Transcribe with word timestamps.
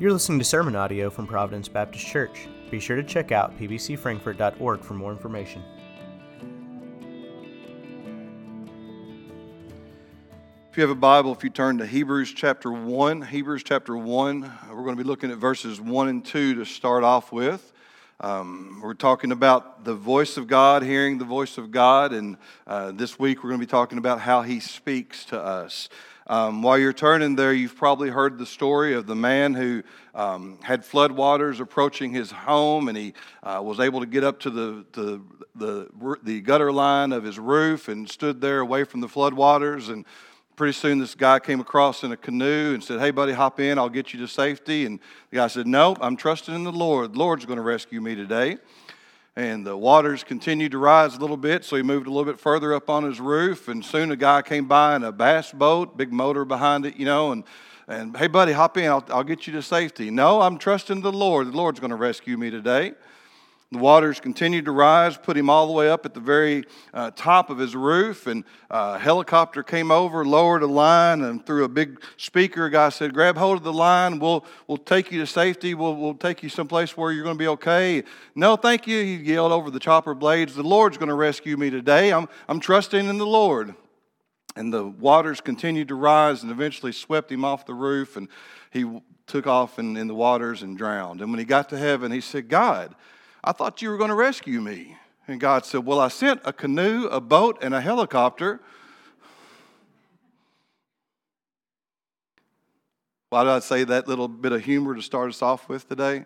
You're 0.00 0.12
listening 0.12 0.40
to 0.40 0.44
sermon 0.44 0.74
audio 0.74 1.08
from 1.08 1.28
Providence 1.28 1.68
Baptist 1.68 2.04
Church. 2.04 2.48
Be 2.68 2.80
sure 2.80 2.96
to 2.96 3.04
check 3.04 3.30
out 3.30 3.56
pbcfrankfort.org 3.56 4.80
for 4.80 4.94
more 4.94 5.12
information. 5.12 5.62
If 10.68 10.76
you 10.76 10.80
have 10.80 10.90
a 10.90 10.96
Bible, 10.96 11.30
if 11.30 11.44
you 11.44 11.50
turn 11.50 11.78
to 11.78 11.86
Hebrews 11.86 12.32
chapter 12.32 12.72
1, 12.72 13.22
Hebrews 13.22 13.62
chapter 13.62 13.96
1, 13.96 14.52
we're 14.70 14.82
going 14.82 14.96
to 14.96 15.02
be 15.02 15.08
looking 15.08 15.30
at 15.30 15.38
verses 15.38 15.80
1 15.80 16.08
and 16.08 16.24
2 16.24 16.56
to 16.56 16.64
start 16.64 17.04
off 17.04 17.30
with. 17.30 17.72
Um, 18.20 18.80
we're 18.82 18.94
talking 18.94 19.30
about 19.30 19.84
the 19.84 19.94
voice 19.94 20.36
of 20.36 20.48
God, 20.48 20.82
hearing 20.82 21.18
the 21.18 21.24
voice 21.24 21.56
of 21.56 21.70
God, 21.70 22.12
and 22.12 22.36
uh, 22.66 22.90
this 22.90 23.16
week 23.16 23.44
we're 23.44 23.50
going 23.50 23.60
to 23.60 23.66
be 23.66 23.70
talking 23.70 23.98
about 23.98 24.18
how 24.18 24.42
He 24.42 24.58
speaks 24.58 25.24
to 25.26 25.40
us. 25.40 25.88
Um, 26.26 26.62
while 26.62 26.78
you're 26.78 26.94
turning 26.94 27.36
there, 27.36 27.52
you've 27.52 27.76
probably 27.76 28.08
heard 28.08 28.38
the 28.38 28.46
story 28.46 28.94
of 28.94 29.06
the 29.06 29.14
man 29.14 29.52
who 29.52 29.82
um, 30.14 30.58
had 30.62 30.82
floodwaters 30.82 31.60
approaching 31.60 32.12
his 32.12 32.30
home, 32.30 32.88
and 32.88 32.96
he 32.96 33.12
uh, 33.42 33.60
was 33.62 33.78
able 33.78 34.00
to 34.00 34.06
get 34.06 34.24
up 34.24 34.40
to 34.40 34.50
the, 34.50 34.86
the, 34.92 35.20
the, 35.54 36.16
the 36.22 36.40
gutter 36.40 36.72
line 36.72 37.12
of 37.12 37.24
his 37.24 37.38
roof 37.38 37.88
and 37.88 38.08
stood 38.08 38.40
there 38.40 38.60
away 38.60 38.84
from 38.84 39.00
the 39.00 39.06
floodwaters. 39.06 39.90
And 39.90 40.06
pretty 40.56 40.72
soon, 40.72 40.98
this 40.98 41.14
guy 41.14 41.38
came 41.40 41.60
across 41.60 42.02
in 42.04 42.12
a 42.12 42.16
canoe 42.16 42.72
and 42.72 42.82
said, 42.82 43.00
Hey, 43.00 43.10
buddy, 43.10 43.32
hop 43.32 43.60
in, 43.60 43.78
I'll 43.78 43.90
get 43.90 44.14
you 44.14 44.20
to 44.20 44.28
safety. 44.28 44.86
And 44.86 45.00
the 45.30 45.36
guy 45.36 45.46
said, 45.48 45.66
Nope, 45.66 45.98
I'm 46.00 46.16
trusting 46.16 46.54
in 46.54 46.64
the 46.64 46.72
Lord. 46.72 47.12
The 47.12 47.18
Lord's 47.18 47.44
going 47.44 47.58
to 47.58 47.62
rescue 47.62 48.00
me 48.00 48.14
today 48.14 48.58
and 49.36 49.66
the 49.66 49.76
waters 49.76 50.22
continued 50.22 50.72
to 50.72 50.78
rise 50.78 51.16
a 51.16 51.18
little 51.18 51.36
bit, 51.36 51.64
so 51.64 51.76
he 51.76 51.82
moved 51.82 52.06
a 52.06 52.10
little 52.10 52.24
bit 52.24 52.38
further 52.38 52.72
up 52.72 52.88
on 52.88 53.04
his 53.04 53.20
roof, 53.20 53.68
and 53.68 53.84
soon 53.84 54.10
a 54.10 54.16
guy 54.16 54.42
came 54.42 54.66
by 54.66 54.94
in 54.94 55.02
a 55.02 55.12
bass 55.12 55.52
boat, 55.52 55.96
big 55.96 56.12
motor 56.12 56.44
behind 56.44 56.86
it, 56.86 56.96
you 56.96 57.04
know, 57.04 57.32
and 57.32 57.44
and 57.86 58.16
hey, 58.16 58.28
buddy, 58.28 58.52
hop 58.52 58.78
in. 58.78 58.86
I'll, 58.86 59.04
I'll 59.10 59.24
get 59.24 59.46
you 59.46 59.52
to 59.52 59.62
safety. 59.62 60.10
No, 60.10 60.40
I'm 60.40 60.56
trusting 60.56 61.02
the 61.02 61.12
Lord. 61.12 61.48
The 61.48 61.56
Lord's 61.56 61.80
going 61.80 61.90
to 61.90 61.96
rescue 61.96 62.38
me 62.38 62.50
today. 62.50 62.94
The 63.74 63.80
waters 63.80 64.20
continued 64.20 64.66
to 64.66 64.70
rise, 64.70 65.16
put 65.16 65.36
him 65.36 65.50
all 65.50 65.66
the 65.66 65.72
way 65.72 65.90
up 65.90 66.06
at 66.06 66.14
the 66.14 66.20
very 66.20 66.62
uh, 66.92 67.10
top 67.16 67.50
of 67.50 67.58
his 67.58 67.74
roof. 67.74 68.28
And 68.28 68.44
uh, 68.70 68.92
a 68.94 68.98
helicopter 69.00 69.64
came 69.64 69.90
over, 69.90 70.24
lowered 70.24 70.62
a 70.62 70.68
line, 70.68 71.22
and 71.22 71.44
through 71.44 71.64
a 71.64 71.68
big 71.68 72.00
speaker, 72.16 72.66
a 72.66 72.70
guy 72.70 72.90
said, 72.90 73.12
Grab 73.12 73.36
hold 73.36 73.56
of 73.56 73.64
the 73.64 73.72
line. 73.72 74.20
We'll, 74.20 74.46
we'll 74.68 74.78
take 74.78 75.10
you 75.10 75.18
to 75.18 75.26
safety. 75.26 75.74
We'll, 75.74 75.96
we'll 75.96 76.14
take 76.14 76.40
you 76.44 76.48
someplace 76.48 76.96
where 76.96 77.10
you're 77.10 77.24
going 77.24 77.34
to 77.34 77.42
be 77.42 77.48
okay. 77.48 78.04
No, 78.36 78.54
thank 78.54 78.86
you. 78.86 79.02
He 79.02 79.16
yelled 79.16 79.50
over 79.50 79.72
the 79.72 79.80
chopper 79.80 80.14
blades. 80.14 80.54
The 80.54 80.62
Lord's 80.62 80.96
going 80.96 81.08
to 81.08 81.16
rescue 81.16 81.56
me 81.56 81.68
today. 81.68 82.12
I'm, 82.12 82.28
I'm 82.48 82.60
trusting 82.60 83.04
in 83.04 83.18
the 83.18 83.26
Lord. 83.26 83.74
And 84.54 84.72
the 84.72 84.86
waters 84.86 85.40
continued 85.40 85.88
to 85.88 85.96
rise 85.96 86.44
and 86.44 86.52
eventually 86.52 86.92
swept 86.92 87.32
him 87.32 87.44
off 87.44 87.66
the 87.66 87.74
roof. 87.74 88.16
And 88.16 88.28
he 88.70 89.00
took 89.26 89.48
off 89.48 89.80
in, 89.80 89.96
in 89.96 90.06
the 90.06 90.14
waters 90.14 90.62
and 90.62 90.78
drowned. 90.78 91.20
And 91.20 91.32
when 91.32 91.40
he 91.40 91.44
got 91.44 91.70
to 91.70 91.76
heaven, 91.76 92.12
he 92.12 92.20
said, 92.20 92.48
God, 92.48 92.94
I 93.46 93.52
thought 93.52 93.82
you 93.82 93.90
were 93.90 93.98
going 93.98 94.08
to 94.08 94.14
rescue 94.14 94.62
me. 94.62 94.96
And 95.28 95.38
God 95.38 95.66
said, 95.66 95.84
Well, 95.84 96.00
I 96.00 96.08
sent 96.08 96.40
a 96.44 96.52
canoe, 96.52 97.06
a 97.08 97.20
boat, 97.20 97.58
and 97.60 97.74
a 97.74 97.80
helicopter. 97.80 98.60
Why 103.28 103.44
did 103.44 103.50
I 103.50 103.58
say 103.58 103.84
that 103.84 104.08
little 104.08 104.28
bit 104.28 104.52
of 104.52 104.64
humor 104.64 104.94
to 104.94 105.02
start 105.02 105.28
us 105.28 105.42
off 105.42 105.68
with 105.68 105.88
today? 105.88 106.24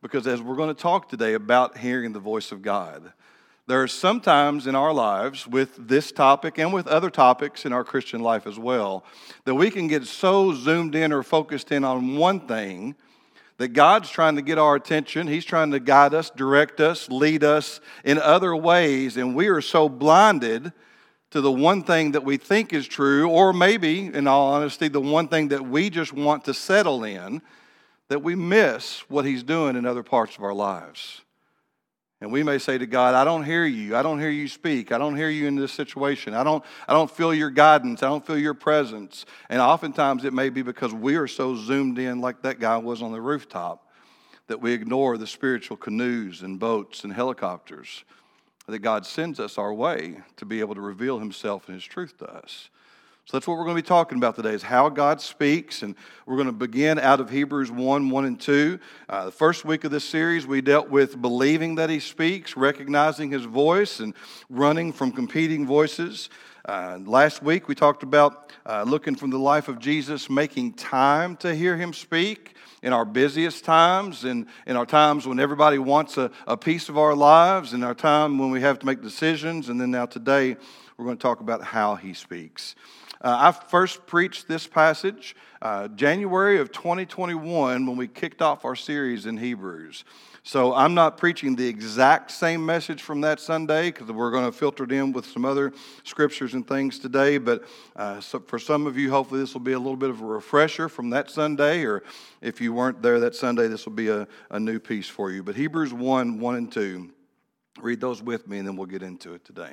Because 0.00 0.26
as 0.26 0.40
we're 0.40 0.56
going 0.56 0.74
to 0.74 0.80
talk 0.80 1.08
today 1.08 1.34
about 1.34 1.76
hearing 1.76 2.12
the 2.12 2.20
voice 2.20 2.52
of 2.52 2.62
God, 2.62 3.12
there 3.66 3.82
are 3.82 3.88
sometimes 3.88 4.66
in 4.66 4.74
our 4.74 4.94
lives 4.94 5.46
with 5.46 5.88
this 5.88 6.12
topic 6.12 6.56
and 6.56 6.72
with 6.72 6.86
other 6.86 7.10
topics 7.10 7.66
in 7.66 7.72
our 7.72 7.84
Christian 7.84 8.20
life 8.20 8.46
as 8.46 8.58
well 8.58 9.04
that 9.44 9.56
we 9.56 9.70
can 9.70 9.88
get 9.88 10.04
so 10.04 10.54
zoomed 10.54 10.94
in 10.94 11.12
or 11.12 11.22
focused 11.22 11.72
in 11.72 11.84
on 11.84 12.16
one 12.16 12.40
thing 12.40 12.94
that 13.58 13.68
God's 13.68 14.10
trying 14.10 14.36
to 14.36 14.42
get 14.42 14.58
our 14.58 14.74
attention. 14.74 15.26
He's 15.26 15.44
trying 15.44 15.70
to 15.70 15.80
guide 15.80 16.14
us, 16.14 16.30
direct 16.30 16.80
us, 16.80 17.08
lead 17.08 17.42
us 17.42 17.80
in 18.04 18.18
other 18.18 18.54
ways, 18.54 19.16
and 19.16 19.34
we 19.34 19.48
are 19.48 19.60
so 19.60 19.88
blinded 19.88 20.72
to 21.30 21.40
the 21.40 21.52
one 21.52 21.82
thing 21.82 22.12
that 22.12 22.24
we 22.24 22.36
think 22.36 22.72
is 22.72 22.86
true, 22.86 23.28
or 23.28 23.52
maybe, 23.52 24.06
in 24.06 24.26
all 24.26 24.52
honesty, 24.52 24.88
the 24.88 25.00
one 25.00 25.28
thing 25.28 25.48
that 25.48 25.66
we 25.66 25.90
just 25.90 26.12
want 26.12 26.44
to 26.44 26.54
settle 26.54 27.04
in, 27.04 27.42
that 28.08 28.22
we 28.22 28.34
miss 28.34 29.00
what 29.08 29.24
He's 29.24 29.42
doing 29.42 29.76
in 29.76 29.84
other 29.84 30.02
parts 30.02 30.36
of 30.36 30.44
our 30.44 30.54
lives. 30.54 31.22
And 32.20 32.32
we 32.32 32.42
may 32.42 32.58
say 32.58 32.78
to 32.78 32.86
God, 32.86 33.14
I 33.14 33.24
don't 33.24 33.44
hear 33.44 33.66
you. 33.66 33.94
I 33.94 34.02
don't 34.02 34.18
hear 34.18 34.30
you 34.30 34.48
speak. 34.48 34.90
I 34.90 34.96
don't 34.96 35.16
hear 35.16 35.28
you 35.28 35.46
in 35.46 35.54
this 35.54 35.72
situation. 35.72 36.32
I 36.32 36.44
don't, 36.44 36.64
I 36.88 36.94
don't 36.94 37.10
feel 37.10 37.34
your 37.34 37.50
guidance. 37.50 38.02
I 38.02 38.08
don't 38.08 38.26
feel 38.26 38.38
your 38.38 38.54
presence. 38.54 39.26
And 39.50 39.60
oftentimes 39.60 40.24
it 40.24 40.32
may 40.32 40.48
be 40.48 40.62
because 40.62 40.94
we 40.94 41.16
are 41.16 41.26
so 41.26 41.54
zoomed 41.56 41.98
in, 41.98 42.22
like 42.22 42.40
that 42.42 42.58
guy 42.58 42.78
was 42.78 43.02
on 43.02 43.12
the 43.12 43.20
rooftop, 43.20 43.86
that 44.46 44.62
we 44.62 44.72
ignore 44.72 45.18
the 45.18 45.26
spiritual 45.26 45.76
canoes 45.76 46.40
and 46.40 46.58
boats 46.58 47.04
and 47.04 47.12
helicopters 47.12 48.04
that 48.66 48.80
God 48.80 49.06
sends 49.06 49.38
us 49.38 49.58
our 49.58 49.72
way 49.72 50.18
to 50.36 50.44
be 50.44 50.60
able 50.60 50.74
to 50.74 50.80
reveal 50.80 51.18
himself 51.18 51.68
and 51.68 51.74
his 51.74 51.84
truth 51.84 52.18
to 52.18 52.26
us. 52.26 52.68
So 53.26 53.36
that's 53.36 53.48
what 53.48 53.58
we're 53.58 53.64
going 53.64 53.76
to 53.76 53.82
be 53.82 53.88
talking 53.88 54.18
about 54.18 54.36
today 54.36 54.52
is 54.52 54.62
how 54.62 54.88
God 54.88 55.20
speaks. 55.20 55.82
And 55.82 55.96
we're 56.26 56.36
going 56.36 56.46
to 56.46 56.52
begin 56.52 56.96
out 57.00 57.18
of 57.18 57.28
Hebrews 57.28 57.72
1, 57.72 58.08
1 58.08 58.24
and 58.24 58.40
2. 58.40 58.78
Uh, 59.08 59.24
the 59.24 59.32
first 59.32 59.64
week 59.64 59.82
of 59.82 59.90
this 59.90 60.04
series, 60.04 60.46
we 60.46 60.60
dealt 60.60 60.90
with 60.90 61.20
believing 61.20 61.74
that 61.74 61.90
he 61.90 61.98
speaks, 61.98 62.56
recognizing 62.56 63.32
his 63.32 63.44
voice, 63.44 63.98
and 63.98 64.14
running 64.48 64.92
from 64.92 65.10
competing 65.10 65.66
voices. 65.66 66.30
Uh, 66.66 67.00
last 67.04 67.42
week, 67.42 67.66
we 67.66 67.74
talked 67.74 68.04
about 68.04 68.52
uh, 68.64 68.84
looking 68.86 69.16
from 69.16 69.30
the 69.30 69.38
life 69.40 69.66
of 69.66 69.80
Jesus, 69.80 70.30
making 70.30 70.74
time 70.74 71.34
to 71.38 71.52
hear 71.52 71.76
him 71.76 71.92
speak 71.92 72.54
in 72.80 72.92
our 72.92 73.04
busiest 73.04 73.64
times, 73.64 74.24
in, 74.24 74.46
in 74.68 74.76
our 74.76 74.86
times 74.86 75.26
when 75.26 75.40
everybody 75.40 75.78
wants 75.78 76.16
a, 76.16 76.30
a 76.46 76.56
piece 76.56 76.88
of 76.88 76.96
our 76.96 77.16
lives, 77.16 77.72
in 77.72 77.82
our 77.82 77.94
time 77.94 78.38
when 78.38 78.52
we 78.52 78.60
have 78.60 78.78
to 78.78 78.86
make 78.86 79.02
decisions. 79.02 79.68
And 79.68 79.80
then 79.80 79.90
now 79.90 80.06
today, 80.06 80.56
we're 80.96 81.04
going 81.04 81.16
to 81.16 81.22
talk 81.22 81.40
about 81.40 81.64
how 81.64 81.96
he 81.96 82.14
speaks. 82.14 82.76
Uh, 83.26 83.48
I 83.48 83.50
first 83.50 84.06
preached 84.06 84.46
this 84.46 84.68
passage 84.68 85.34
uh, 85.60 85.88
January 85.88 86.60
of 86.60 86.70
2021 86.70 87.84
when 87.84 87.96
we 87.96 88.06
kicked 88.06 88.40
off 88.40 88.64
our 88.64 88.76
series 88.76 89.26
in 89.26 89.36
Hebrews. 89.36 90.04
So 90.44 90.72
I'm 90.72 90.94
not 90.94 91.18
preaching 91.18 91.56
the 91.56 91.66
exact 91.66 92.30
same 92.30 92.64
message 92.64 93.02
from 93.02 93.22
that 93.22 93.40
Sunday 93.40 93.90
because 93.90 94.06
we're 94.12 94.30
going 94.30 94.44
to 94.44 94.52
filter 94.52 94.84
it 94.84 94.92
in 94.92 95.10
with 95.10 95.26
some 95.26 95.44
other 95.44 95.72
scriptures 96.04 96.54
and 96.54 96.64
things 96.68 97.00
today. 97.00 97.38
But 97.38 97.64
uh, 97.96 98.20
so 98.20 98.38
for 98.38 98.60
some 98.60 98.86
of 98.86 98.96
you, 98.96 99.10
hopefully 99.10 99.40
this 99.40 99.54
will 99.54 99.60
be 99.60 99.72
a 99.72 99.78
little 99.80 99.96
bit 99.96 100.10
of 100.10 100.20
a 100.20 100.24
refresher 100.24 100.88
from 100.88 101.10
that 101.10 101.28
Sunday. 101.28 101.84
Or 101.84 102.04
if 102.40 102.60
you 102.60 102.72
weren't 102.72 103.02
there 103.02 103.18
that 103.18 103.34
Sunday, 103.34 103.66
this 103.66 103.86
will 103.86 103.94
be 103.94 104.06
a, 104.06 104.28
a 104.52 104.60
new 104.60 104.78
piece 104.78 105.08
for 105.08 105.32
you. 105.32 105.42
But 105.42 105.56
Hebrews 105.56 105.92
1 105.92 106.38
1 106.38 106.54
and 106.54 106.70
2, 106.70 107.10
read 107.80 108.00
those 108.00 108.22
with 108.22 108.46
me 108.46 108.58
and 108.58 108.68
then 108.68 108.76
we'll 108.76 108.86
get 108.86 109.02
into 109.02 109.34
it 109.34 109.44
today. 109.44 109.72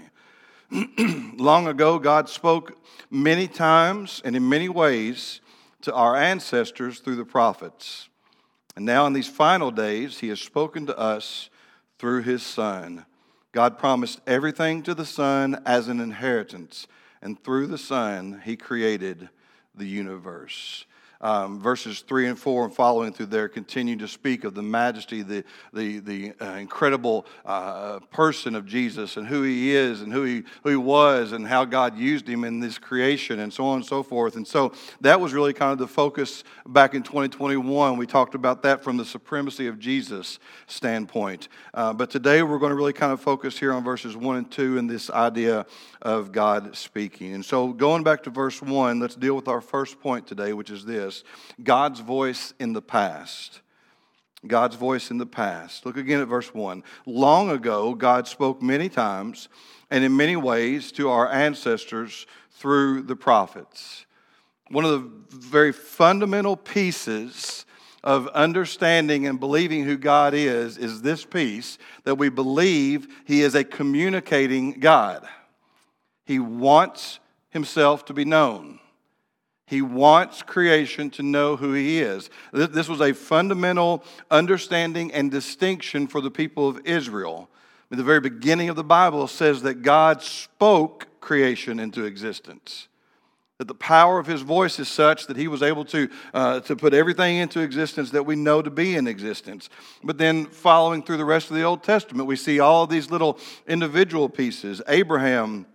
Long 1.38 1.67
ago, 1.67 2.00
God 2.00 2.28
spoke 2.28 2.78
many 3.11 3.47
times 3.47 4.22
and 4.25 4.35
in 4.35 4.50
many 4.50 4.69
ways 4.69 5.39
to 5.81 5.94
our 5.94 6.16
ancestors 6.16 7.00
through 7.00 7.17
the 7.17 7.25
prophets. 7.25 8.09
And 8.75 8.84
now, 8.85 9.06
in 9.06 9.13
these 9.13 9.28
final 9.28 9.69
days, 9.69 10.19
He 10.19 10.29
has 10.29 10.41
spoken 10.41 10.88
to 10.88 10.97
us 10.97 11.51
through 12.00 12.23
His 12.23 12.41
Son. 12.41 13.06
God 13.51 13.78
promised 13.78 14.22
everything 14.25 14.81
to 14.84 14.95
the 14.95 15.06
Son 15.06 15.61
as 15.63 15.88
an 15.89 16.00
inheritance, 16.00 16.88
and 17.22 17.41
through 17.44 17.67
the 17.67 17.78
Son, 17.78 18.41
He 18.44 18.55
created 18.55 19.29
the 19.75 19.85
universe 19.85 20.85
um, 21.23 21.59
verses 21.59 22.01
3 22.01 22.28
and 22.28 22.38
4 22.38 22.66
and 22.66 22.75
following 22.75 23.13
through 23.13 23.28
there 23.28 23.47
continue 23.47 23.95
to 23.95 24.07
speak 24.09 24.44
of 24.44 24.53
the 24.53 24.61
majesty, 24.61 25.22
the, 25.22 25.44
the, 25.72 26.00
the 26.00 26.34
uh, 26.41 26.57
incredible 26.57 27.25
uh, 27.45 28.00
person 28.11 28.56
of 28.56 28.66
Jesus 28.66 29.16
and 29.16 29.25
who 29.25 29.41
he 29.44 29.73
is 29.73 30.01
and 30.01 30.11
who 30.11 30.23
he, 30.23 30.44
who 30.63 30.69
he 30.69 30.75
was 30.75 31.31
and 31.31 31.47
how 31.47 31.63
God 31.63 31.97
used 31.97 32.28
him 32.28 32.44
in 32.44 32.59
this 32.59 32.78
creation 32.78 33.39
and 33.39 33.53
so 33.53 33.66
on 33.66 33.78
and 33.78 33.85
so 33.85 34.03
forth. 34.03 34.35
And 34.35 34.45
so 34.45 34.73
that 34.99 35.20
was 35.22 35.34
really 35.34 35.53
kind 35.53 35.72
of 35.72 35.78
the 35.78 35.87
focus 35.87 36.43
back 36.67 36.93
in 36.93 37.03
2021. 37.03 37.97
We 37.97 38.05
talked 38.05 38.35
about 38.35 38.61
that 38.64 38.84
from 38.84 38.97
the 38.97 39.05
supremacy 39.05 39.67
of 39.67 39.79
Jesus 39.79 40.40
standpoint. 40.67 41.47
Uh, 41.73 41.93
but 41.93 42.09
today 42.09 42.43
we're 42.43 42.59
going 42.59 42.72
to 42.72 42.75
really 42.75 42.91
kind 42.91 43.14
of 43.14 43.22
focus 43.22 43.58
here 43.58 43.72
on 43.72 43.81
verses 43.81 44.17
1 44.17 44.35
and 44.35 44.52
2 44.52 44.78
and 44.78 44.90
this 44.90 45.09
idea 45.09 45.66
of 46.02 46.34
God 46.34 46.75
speaking. 46.75 47.34
And 47.34 47.46
so 47.46 47.72
going 47.72 48.03
back 48.03 48.23
to 48.23 48.29
verse 48.29 48.61
1, 48.61 48.99
let's 48.99 49.16
deal 49.16 49.35
with 49.35 49.47
our 49.47 49.61
first 49.61 50.02
point 50.02 50.28
today, 50.28 50.52
which 50.52 50.70
is 50.70 50.84
this 50.84 51.12
this 51.13 51.23
God's 51.63 51.99
voice 51.99 52.53
in 52.59 52.73
the 52.73 52.81
past. 52.81 53.61
God's 54.45 54.75
voice 54.75 55.09
in 55.09 55.19
the 55.19 55.25
past. 55.25 55.85
Look 55.85 55.95
again 55.95 56.19
at 56.19 56.27
verse 56.27 56.53
1. 56.53 56.83
Long 57.05 57.49
ago, 57.49 57.93
God 57.93 58.27
spoke 58.27 58.61
many 58.61 58.89
times 58.89 59.47
and 59.89 60.03
in 60.03 60.17
many 60.17 60.35
ways 60.35 60.91
to 60.93 61.09
our 61.09 61.31
ancestors 61.31 62.25
through 62.51 63.03
the 63.03 63.15
prophets. 63.15 64.05
One 64.69 64.83
of 64.83 64.91
the 64.91 65.37
very 65.37 65.71
fundamental 65.71 66.57
pieces 66.57 67.65
of 68.03 68.27
understanding 68.29 69.27
and 69.27 69.39
believing 69.39 69.85
who 69.85 69.95
God 69.95 70.33
is 70.33 70.77
is 70.77 71.01
this 71.01 71.23
piece 71.23 71.77
that 72.03 72.15
we 72.15 72.27
believe 72.27 73.07
He 73.25 73.43
is 73.43 73.55
a 73.55 73.63
communicating 73.63 74.79
God. 74.81 75.25
He 76.25 76.39
wants 76.39 77.19
Himself 77.49 78.03
to 78.05 78.13
be 78.13 78.25
known. 78.25 78.79
He 79.65 79.81
wants 79.81 80.41
creation 80.41 81.09
to 81.11 81.23
know 81.23 81.55
who 81.55 81.73
He 81.73 81.99
is. 81.99 82.29
This 82.51 82.89
was 82.89 83.01
a 83.01 83.13
fundamental 83.13 84.03
understanding 84.29 85.11
and 85.13 85.31
distinction 85.31 86.07
for 86.07 86.21
the 86.21 86.31
people 86.31 86.67
of 86.67 86.85
Israel. 86.85 87.49
In 87.91 87.97
the 87.97 88.03
very 88.03 88.19
beginning 88.19 88.69
of 88.69 88.75
the 88.75 88.83
Bible 88.83 89.27
says 89.27 89.61
that 89.61 89.83
God 89.83 90.21
spoke 90.21 91.07
creation 91.21 91.79
into 91.79 92.05
existence. 92.05 92.87
That 93.59 93.67
the 93.67 93.75
power 93.75 94.17
of 94.19 94.25
his 94.25 94.41
voice 94.41 94.79
is 94.79 94.89
such 94.89 95.27
that 95.27 95.37
he 95.37 95.47
was 95.47 95.61
able 95.61 95.85
to, 95.85 96.09
uh, 96.33 96.59
to 96.61 96.75
put 96.75 96.93
everything 96.93 97.37
into 97.37 97.61
existence 97.61 98.09
that 98.11 98.25
we 98.25 98.35
know 98.35 98.61
to 98.63 98.71
be 98.71 98.95
in 98.95 99.07
existence. 99.07 99.69
But 100.03 100.17
then, 100.17 100.47
following 100.47 101.03
through 101.03 101.17
the 101.17 101.25
rest 101.25 101.51
of 101.51 101.55
the 101.55 101.63
Old 101.63 101.83
Testament, 101.83 102.27
we 102.27 102.35
see 102.35 102.59
all 102.59 102.83
of 102.83 102.89
these 102.89 103.11
little 103.11 103.37
individual 103.67 104.27
pieces. 104.27 104.81
Abraham 104.87 105.67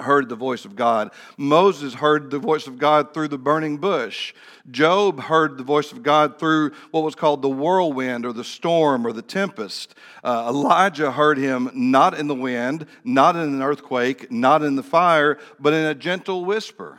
heard 0.00 0.28
the 0.28 0.36
voice 0.36 0.64
of 0.64 0.76
God. 0.76 1.10
Moses 1.36 1.94
heard 1.94 2.30
the 2.30 2.38
voice 2.38 2.66
of 2.66 2.78
God 2.78 3.12
through 3.12 3.28
the 3.28 3.38
burning 3.38 3.78
bush. 3.78 4.32
Job 4.70 5.20
heard 5.20 5.58
the 5.58 5.64
voice 5.64 5.90
of 5.90 6.02
God 6.02 6.38
through 6.38 6.70
what 6.92 7.02
was 7.02 7.16
called 7.16 7.42
the 7.42 7.48
whirlwind 7.48 8.24
or 8.24 8.32
the 8.32 8.44
storm 8.44 9.06
or 9.06 9.12
the 9.12 9.22
tempest. 9.22 9.94
Uh, 10.22 10.46
Elijah 10.48 11.10
heard 11.10 11.36
him 11.36 11.70
not 11.74 12.16
in 12.16 12.28
the 12.28 12.34
wind, 12.34 12.86
not 13.02 13.34
in 13.34 13.42
an 13.42 13.62
earthquake, 13.62 14.30
not 14.30 14.62
in 14.62 14.76
the 14.76 14.82
fire, 14.82 15.38
but 15.58 15.72
in 15.72 15.84
a 15.84 15.94
gentle 15.94 16.44
whisper. 16.44 16.98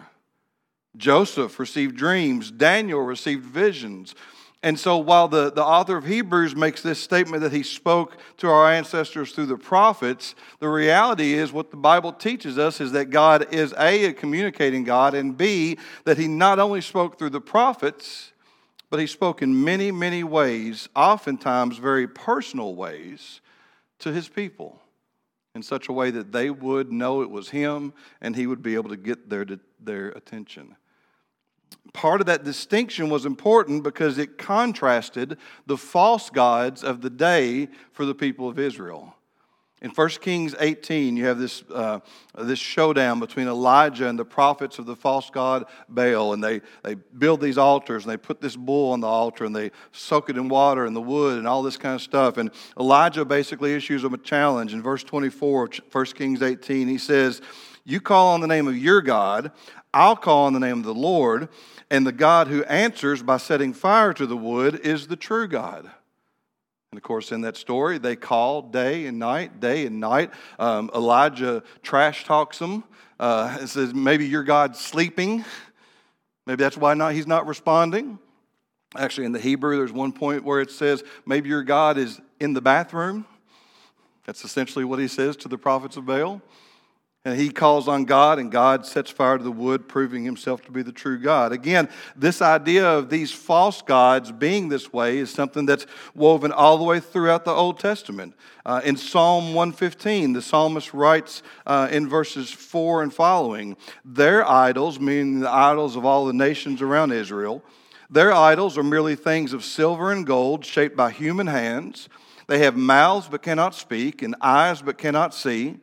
Joseph 0.98 1.58
received 1.60 1.96
dreams. 1.96 2.52
Daniel 2.52 3.00
received 3.00 3.46
visions. 3.46 4.14
And 4.62 4.78
so, 4.78 4.98
while 4.98 5.30
the, 5.30 5.52
the 5.52 5.64
author 5.64 5.96
of 5.96 6.06
Hebrews 6.06 6.54
makes 6.54 6.82
this 6.82 7.02
statement 7.02 7.44
that 7.44 7.54
he 7.54 7.64
spoke 7.64 8.18
to 8.38 8.50
our 8.50 8.70
ancestors 8.70 9.32
through 9.32 9.46
the 9.46 9.58
prophets, 9.58 10.36
the 10.60 10.68
reality 10.68 11.34
is 11.34 11.54
what 11.54 11.72
the 11.72 11.78
Bible 11.78 12.12
teaches 12.12 12.58
us 12.58 12.82
is 12.82 12.92
that 12.92 13.10
God 13.10 13.54
is 13.54 13.74
A, 13.78 14.06
a 14.06 14.14
communicating 14.14 14.84
God, 14.84 15.14
and 15.14 15.38
B, 15.38 15.78
that 16.04 16.18
he 16.18 16.28
not 16.28 16.60
only 16.60 16.82
spoke 16.82 17.18
through 17.18 17.30
the 17.30 17.40
prophets, 17.40 18.34
but 18.90 19.00
he 19.00 19.08
spoke 19.08 19.42
in 19.42 19.64
many, 19.64 19.92
many 19.92 20.26
ways, 20.26 20.90
oftentimes 20.94 21.78
very 21.78 22.08
personal 22.08 22.76
ways, 22.76 23.40
to 24.00 24.12
his 24.12 24.28
people 24.28 24.82
in 25.56 25.64
such 25.64 25.88
a 25.88 25.94
way 25.94 26.12
that 26.12 26.34
they 26.34 26.50
would 26.50 26.92
know 26.92 27.22
it 27.22 27.30
was 27.30 27.50
him 27.50 27.94
and 28.22 28.36
he 28.36 28.46
would 28.46 28.62
be 28.62 28.76
able 28.76 28.90
to 28.90 28.98
get 28.98 29.30
their, 29.30 29.46
their 29.80 30.10
attention 30.10 30.76
part 31.94 32.22
of 32.22 32.28
that 32.28 32.44
distinction 32.44 33.10
was 33.10 33.26
important 33.26 33.84
because 33.84 34.18
it 34.18 34.38
contrasted 34.38 35.38
the 35.66 35.78
false 35.78 36.30
gods 36.30 36.84
of 36.84 37.02
the 37.02 37.10
day 37.10 37.68
for 37.92 38.06
the 38.06 38.16
people 38.16 38.48
of 38.48 38.60
Israel. 38.60 39.16
In 39.82 39.92
1 39.92 40.10
Kings 40.22 40.56
18, 40.60 41.16
you 41.16 41.26
have 41.26 41.40
this, 41.40 41.64
uh, 41.74 42.00
this 42.38 42.60
showdown 42.60 43.22
between 43.22 43.48
Elijah 43.48 44.10
and 44.10 44.20
the 44.20 44.26
prophets 44.26 44.78
of 44.78 44.86
the 44.86 44.96
false 44.96 45.30
god 45.30 45.66
Baal. 45.88 46.34
And 46.34 46.44
they, 46.44 46.60
they 46.84 46.96
build 46.96 47.40
these 47.40 47.58
altars 47.58 48.04
and 48.04 48.12
they 48.12 48.18
put 48.18 48.42
this 48.42 48.58
bull 48.58 48.92
on 48.92 49.00
the 49.00 49.08
altar 49.08 49.46
and 49.46 49.56
they 49.56 49.72
soak 49.94 50.30
it 50.30 50.36
in 50.36 50.50
water 50.50 50.86
and 50.86 50.94
the 50.94 51.02
wood 51.02 51.38
and 51.38 51.48
all 51.48 51.64
this 51.64 51.78
kind 51.78 51.96
of 51.96 52.02
stuff. 52.02 52.36
And 52.36 52.52
Elijah 52.78 53.24
basically 53.24 53.74
issues 53.74 54.02
them 54.02 54.14
a 54.14 54.18
challenge. 54.18 54.74
In 54.74 54.84
verse 54.84 55.04
24 55.04 55.70
1 55.90 56.06
Kings 56.08 56.42
18, 56.42 56.90
he 56.90 56.98
says, 56.98 57.42
You 57.86 58.02
call 58.02 58.34
on 58.34 58.42
the 58.42 58.48
name 58.48 58.68
of 58.68 58.78
your 58.78 59.02
God, 59.02 59.54
I'll 59.94 60.16
call 60.16 60.46
on 60.46 60.54
the 60.54 60.60
name 60.60 60.80
of 60.80 60.86
the 60.86 60.94
Lord. 60.94 61.50
And 61.90 62.06
the 62.06 62.12
God 62.12 62.48
who 62.48 62.64
answers 62.66 63.24
by 63.24 63.38
setting 63.38 63.74
fire 63.74 64.14
to 64.14 64.26
the 64.26 64.38
wood 64.38 64.82
is 64.84 65.08
the 65.08 65.16
true 65.16 65.48
God. 65.48 65.90
And 66.92 66.98
of 66.98 67.04
course, 67.04 67.32
in 67.32 67.42
that 67.42 67.56
story, 67.56 67.98
they 67.98 68.16
call 68.16 68.62
day 68.64 69.06
and 69.06 69.20
night, 69.20 69.60
day 69.60 69.86
and 69.86 70.00
night. 70.00 70.32
Um, 70.58 70.90
Elijah 70.96 71.64
trash 71.84 72.26
talks 72.26 72.60
them 72.60 72.84
uh, 73.20 73.58
and 73.60 73.70
says, 73.70 73.94
Maybe 73.94 74.26
your 74.26 74.44
God's 74.44 74.80
sleeping. 74.80 75.46
Maybe 76.48 76.64
that's 76.64 76.78
why 76.78 76.96
not, 76.96 77.14
he's 77.14 77.28
not 77.28 77.46
responding. 77.46 78.18
Actually, 78.96 79.26
in 79.26 79.34
the 79.34 79.40
Hebrew, 79.40 79.78
there's 79.78 79.92
one 79.92 80.12
point 80.12 80.44
where 80.44 80.62
it 80.62 80.72
says, 80.72 81.04
Maybe 81.26 81.50
your 81.50 81.64
God 81.64 82.00
is 82.00 82.20
in 82.40 82.54
the 82.54 82.62
bathroom. 82.62 83.26
That's 84.26 84.44
essentially 84.44 84.86
what 84.86 85.00
he 85.00 85.08
says 85.08 85.36
to 85.38 85.48
the 85.48 85.58
prophets 85.58 85.96
of 85.96 86.06
Baal. 86.06 86.42
And 87.26 87.38
he 87.38 87.50
calls 87.50 87.90
on 87.90 88.06
God, 88.06 88.40
and 88.40 88.50
God 88.50 88.86
sets 88.86 89.12
fire 89.12 89.38
to 89.38 89.44
the 89.44 89.52
wood, 89.52 89.90
proving 89.90 90.24
himself 90.24 90.62
to 90.64 90.72
be 90.72 90.84
the 90.84 90.94
true 90.94 91.20
God. 91.20 91.52
Again, 91.52 91.90
this 92.16 92.42
idea 92.42 92.88
of 92.88 93.10
these 93.10 93.30
false 93.30 93.82
gods 93.82 94.32
being 94.32 94.70
this 94.70 94.94
way 94.94 95.18
is 95.18 95.30
something 95.30 95.66
that's 95.66 95.86
woven 96.16 96.54
all 96.54 96.78
the 96.78 96.86
way 96.86 97.02
throughout 97.02 97.44
the 97.44 97.52
Old 97.52 97.78
Testament. 97.78 98.36
Uh, 98.66 98.80
in 98.86 98.96
Psalm 98.96 99.54
115, 99.54 100.32
the 100.32 100.42
psalmist 100.42 100.94
writes 100.94 101.44
uh, 101.66 101.90
in 101.92 102.08
verses 102.08 102.50
4 102.50 103.04
and 103.04 103.14
following 103.14 103.76
Their 104.06 104.48
idols, 104.48 104.98
meaning 104.98 105.42
the 105.42 105.52
idols 105.52 105.98
of 105.98 106.06
all 106.06 106.26
the 106.26 106.34
nations 106.34 106.82
around 106.82 107.12
Israel, 107.12 107.62
their 108.10 108.32
idols 108.32 108.78
are 108.78 108.84
merely 108.84 109.16
things 109.16 109.52
of 109.52 109.64
silver 109.66 110.12
and 110.12 110.26
gold 110.26 110.66
shaped 110.66 110.96
by 110.96 111.12
human 111.12 111.48
hands. 111.48 112.08
They 112.48 112.60
have 112.60 112.76
mouths 112.76 113.28
but 113.30 113.44
cannot 113.44 113.76
speak, 113.76 114.22
and 114.24 114.36
eyes 114.42 114.82
but 114.82 114.98
cannot 114.98 115.36
see. 115.36 115.78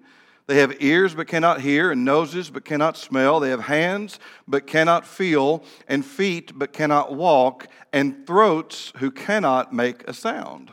They 0.46 0.58
have 0.58 0.80
ears 0.80 1.14
but 1.14 1.26
cannot 1.26 1.60
hear, 1.60 1.90
and 1.90 2.04
noses 2.04 2.50
but 2.50 2.64
cannot 2.64 2.96
smell. 2.96 3.40
They 3.40 3.50
have 3.50 3.62
hands 3.62 4.20
but 4.46 4.66
cannot 4.66 5.06
feel, 5.06 5.64
and 5.88 6.04
feet 6.04 6.52
but 6.54 6.72
cannot 6.72 7.14
walk, 7.14 7.66
and 7.92 8.26
throats 8.26 8.92
who 8.98 9.10
cannot 9.10 9.72
make 9.72 10.08
a 10.08 10.12
sound. 10.12 10.72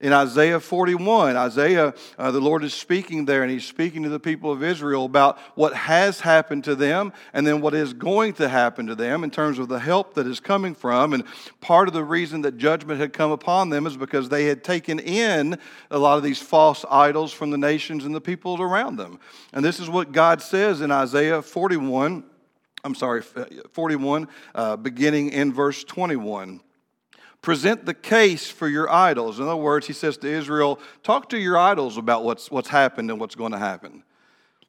In 0.00 0.12
Isaiah 0.12 0.60
41, 0.60 1.36
Isaiah, 1.36 1.92
uh, 2.16 2.30
the 2.30 2.40
Lord 2.40 2.62
is 2.62 2.72
speaking 2.72 3.24
there, 3.24 3.42
and 3.42 3.50
he's 3.50 3.64
speaking 3.64 4.04
to 4.04 4.08
the 4.08 4.20
people 4.20 4.52
of 4.52 4.62
Israel 4.62 5.04
about 5.04 5.40
what 5.56 5.74
has 5.74 6.20
happened 6.20 6.62
to 6.64 6.76
them 6.76 7.12
and 7.32 7.44
then 7.44 7.60
what 7.60 7.74
is 7.74 7.94
going 7.94 8.34
to 8.34 8.48
happen 8.48 8.86
to 8.86 8.94
them 8.94 9.24
in 9.24 9.32
terms 9.32 9.58
of 9.58 9.66
the 9.66 9.80
help 9.80 10.14
that 10.14 10.28
is 10.28 10.38
coming 10.38 10.76
from. 10.76 11.14
And 11.14 11.24
part 11.60 11.88
of 11.88 11.94
the 11.94 12.04
reason 12.04 12.42
that 12.42 12.58
judgment 12.58 13.00
had 13.00 13.12
come 13.12 13.32
upon 13.32 13.70
them 13.70 13.88
is 13.88 13.96
because 13.96 14.28
they 14.28 14.44
had 14.44 14.62
taken 14.62 15.00
in 15.00 15.58
a 15.90 15.98
lot 15.98 16.16
of 16.16 16.22
these 16.22 16.38
false 16.38 16.84
idols 16.88 17.32
from 17.32 17.50
the 17.50 17.58
nations 17.58 18.04
and 18.04 18.14
the 18.14 18.20
peoples 18.20 18.60
around 18.60 18.98
them. 18.98 19.18
And 19.52 19.64
this 19.64 19.80
is 19.80 19.90
what 19.90 20.12
God 20.12 20.40
says 20.40 20.80
in 20.80 20.92
Isaiah 20.92 21.42
41. 21.42 22.22
I'm 22.84 22.94
sorry, 22.94 23.22
41, 23.22 24.28
uh, 24.54 24.76
beginning 24.76 25.30
in 25.30 25.52
verse 25.52 25.82
21. 25.82 26.60
Present 27.40 27.86
the 27.86 27.94
case 27.94 28.50
for 28.50 28.68
your 28.68 28.90
idols. 28.90 29.38
In 29.38 29.46
other 29.46 29.56
words, 29.56 29.86
he 29.86 29.92
says 29.92 30.16
to 30.18 30.28
Israel, 30.28 30.80
talk 31.02 31.28
to 31.30 31.38
your 31.38 31.56
idols 31.56 31.96
about 31.96 32.24
what's, 32.24 32.50
what's 32.50 32.68
happened 32.68 33.10
and 33.10 33.20
what's 33.20 33.36
going 33.36 33.52
to 33.52 33.58
happen. 33.58 34.02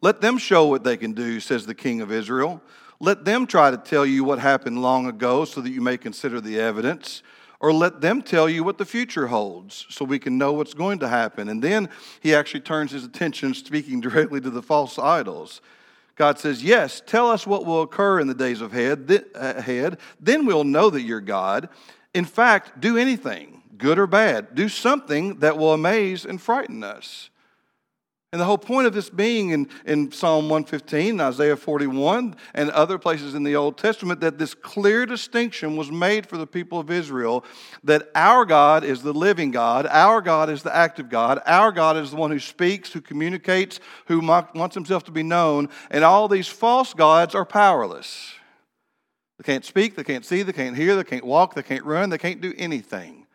Let 0.02 0.22
them 0.22 0.38
show 0.38 0.66
what 0.68 0.84
they 0.84 0.96
can 0.96 1.14
do, 1.14 1.40
says 1.40 1.66
the 1.66 1.76
king 1.76 2.02
of 2.02 2.12
Israel. 2.12 2.62
Let 3.00 3.26
them 3.26 3.48
try 3.48 3.72
to 3.72 3.78
tell 3.78 4.06
you 4.06 4.24
what 4.24 4.40
happened 4.40 4.82
long 4.82 5.08
ago 5.08 5.46
so 5.46 5.62
that 5.62 5.72
you 5.72 5.82
may 5.82 5.98
consider 5.98 6.40
the 6.40 6.60
evidence. 6.60 7.24
Or 7.60 7.74
let 7.74 8.00
them 8.00 8.22
tell 8.22 8.48
you 8.48 8.64
what 8.64 8.78
the 8.78 8.86
future 8.86 9.28
holds 9.28 9.86
so 9.90 10.06
we 10.06 10.20
can 10.20 10.38
know 10.38 10.54
what's 10.54 10.74
going 10.74 11.00
to 11.00 11.10
happen. 11.10 11.50
And 11.50 11.62
then 11.62 11.90
he 12.22 12.34
actually 12.34 12.62
turns 12.62 12.92
his 12.92 13.04
attention, 13.04 13.54
speaking 13.54 14.00
directly 14.02 14.40
to 14.42 14.50
the 14.50 14.62
false 14.62 14.98
idols. 14.98 15.60
God 16.16 16.38
says, 16.38 16.64
Yes, 16.64 17.02
tell 17.06 17.32
us 17.32 17.48
what 17.48 17.66
will 17.66 17.82
occur 17.82 18.20
in 18.20 18.28
the 18.28 18.34
days 18.34 18.62
ahead. 18.62 19.98
Then 20.20 20.46
we'll 20.46 20.64
know 20.64 20.90
that 20.90 21.02
you're 21.02 21.22
God 21.22 21.70
in 22.14 22.26
fact, 22.26 22.80
do 22.80 22.98
anything, 22.98 23.62
good 23.78 24.00
or 24.00 24.08
bad. 24.08 24.56
Do 24.56 24.70
something 24.70 25.40
that 25.40 25.58
will 25.58 25.74
amaze 25.74 26.26
and 26.26 26.42
frighten 26.42 26.84
us. 26.84 27.30
And 28.32 28.40
the 28.40 28.46
whole 28.46 28.60
point 28.60 28.86
of 28.86 28.94
this 28.94 29.10
being 29.10 29.50
in, 29.50 29.68
in 29.86 30.12
Psalm 30.12 30.50
115, 30.50 31.20
Isaiah 31.20 31.56
41, 31.56 32.36
and 32.54 32.70
other 32.70 33.00
places 33.00 33.34
in 33.34 33.42
the 33.44 33.56
Old 33.56 33.76
Testament, 33.76 34.20
that 34.20 34.38
this 34.38 34.54
clear 34.54 35.08
distinction 35.08 35.76
was 35.76 35.92
made 35.92 36.28
for 36.28 36.38
the 36.38 36.46
people 36.46 36.80
of 36.80 36.92
Israel 36.92 37.44
that 37.84 38.08
our 38.14 38.46
God 38.46 38.84
is 38.84 39.02
the 39.02 39.14
living 39.14 39.50
God, 39.50 39.88
our 39.88 40.22
God 40.22 40.52
is 40.52 40.62
the 40.62 40.76
active 40.76 41.10
God, 41.10 41.42
our 41.48 41.72
God 41.72 41.98
is 41.98 42.12
the 42.12 42.18
one 42.18 42.30
who 42.30 42.40
speaks, 42.40 42.94
who 42.94 43.02
communicates, 43.02 43.80
who 44.06 44.20
wants 44.20 44.76
himself 44.76 45.04
to 45.06 45.12
be 45.12 45.24
known, 45.24 45.68
and 45.90 46.04
all 46.04 46.28
these 46.28 46.48
false 46.48 46.94
gods 46.94 47.34
are 47.34 47.46
powerless. 47.46 48.36
They 49.40 49.44
can't 49.44 49.64
speak, 49.64 49.96
they 49.96 50.04
can't 50.04 50.26
see, 50.26 50.44
they 50.44 50.52
can't 50.52 50.76
hear, 50.76 50.98
they 50.98 51.06
can't 51.06 51.24
walk, 51.24 51.56
they 51.56 51.64
can't 51.64 51.86
run, 51.86 52.10
they 52.10 52.18
can't 52.18 52.42
do 52.42 52.54
anything. 52.58 53.26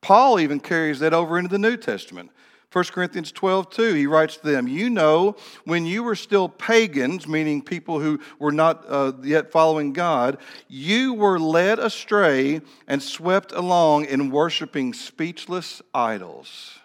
Paul 0.00 0.40
even 0.40 0.58
carries 0.58 1.00
that 1.00 1.12
over 1.12 1.38
into 1.38 1.50
the 1.50 1.58
New 1.58 1.76
Testament. 1.76 2.30
1 2.72 2.84
Corinthians 2.86 3.30
12, 3.30 3.68
2, 3.68 3.92
he 3.92 4.06
writes 4.06 4.38
to 4.38 4.50
them, 4.50 4.66
You 4.66 4.88
know, 4.88 5.36
when 5.64 5.84
you 5.84 6.02
were 6.02 6.14
still 6.14 6.48
pagans, 6.48 7.28
meaning 7.28 7.60
people 7.60 8.00
who 8.00 8.20
were 8.38 8.52
not 8.52 8.86
uh, 8.88 9.12
yet 9.22 9.52
following 9.52 9.92
God, 9.92 10.38
you 10.66 11.12
were 11.12 11.38
led 11.38 11.78
astray 11.78 12.62
and 12.88 13.02
swept 13.02 13.52
along 13.52 14.06
in 14.06 14.30
worshiping 14.30 14.94
speechless 14.94 15.82
idols. 15.92 16.78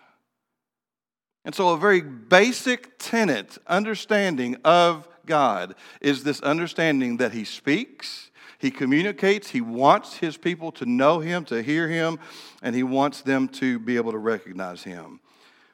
And 1.46 1.55
so, 1.55 1.69
a 1.69 1.77
very 1.77 2.01
basic 2.01 3.00
tenet, 3.00 3.57
understanding 3.67 4.57
of 4.65 5.07
God 5.27 5.75
is 6.01 6.24
this 6.24 6.41
understanding 6.41 7.17
that 7.17 7.34
He 7.34 7.43
speaks, 7.43 8.31
He 8.57 8.72
communicates, 8.72 9.51
He 9.51 9.62
wants 9.62 10.15
His 10.15 10.38
people 10.38 10.72
to 10.74 10.86
know 10.86 11.19
Him, 11.19 11.46
to 11.46 11.62
hear 11.62 11.88
Him, 11.88 12.19
and 12.62 12.75
He 12.75 12.84
wants 12.84 13.22
them 13.22 13.48
to 13.50 13.77
be 13.77 13.98
able 13.98 14.13
to 14.13 14.17
recognize 14.17 14.84
Him. 14.84 15.19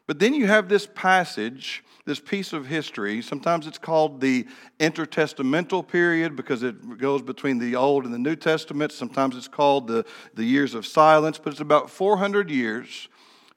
But 0.05 0.19
then 0.19 0.33
you 0.33 0.48
have 0.48 0.67
this 0.67 0.86
passage, 0.86 1.83
this 2.05 2.19
piece 2.19 2.51
of 2.51 2.67
history. 2.67 3.22
Sometimes 3.22 3.67
it's 3.67 3.77
called 3.77 4.19
the 4.19 4.45
intertestamental 4.79 5.88
period 5.88 6.36
because 6.36 6.62
it 6.62 6.98
goes 6.98 7.22
between 7.22 7.57
the 7.57 7.75
Old 7.77 8.03
and 8.03 8.13
the 8.13 8.19
New 8.19 8.36
Testament. 8.36 8.91
Sometimes 8.91 9.38
it's 9.38 9.48
called 9.48 9.88
the, 9.88 10.05
the 10.33 10.43
years 10.43 10.74
of 10.74 10.86
silence, 10.86 11.39
but 11.39 11.53
it's 11.53 11.62
about 11.62 11.89
400 11.89 12.50
years 12.50 13.07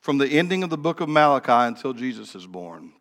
from 0.01 0.19
the 0.19 0.29
ending 0.29 0.63
of 0.63 0.71
the 0.71 0.79
book 0.79 1.01
of 1.01 1.09
Malachi 1.09 1.51
until 1.51 1.93
Jesus 1.93 2.37
is 2.37 2.47
born. 2.47 2.93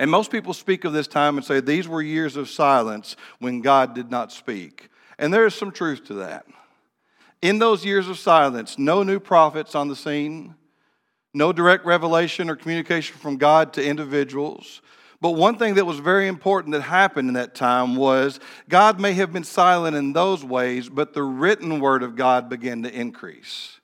And 0.00 0.10
most 0.10 0.32
people 0.32 0.54
speak 0.54 0.86
of 0.86 0.94
this 0.94 1.06
time 1.06 1.36
and 1.36 1.44
say 1.44 1.60
these 1.60 1.86
were 1.86 2.00
years 2.00 2.34
of 2.34 2.48
silence 2.48 3.16
when 3.38 3.60
God 3.60 3.94
did 3.94 4.10
not 4.10 4.32
speak. 4.32 4.88
And 5.18 5.32
there 5.32 5.44
is 5.44 5.54
some 5.54 5.70
truth 5.70 6.06
to 6.06 6.14
that. 6.14 6.46
In 7.42 7.58
those 7.58 7.84
years 7.84 8.08
of 8.08 8.18
silence, 8.18 8.78
no 8.78 9.02
new 9.02 9.20
prophets 9.20 9.74
on 9.74 9.88
the 9.88 9.94
scene, 9.94 10.54
no 11.34 11.52
direct 11.52 11.84
revelation 11.84 12.48
or 12.48 12.56
communication 12.56 13.18
from 13.18 13.36
God 13.36 13.74
to 13.74 13.84
individuals. 13.84 14.80
But 15.20 15.32
one 15.32 15.58
thing 15.58 15.74
that 15.74 15.84
was 15.84 15.98
very 15.98 16.28
important 16.28 16.72
that 16.72 16.80
happened 16.80 17.28
in 17.28 17.34
that 17.34 17.54
time 17.54 17.94
was 17.94 18.40
God 18.70 18.98
may 18.98 19.12
have 19.12 19.34
been 19.34 19.44
silent 19.44 19.98
in 19.98 20.14
those 20.14 20.42
ways, 20.42 20.88
but 20.88 21.12
the 21.12 21.22
written 21.22 21.78
word 21.78 22.02
of 22.02 22.16
God 22.16 22.48
began 22.48 22.84
to 22.84 22.90
increase. 22.90 23.79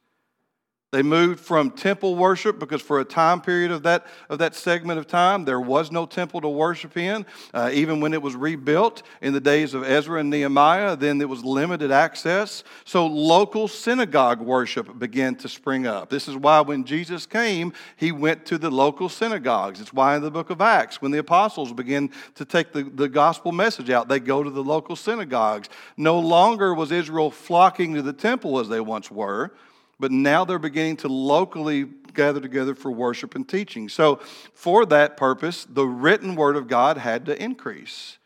They 0.97 1.03
moved 1.03 1.41
from 1.41 1.73
temple 1.73 2.15
worship 2.15 2.59
because 2.59 2.81
for 2.81 3.01
a 3.01 3.05
time 3.05 3.43
period 3.43 3.71
of 3.71 3.83
that, 3.83 4.07
of 4.31 4.39
that 4.39 4.55
segment 4.55 4.99
of 4.99 5.07
time, 5.07 5.45
there 5.45 5.61
was 5.61 5.93
no 5.93 6.07
temple 6.07 6.41
to 6.41 6.49
worship 6.49 6.97
in. 6.97 7.27
Uh, 7.53 7.69
even 7.71 8.01
when 8.01 8.15
it 8.15 8.23
was 8.23 8.35
rebuilt 8.35 9.03
in 9.21 9.35
the 9.35 9.41
days 9.41 9.75
of 9.75 9.85
Ezra 9.85 10.21
and 10.21 10.31
Nehemiah, 10.31 10.97
then 10.97 11.19
there 11.19 11.29
was 11.29 11.45
limited 11.45 11.93
access. 11.93 12.65
So 12.87 13.07
local 13.07 13.69
synagogue 13.69 14.41
worship 14.41 14.99
began 14.99 15.35
to 15.35 15.51
spring 15.51 15.87
up. 15.87 16.09
This 16.09 16.29
is 16.29 16.35
why 16.35 16.63
when 16.63 16.83
Jesus 16.85 17.27
came, 17.27 17.75
he 17.97 18.11
went 18.11 18.47
to 18.47 18.57
the 18.57 18.71
local 18.71 19.11
synagogues. 19.11 19.83
It's 19.83 19.93
why 19.93 20.17
in 20.17 20.23
the 20.23 20.31
book 20.31 20.49
of 20.49 20.63
Acts, 20.63 21.03
when 21.03 21.11
the 21.11 21.19
apostles 21.19 21.75
begin 21.75 22.11
to 22.37 22.47
take 22.47 22.73
the, 22.73 22.85
the 22.85 23.11
gospel 23.11 23.53
message 23.53 23.91
out, 23.91 24.09
they 24.09 24.19
go 24.19 24.43
to 24.43 24.49
the 24.49 24.65
local 24.65 24.97
synagogues. 24.97 25.69
No 25.99 26.19
longer 26.19 26.73
was 26.73 26.91
Israel 26.91 27.31
flocking 27.31 27.93
to 27.97 28.01
the 28.01 28.15
temple 28.15 28.59
as 28.59 28.71
they 28.71 28.81
once 28.81 29.11
were 29.11 29.53
but 29.99 30.13
now 30.13 30.45
they're 30.45 30.59
beginning 30.59 30.97
to 30.99 31.09
locally 31.09 31.87
gather 32.15 32.41
together 32.41 32.75
for 32.75 32.91
worship 32.91 33.35
and 33.35 33.49
teaching. 33.49 33.89
So, 33.89 34.17
for 34.55 34.85
that 34.87 35.17
purpose, 35.17 35.67
the 35.69 35.87
written 35.87 36.35
word 36.35 36.57
of 36.57 36.69
God 36.69 36.99
had 36.99 37.27
to 37.27 37.43
increase. 37.43 38.19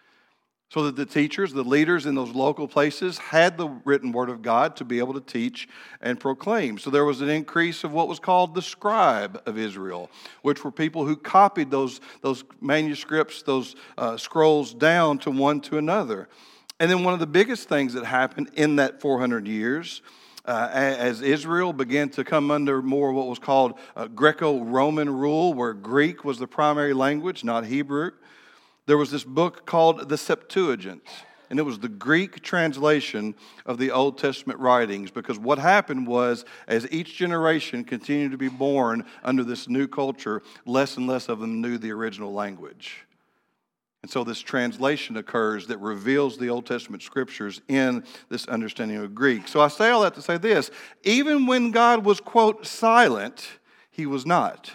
So 0.73 0.85
that 0.85 0.95
the 0.95 1.05
teachers, 1.05 1.53
the 1.53 1.65
leaders 1.65 2.07
in 2.07 2.15
those 2.15 2.31
local 2.31 2.69
places 2.69 3.19
had 3.19 3.59
the 3.59 3.69
written 3.85 4.13
word 4.13 4.31
of 4.31 4.41
God 4.41 4.77
to 4.77 4.85
be 4.85 5.01
able 5.01 5.15
to 5.15 5.21
teach 5.21 5.69
and 6.01 6.21
proclaim. 6.21 6.79
So 6.79 6.91
there 6.91 7.05
was 7.05 7.21
an 7.21 7.29
increase 7.29 7.83
of 7.83 7.93
what 7.93 8.07
was 8.07 8.21
called 8.21 8.55
the 8.55 8.63
scribe 8.63 9.43
of 9.47 9.59
Israel, 9.59 10.09
which 10.43 10.63
were 10.63 10.71
people 10.71 11.05
who 11.05 11.17
copied 11.17 11.73
those, 11.73 12.01
those 12.21 12.45
manuscripts, 12.61 13.43
those 13.43 13.75
uh, 13.99 14.17
scrolls 14.17 14.73
down 14.73 15.19
to 15.19 15.33
one 15.33 15.61
to 15.63 15.77
another. 15.77 16.29
And 16.79 16.89
then 16.89 17.03
one 17.03 17.15
of 17.15 17.21
the 17.21 17.27
biggest 17.27 17.69
things 17.69 17.95
that 17.95 18.05
happened 18.05 18.53
in 18.55 18.77
that 18.77 19.01
400 19.01 19.49
years 19.49 20.03
uh, 20.51 20.69
as 20.73 21.23
Israel 21.23 21.73
began 21.73 22.09
to 22.09 22.25
come 22.25 22.51
under 22.51 22.83
more 22.83 23.13
what 23.13 23.29
was 23.29 23.39
called 23.39 23.79
uh, 23.95 24.09
Greco 24.09 24.65
Roman 24.65 25.09
rule, 25.09 25.55
where 25.55 25.73
Greek 25.73 26.25
was 26.25 26.39
the 26.39 26.49
primary 26.49 26.93
language, 26.93 27.45
not 27.45 27.67
Hebrew, 27.67 28.11
there 28.87 28.99
was 28.99 29.13
this 29.13 29.23
book 29.23 29.65
called 29.65 30.09
the 30.09 30.19
Septuagint. 30.19 31.05
And 31.51 31.61
it 31.61 31.63
was 31.63 31.79
the 31.79 31.89
Greek 31.89 32.43
translation 32.43 33.37
of 33.65 33.79
the 33.79 33.93
Old 33.93 34.19
Testament 34.19 34.59
writings 34.59 35.13
because 35.13 35.39
what 35.39 35.59
happened 35.59 36.09
was, 36.09 36.45
as 36.67 36.91
each 36.91 37.17
generation 37.17 37.85
continued 37.85 38.33
to 38.33 38.39
be 38.39 38.49
born 38.49 39.05
under 39.23 39.45
this 39.45 39.69
new 39.69 39.87
culture, 39.87 40.43
less 40.67 40.97
and 40.97 41.07
less 41.07 41.29
of 41.29 41.39
them 41.39 41.61
knew 41.61 41.79
the 41.79 41.93
original 41.93 42.33
language. 42.33 43.05
And 44.03 44.11
so 44.11 44.25
this 44.25 44.41
translation 44.41 45.17
occurs 45.17 45.67
that 45.67 45.79
reveals 45.79 46.39
the 46.39 46.49
Old 46.49 46.65
Testament 46.65 47.03
scriptures 47.03 47.61
in 47.69 48.05
this 48.31 48.47
understanding 48.47 48.97
of 48.97 49.15
Greek. 49.15 49.47
So 49.47 49.61
I 49.61 49.69
say 49.69 49.91
all 49.91 50.03
that 50.03 50.15
to 50.15 50.23
say 50.23 50.39
this 50.39 50.71
even 51.03 51.47
when 51.47 51.71
God 51.71 52.05
was, 52.05 52.21
quote, 52.21 52.67
silent, 52.67 53.49
he 53.91 54.07
was 54.07 54.25
not. 54.25 54.73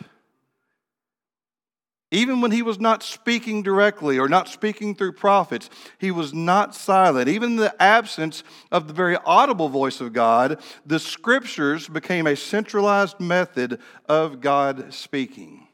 Even 2.12 2.40
when 2.40 2.52
he 2.52 2.62
was 2.62 2.80
not 2.80 3.02
speaking 3.02 3.64
directly 3.64 4.20
or 4.20 4.30
not 4.30 4.48
speaking 4.48 4.94
through 4.94 5.14
prophets, 5.14 5.70
he 5.98 6.12
was 6.12 6.34
not 6.34 6.76
silent. 6.76 7.28
Even 7.28 7.52
in 7.52 7.56
the 7.58 7.82
absence 7.82 8.44
of 8.72 8.88
the 8.88 8.94
very 8.94 9.18
audible 9.26 9.70
voice 9.70 10.00
of 10.00 10.14
God, 10.14 10.62
the 10.86 11.00
scriptures 11.00 11.90
became 11.90 12.28
a 12.28 12.36
centralized 12.36 13.20
method 13.20 13.80
of 14.08 14.40
God 14.40 14.94
speaking. 14.94 15.65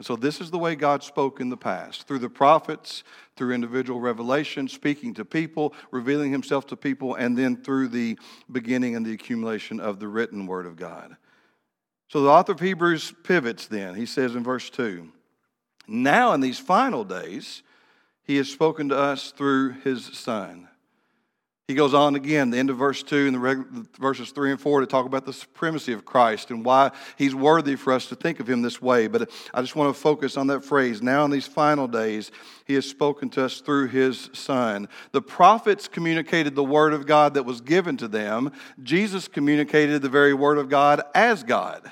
And 0.00 0.06
so, 0.06 0.16
this 0.16 0.40
is 0.40 0.50
the 0.50 0.56
way 0.56 0.76
God 0.76 1.04
spoke 1.04 1.42
in 1.42 1.50
the 1.50 1.58
past 1.58 2.08
through 2.08 2.20
the 2.20 2.30
prophets, 2.30 3.04
through 3.36 3.52
individual 3.52 4.00
revelation, 4.00 4.66
speaking 4.66 5.12
to 5.12 5.26
people, 5.26 5.74
revealing 5.90 6.32
himself 6.32 6.66
to 6.68 6.76
people, 6.76 7.16
and 7.16 7.36
then 7.36 7.62
through 7.62 7.88
the 7.88 8.18
beginning 8.50 8.96
and 8.96 9.04
the 9.04 9.12
accumulation 9.12 9.78
of 9.78 10.00
the 10.00 10.08
written 10.08 10.46
word 10.46 10.64
of 10.64 10.76
God. 10.76 11.18
So, 12.08 12.22
the 12.22 12.30
author 12.30 12.52
of 12.52 12.60
Hebrews 12.60 13.12
pivots 13.24 13.66
then. 13.66 13.94
He 13.94 14.06
says 14.06 14.34
in 14.34 14.42
verse 14.42 14.70
2 14.70 15.12
Now, 15.86 16.32
in 16.32 16.40
these 16.40 16.58
final 16.58 17.04
days, 17.04 17.62
he 18.22 18.38
has 18.38 18.50
spoken 18.50 18.88
to 18.88 18.96
us 18.96 19.32
through 19.32 19.72
his 19.84 20.06
Son 20.06 20.69
he 21.70 21.76
goes 21.76 21.94
on 21.94 22.16
again, 22.16 22.50
the 22.50 22.58
end 22.58 22.68
of 22.68 22.78
verse 22.78 23.00
2 23.04 23.26
and 23.26 23.34
the 23.36 23.38
reg- 23.38 23.64
verses 23.96 24.32
3 24.32 24.50
and 24.50 24.60
4 24.60 24.80
to 24.80 24.86
talk 24.88 25.06
about 25.06 25.24
the 25.24 25.32
supremacy 25.32 25.92
of 25.92 26.04
Christ 26.04 26.50
and 26.50 26.64
why 26.64 26.90
he's 27.16 27.32
worthy 27.32 27.76
for 27.76 27.92
us 27.92 28.06
to 28.06 28.16
think 28.16 28.40
of 28.40 28.50
him 28.50 28.60
this 28.60 28.82
way. 28.82 29.06
But 29.06 29.30
I 29.54 29.60
just 29.60 29.76
want 29.76 29.94
to 29.94 30.00
focus 30.00 30.36
on 30.36 30.48
that 30.48 30.64
phrase. 30.64 31.00
Now, 31.00 31.24
in 31.24 31.30
these 31.30 31.46
final 31.46 31.86
days, 31.86 32.32
he 32.64 32.74
has 32.74 32.88
spoken 32.88 33.30
to 33.30 33.44
us 33.44 33.60
through 33.60 33.86
his 33.86 34.30
Son. 34.32 34.88
The 35.12 35.22
prophets 35.22 35.86
communicated 35.86 36.56
the 36.56 36.64
word 36.64 36.92
of 36.92 37.06
God 37.06 37.34
that 37.34 37.44
was 37.44 37.60
given 37.60 37.96
to 37.98 38.08
them, 38.08 38.50
Jesus 38.82 39.28
communicated 39.28 40.02
the 40.02 40.08
very 40.08 40.34
word 40.34 40.58
of 40.58 40.68
God 40.68 41.02
as 41.14 41.44
God. 41.44 41.88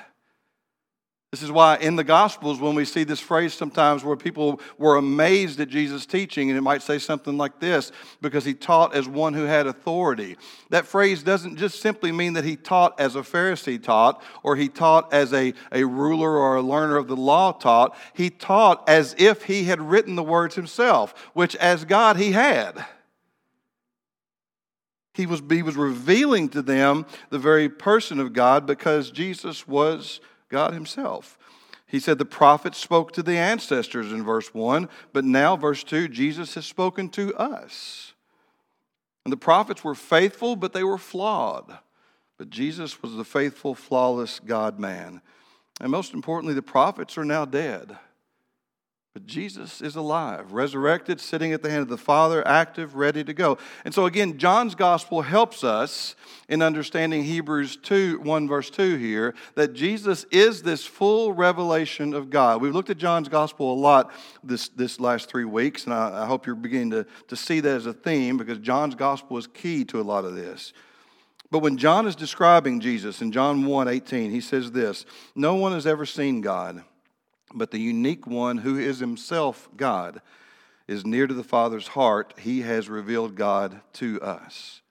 This 1.31 1.43
is 1.43 1.51
why 1.51 1.77
in 1.77 1.95
the 1.95 2.03
Gospels, 2.03 2.59
when 2.59 2.73
we 2.73 2.85
see 2.85 3.03
this 3.03 3.19
phrase 3.19 3.53
sometimes 3.53 4.03
where 4.03 4.15
people 4.15 4.59
were 4.79 4.95
amazed 4.95 5.59
at 5.59 5.69
Jesus' 5.69 6.07
teaching, 6.07 6.49
and 6.49 6.57
it 6.57 6.61
might 6.61 6.81
say 6.81 6.97
something 6.97 7.37
like 7.37 7.59
this 7.59 7.91
because 8.19 8.45
he 8.45 8.55
taught 8.55 8.95
as 8.95 9.07
one 9.07 9.35
who 9.35 9.43
had 9.43 9.67
authority. 9.67 10.37
That 10.71 10.87
phrase 10.87 11.21
doesn't 11.21 11.57
just 11.57 11.81
simply 11.81 12.11
mean 12.11 12.33
that 12.33 12.45
he 12.45 12.55
taught 12.55 12.99
as 12.99 13.15
a 13.15 13.19
Pharisee 13.19 13.81
taught, 13.81 14.23
or 14.41 14.55
he 14.55 14.69
taught 14.69 15.13
as 15.13 15.31
a, 15.31 15.53
a 15.71 15.83
ruler 15.83 16.35
or 16.35 16.55
a 16.55 16.63
learner 16.63 16.97
of 16.97 17.07
the 17.07 17.15
law 17.15 17.51
taught. 17.51 17.95
He 18.13 18.31
taught 18.31 18.89
as 18.89 19.13
if 19.19 19.43
he 19.43 19.65
had 19.65 19.79
written 19.79 20.15
the 20.15 20.23
words 20.23 20.55
himself, 20.55 21.13
which 21.33 21.55
as 21.57 21.85
God 21.85 22.17
he 22.17 22.31
had. 22.31 22.83
He 25.13 25.27
was, 25.27 25.43
he 25.47 25.61
was 25.61 25.75
revealing 25.75 26.49
to 26.49 26.63
them 26.63 27.05
the 27.29 27.37
very 27.37 27.69
person 27.69 28.19
of 28.19 28.33
God 28.33 28.65
because 28.65 29.11
Jesus 29.11 29.67
was 29.67 30.21
God 30.49 30.73
Himself. 30.73 31.37
He 31.85 31.99
said 31.99 32.17
the 32.17 32.25
prophets 32.25 32.77
spoke 32.77 33.11
to 33.13 33.23
the 33.23 33.37
ancestors 33.37 34.11
in 34.11 34.23
verse 34.23 34.53
1, 34.53 34.89
but 35.11 35.25
now, 35.25 35.55
verse 35.55 35.83
2, 35.83 36.07
Jesus 36.07 36.53
has 36.53 36.65
spoken 36.65 37.09
to 37.09 37.33
us. 37.35 38.13
And 39.25 39.31
the 39.31 39.37
prophets 39.37 39.83
were 39.83 39.95
faithful, 39.95 40.55
but 40.55 40.73
they 40.73 40.83
were 40.83 40.97
flawed. 40.97 41.79
But 42.37 42.49
Jesus 42.49 43.01
was 43.01 43.15
the 43.15 43.25
faithful, 43.25 43.75
flawless 43.75 44.39
God 44.39 44.79
man. 44.79 45.21
And 45.81 45.91
most 45.91 46.13
importantly, 46.13 46.53
the 46.53 46.61
prophets 46.61 47.17
are 47.17 47.25
now 47.25 47.45
dead. 47.45 47.97
But 49.13 49.25
Jesus 49.25 49.81
is 49.81 49.95
alive, 49.95 50.53
resurrected, 50.53 51.19
sitting 51.19 51.51
at 51.51 51.63
the 51.63 51.69
hand 51.69 51.81
of 51.81 51.87
the 51.87 51.97
Father, 51.97 52.47
active, 52.47 52.95
ready 52.95 53.23
to 53.23 53.33
go. 53.33 53.57
And 53.83 53.91
so, 53.91 54.05
again, 54.05 54.37
John's 54.37 54.75
gospel 54.75 55.23
helps 55.23 55.63
us 55.63 56.15
in 56.47 56.61
understanding 56.61 57.23
Hebrews 57.23 57.77
2, 57.77 58.19
1 58.19 58.47
verse 58.47 58.69
2 58.69 58.97
here, 58.97 59.33
that 59.55 59.73
Jesus 59.73 60.27
is 60.29 60.61
this 60.61 60.85
full 60.85 61.33
revelation 61.33 62.13
of 62.13 62.29
God. 62.29 62.61
We've 62.61 62.73
looked 62.73 62.91
at 62.91 62.99
John's 62.99 63.29
gospel 63.29 63.73
a 63.73 63.79
lot 63.79 64.11
this, 64.43 64.69
this 64.69 64.99
last 64.99 65.27
three 65.27 65.45
weeks, 65.45 65.85
and 65.85 65.93
I, 65.93 66.23
I 66.23 66.25
hope 66.27 66.45
you're 66.45 66.55
beginning 66.55 66.91
to, 66.91 67.07
to 67.29 67.35
see 67.35 67.61
that 67.61 67.77
as 67.77 67.87
a 67.87 67.93
theme 67.93 68.37
because 68.37 68.59
John's 68.59 68.93
gospel 68.93 69.39
is 69.39 69.47
key 69.47 69.85
to 69.85 69.99
a 69.99 70.03
lot 70.03 70.23
of 70.23 70.35
this. 70.35 70.71
But 71.49 71.59
when 71.59 71.77
John 71.77 72.05
is 72.05 72.15
describing 72.15 72.79
Jesus 72.79 73.23
in 73.23 73.31
John 73.31 73.65
1 73.65 73.87
18, 73.87 74.29
he 74.29 74.39
says 74.39 74.71
this 74.71 75.07
No 75.35 75.55
one 75.55 75.71
has 75.71 75.87
ever 75.87 76.05
seen 76.05 76.41
God 76.41 76.83
but 77.53 77.71
the 77.71 77.79
unique 77.79 78.27
one 78.27 78.59
who 78.59 78.77
is 78.77 78.99
himself 78.99 79.69
God 79.75 80.21
is 80.87 81.05
near 81.05 81.27
to 81.27 81.33
the 81.33 81.43
Father's 81.43 81.89
heart. 81.89 82.33
He 82.39 82.61
has 82.61 82.89
revealed 82.89 83.35
God 83.35 83.81
to 83.93 84.19
us. 84.21 84.81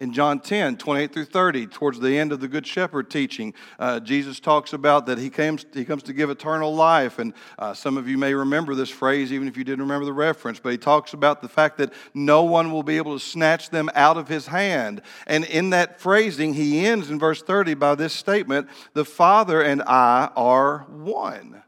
In 0.00 0.14
John 0.14 0.40
10, 0.40 0.78
28 0.78 1.12
through 1.12 1.24
30, 1.26 1.66
towards 1.66 2.00
the 2.00 2.16
end 2.16 2.32
of 2.32 2.40
the 2.40 2.48
Good 2.48 2.66
Shepherd 2.66 3.10
teaching, 3.10 3.52
uh, 3.78 4.00
Jesus 4.00 4.40
talks 4.40 4.72
about 4.72 5.04
that 5.04 5.18
he 5.18 5.28
comes, 5.28 5.66
he 5.74 5.84
comes 5.84 6.02
to 6.04 6.14
give 6.14 6.30
eternal 6.30 6.74
life. 6.74 7.18
And 7.18 7.34
uh, 7.58 7.74
some 7.74 7.98
of 7.98 8.08
you 8.08 8.16
may 8.16 8.32
remember 8.32 8.74
this 8.74 8.88
phrase, 8.88 9.30
even 9.30 9.46
if 9.46 9.58
you 9.58 9.64
didn't 9.64 9.82
remember 9.82 10.06
the 10.06 10.14
reference, 10.14 10.58
but 10.58 10.72
he 10.72 10.78
talks 10.78 11.12
about 11.12 11.42
the 11.42 11.50
fact 11.50 11.76
that 11.76 11.92
no 12.14 12.44
one 12.44 12.72
will 12.72 12.82
be 12.82 12.96
able 12.96 13.12
to 13.12 13.22
snatch 13.22 13.68
them 13.68 13.90
out 13.94 14.16
of 14.16 14.26
his 14.26 14.46
hand. 14.46 15.02
And 15.26 15.44
in 15.44 15.68
that 15.70 16.00
phrasing, 16.00 16.54
he 16.54 16.86
ends 16.86 17.10
in 17.10 17.18
verse 17.18 17.42
30 17.42 17.74
by 17.74 17.94
this 17.94 18.14
statement 18.14 18.70
The 18.94 19.04
Father 19.04 19.60
and 19.60 19.82
I 19.82 20.30
are 20.34 20.86
one 20.88 21.62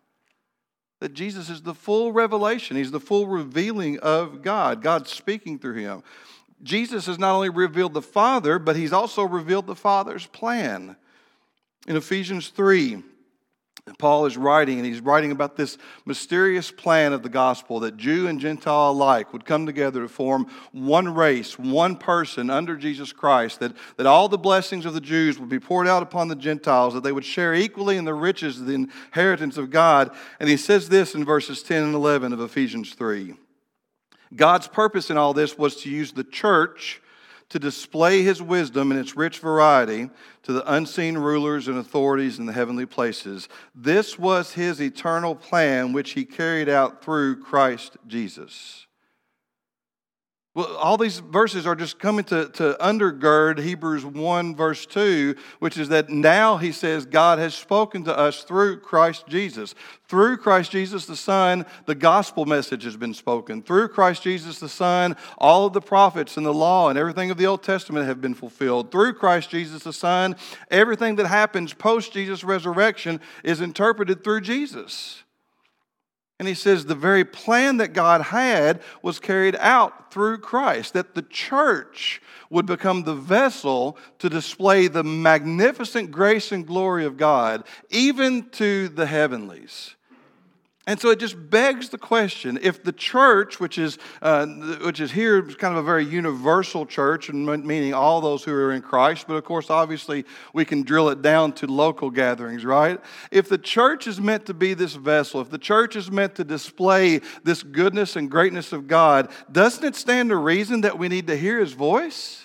that 1.01 1.15
Jesus 1.15 1.51
is 1.51 1.63
the 1.63 1.75
full 1.75 2.13
revelation. 2.13 2.77
He's 2.77 2.93
the 2.93 3.01
full 3.01 3.27
revealing 3.27 3.99
of 3.99 4.41
God, 4.41 4.83
God 4.83 5.09
speaking 5.09 5.59
through 5.59 5.75
him. 5.75 6.03
Jesus 6.63 7.07
has 7.07 7.19
not 7.19 7.35
only 7.35 7.49
revealed 7.49 7.95
the 7.95 8.03
Father, 8.03 8.59
but 8.59 8.77
he's 8.77 8.93
also 8.93 9.25
revealed 9.25 9.67
the 9.67 9.75
Father's 9.75 10.27
plan. 10.27 10.97
In 11.87 11.97
Ephesians 11.97 12.49
3, 12.49 13.03
Paul 13.99 14.27
is 14.27 14.37
writing, 14.37 14.79
and 14.79 14.87
he's 14.87 15.01
writing 15.01 15.33
about 15.33 15.57
this 15.57 15.77
mysterious 16.05 16.71
plan 16.71 17.13
of 17.13 17.25
the 17.25 17.29
gospel 17.29 17.81
that 17.81 17.97
Jew 17.97 18.29
and 18.29 18.39
Gentile 18.39 18.91
alike 18.91 19.33
would 19.33 19.45
come 19.45 19.67
together 19.67 20.03
to 20.03 20.09
form 20.09 20.47
one 20.71 21.13
race, 21.13 21.59
one 21.59 21.97
person 21.97 22.49
under 22.49 22.77
Jesus 22.77 23.13
Christ, 23.13 23.59
that, 23.59 23.73
that 23.97 24.07
all 24.07 24.29
the 24.29 24.39
blessings 24.39 24.87
of 24.87 24.95
the 24.95 25.01
Jews 25.01 25.41
would 25.41 25.49
be 25.49 25.59
poured 25.59 25.89
out 25.89 26.05
upon 26.05 26.29
the 26.29 26.37
Gentiles, 26.37 26.95
that 26.95 27.03
they 27.03 27.11
would 27.11 27.25
share 27.25 27.55
equally 27.55 27.97
in 27.97 28.05
the 28.05 28.15
riches 28.15 28.61
of 28.61 28.67
the 28.67 28.75
inheritance 28.75 29.57
of 29.57 29.71
God. 29.71 30.15
And 30.39 30.49
he 30.49 30.57
says 30.57 30.89
this 30.89 31.17
in 31.17 31.25
verses 31.25 31.65
10 31.65 31.83
and 31.83 31.95
11 31.95 32.33
of 32.33 32.41
Ephesians 32.41 32.95
3. 32.95 33.35
God's 34.35 34.69
purpose 34.69 35.11
in 35.11 35.17
all 35.17 35.35
this 35.35 35.59
was 35.59 35.77
to 35.83 35.91
use 35.91 36.13
the 36.13 36.25
church 36.25 37.01
to 37.51 37.59
display 37.59 38.23
his 38.23 38.41
wisdom 38.41 38.91
in 38.91 38.99
its 38.99 39.15
rich 39.15 39.39
variety 39.39 40.09
to 40.43 40.53
the 40.55 40.73
unseen 40.73 41.19
rulers 41.19 41.69
and 41.69 41.77
authorities 41.77 42.39
in 42.39 42.47
the 42.47 42.53
heavenly 42.53 42.87
places. 42.87 43.47
This 43.75 44.19
was 44.19 44.55
his 44.55 44.81
eternal 44.81 45.35
plan, 45.35 45.93
which 45.93 46.13
he 46.13 46.25
carried 46.25 46.71
out 46.71 47.05
through 47.05 47.43
Christ 47.43 47.99
Jesus. 48.07 48.87
Well, 50.55 50.77
all 50.77 50.99
these 50.99 51.19
verses 51.19 51.67
are 51.67 51.75
just 51.75 51.99
coming 51.99 52.27
to, 52.27 52.47
to 52.51 52.77
undergird 52.79 53.59
Hebrews 53.59 54.05
1, 54.05 54.55
verse 54.55 54.85
2, 54.85 55.35
which 55.61 55.79
is 55.79 55.89
that 55.89 56.11
now 56.11 56.59
he 56.59 56.73
says 56.73 57.07
God 57.07 57.39
has 57.39 57.55
spoken 57.55 58.05
to 58.05 58.15
us 58.17 58.45
through 58.45 58.81
Christ 58.81 59.27
Jesus. 59.29 59.75
Through 60.09 60.37
Christ 60.37 60.71
Jesus 60.71 61.07
the 61.07 61.17
Son, 61.17 61.65
the 61.87 61.95
gospel 61.95 62.45
message 62.45 62.85
has 62.85 62.99
been 62.99 63.15
spoken. 63.15 63.63
Through 63.63 63.89
Christ 63.89 64.25
Jesus 64.25 64.59
the 64.59 64.69
Son, 64.69 65.17
all 65.39 65.65
of 65.65 65.73
the 65.73 65.81
prophets 65.81 66.37
and 66.37 66.45
the 66.45 66.53
law 66.53 66.91
and 66.91 66.99
everything 66.99 67.31
of 67.31 67.39
the 67.39 67.47
Old 67.47 67.63
Testament 67.63 68.07
have 68.07 68.21
been 68.21 68.35
fulfilled. 68.35 68.91
Through 68.91 69.15
Christ 69.15 69.49
Jesus 69.49 69.85
the 69.85 69.93
Son, 69.95 70.37
everything 70.71 71.17
that 71.17 71.29
happens 71.29 71.73
post 71.73 72.13
Jesus' 72.13 72.45
resurrection 72.45 73.23
is 73.43 73.63
interpreted 73.63 74.23
through 74.23 74.43
Jesus. 74.43 75.23
And 76.43 76.49
he 76.49 76.55
says 76.55 76.87
the 76.87 76.97
very 76.97 77.25
plan 77.25 77.77
that 77.77 77.93
God 77.93 78.21
had 78.21 78.83
was 79.01 79.21
carried 79.21 79.55
out 79.61 80.13
through 80.13 80.39
Christ, 80.39 80.93
that 80.93 81.15
the 81.15 81.23
church 81.23 82.21
would 82.51 82.67
become 82.67 83.05
the 83.05 83.15
vessel 83.15 83.97
to 84.19 84.29
display 84.29 84.89
the 84.89 85.05
magnificent 85.05 86.11
grace 86.11 86.51
and 86.51 86.67
glory 86.67 87.05
of 87.05 87.17
God, 87.17 87.63
even 87.91 88.49
to 88.51 88.89
the 88.89 89.07
heavenlies. 89.07 89.95
And 90.85 90.99
so 90.99 91.11
it 91.11 91.21
just 91.21 91.37
begs 91.49 91.91
the 91.91 91.99
question 91.99 92.59
if 92.61 92.83
the 92.83 92.91
church, 92.91 93.61
which 93.61 93.79
is, 93.79 93.99
uh, 94.21 94.47
which 94.47 95.01
is 95.01 95.13
here 95.13 95.41
kind 95.43 95.77
of 95.77 95.79
a 95.79 95.87
very 95.87 96.05
universal 96.05 96.87
church, 96.87 97.29
and 97.29 97.47
meaning 97.65 97.95
all 97.95 98.21
those 98.21 98.43
who 98.43 98.53
are 98.53 98.73
in 98.73 98.83
Christ, 98.83 99.27
but 99.29 99.35
of 99.35 99.45
course, 99.45 99.71
obviously, 99.71 100.25
we 100.53 100.65
can 100.65 100.83
drill 100.83 101.09
it 101.11 101.23
down 101.23 101.53
to 101.55 101.69
local 101.69 102.11
gatherings, 102.11 102.65
right? 102.65 103.01
If 103.31 103.49
the 103.49 103.59
church 103.59 104.09
is 104.09 104.21
meant 104.21 104.47
to 104.47 104.55
be 104.55 104.75
this 104.75 104.95
vessel, 104.95 105.41
if 105.41 105.51
the 105.51 105.59
church 105.59 105.95
is 105.95 106.11
meant 106.11 106.35
to 106.35 106.45
display 106.45 107.21
this 107.45 107.63
goodness 107.63 108.17
and 108.17 108.29
greatness 108.29 108.73
of 108.73 108.89
God, 108.89 109.31
doesn't 109.53 109.85
it 109.85 109.95
stand 109.95 110.31
to 110.31 110.37
reason 110.37 110.81
that 110.81 110.99
we 110.99 111.09
need 111.09 111.29
to 111.29 111.37
hear 111.37 111.61
his 111.61 111.75
voice? 111.75 112.43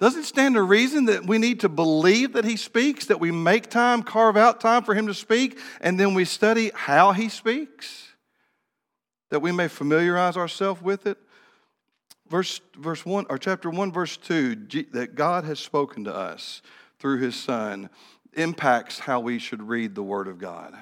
Does 0.00 0.16
it 0.16 0.24
stand 0.24 0.54
to 0.54 0.62
reason 0.62 1.04
that 1.06 1.26
we 1.26 1.36
need 1.36 1.60
to 1.60 1.68
believe 1.68 2.32
that 2.32 2.46
He 2.46 2.56
speaks, 2.56 3.06
that 3.06 3.20
we 3.20 3.30
make 3.30 3.68
time, 3.68 4.02
carve 4.02 4.36
out 4.36 4.60
time 4.60 4.82
for 4.82 4.94
Him 4.94 5.06
to 5.08 5.14
speak, 5.14 5.58
and 5.82 6.00
then 6.00 6.14
we 6.14 6.24
study 6.24 6.70
how 6.74 7.12
He 7.12 7.28
speaks, 7.28 8.08
that 9.28 9.40
we 9.40 9.52
may 9.52 9.68
familiarize 9.68 10.38
ourselves 10.38 10.80
with 10.80 11.06
it? 11.06 11.18
Verse, 12.28 12.60
verse 12.78 13.04
1, 13.04 13.26
or 13.28 13.36
chapter 13.36 13.68
1, 13.68 13.92
verse 13.92 14.16
2, 14.16 14.86
that 14.92 15.14
God 15.14 15.44
has 15.44 15.58
spoken 15.58 16.04
to 16.04 16.14
us 16.14 16.62
through 16.98 17.18
His 17.18 17.36
Son 17.36 17.90
impacts 18.32 19.00
how 19.00 19.20
we 19.20 19.38
should 19.38 19.62
read 19.62 19.94
the 19.94 20.02
Word 20.02 20.28
of 20.28 20.38
God 20.38 20.74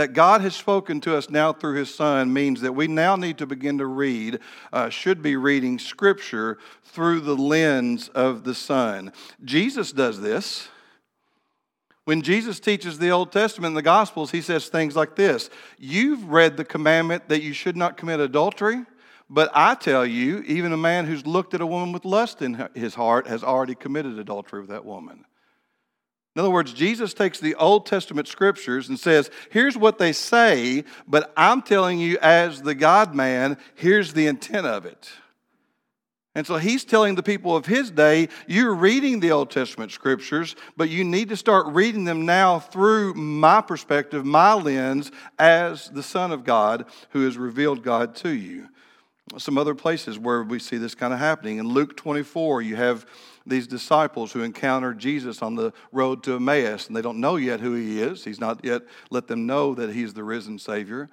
that 0.00 0.14
God 0.14 0.40
has 0.40 0.56
spoken 0.56 0.98
to 1.02 1.14
us 1.14 1.28
now 1.28 1.52
through 1.52 1.74
His 1.74 1.94
Son 1.94 2.32
means 2.32 2.62
that 2.62 2.72
we 2.72 2.86
now 2.86 3.16
need 3.16 3.36
to 3.36 3.46
begin 3.46 3.76
to 3.76 3.86
read, 3.86 4.38
uh, 4.72 4.88
should 4.88 5.20
be 5.20 5.36
reading 5.36 5.78
Scripture 5.78 6.56
through 6.84 7.20
the 7.20 7.36
lens 7.36 8.08
of 8.08 8.44
the 8.44 8.54
Son. 8.54 9.12
Jesus 9.44 9.92
does 9.92 10.22
this. 10.22 10.68
When 12.04 12.22
Jesus 12.22 12.60
teaches 12.60 12.98
the 12.98 13.10
Old 13.10 13.30
Testament 13.30 13.72
in 13.72 13.74
the 13.74 13.82
Gospels, 13.82 14.30
he 14.30 14.40
says 14.40 14.68
things 14.68 14.96
like 14.96 15.16
this 15.16 15.50
You've 15.78 16.24
read 16.30 16.56
the 16.56 16.64
commandment 16.64 17.28
that 17.28 17.42
you 17.42 17.52
should 17.52 17.76
not 17.76 17.98
commit 17.98 18.20
adultery, 18.20 18.86
but 19.28 19.50
I 19.52 19.74
tell 19.74 20.06
you, 20.06 20.38
even 20.46 20.72
a 20.72 20.78
man 20.78 21.04
who's 21.04 21.26
looked 21.26 21.52
at 21.52 21.60
a 21.60 21.66
woman 21.66 21.92
with 21.92 22.06
lust 22.06 22.40
in 22.40 22.70
his 22.74 22.94
heart 22.94 23.26
has 23.26 23.44
already 23.44 23.74
committed 23.74 24.18
adultery 24.18 24.60
with 24.62 24.70
that 24.70 24.86
woman. 24.86 25.26
In 26.36 26.40
other 26.40 26.50
words, 26.50 26.72
Jesus 26.72 27.12
takes 27.12 27.40
the 27.40 27.56
Old 27.56 27.86
Testament 27.86 28.28
scriptures 28.28 28.88
and 28.88 28.98
says, 28.98 29.30
here's 29.50 29.76
what 29.76 29.98
they 29.98 30.12
say, 30.12 30.84
but 31.06 31.32
I'm 31.36 31.60
telling 31.60 31.98
you, 31.98 32.18
as 32.22 32.62
the 32.62 32.74
God 32.74 33.14
man, 33.14 33.58
here's 33.74 34.12
the 34.12 34.28
intent 34.28 34.66
of 34.66 34.86
it. 34.86 35.10
And 36.36 36.46
so 36.46 36.58
he's 36.58 36.84
telling 36.84 37.16
the 37.16 37.24
people 37.24 37.56
of 37.56 37.66
his 37.66 37.90
day, 37.90 38.28
you're 38.46 38.74
reading 38.74 39.18
the 39.18 39.32
Old 39.32 39.50
Testament 39.50 39.90
scriptures, 39.90 40.54
but 40.76 40.88
you 40.88 41.02
need 41.02 41.30
to 41.30 41.36
start 41.36 41.66
reading 41.66 42.04
them 42.04 42.24
now 42.24 42.60
through 42.60 43.14
my 43.14 43.60
perspective, 43.60 44.24
my 44.24 44.54
lens, 44.54 45.10
as 45.40 45.90
the 45.90 46.04
Son 46.04 46.30
of 46.30 46.44
God 46.44 46.86
who 47.10 47.24
has 47.24 47.36
revealed 47.36 47.82
God 47.82 48.14
to 48.16 48.30
you. 48.30 48.68
Some 49.38 49.58
other 49.58 49.74
places 49.74 50.20
where 50.20 50.44
we 50.44 50.60
see 50.60 50.76
this 50.76 50.94
kind 50.94 51.12
of 51.12 51.18
happening. 51.18 51.58
In 51.58 51.66
Luke 51.66 51.96
24, 51.96 52.62
you 52.62 52.76
have 52.76 53.06
these 53.50 53.66
disciples 53.66 54.32
who 54.32 54.42
encounter 54.42 54.94
Jesus 54.94 55.42
on 55.42 55.54
the 55.54 55.72
road 55.92 56.22
to 56.22 56.36
Emmaus, 56.36 56.86
and 56.86 56.96
they 56.96 57.02
don't 57.02 57.20
know 57.20 57.36
yet 57.36 57.60
who 57.60 57.74
he 57.74 58.00
is. 58.00 58.24
He's 58.24 58.40
not 58.40 58.64
yet 58.64 58.82
let 59.10 59.26
them 59.26 59.46
know 59.46 59.74
that 59.74 59.92
he's 59.92 60.14
the 60.14 60.24
risen 60.24 60.58
Savior. 60.58 61.10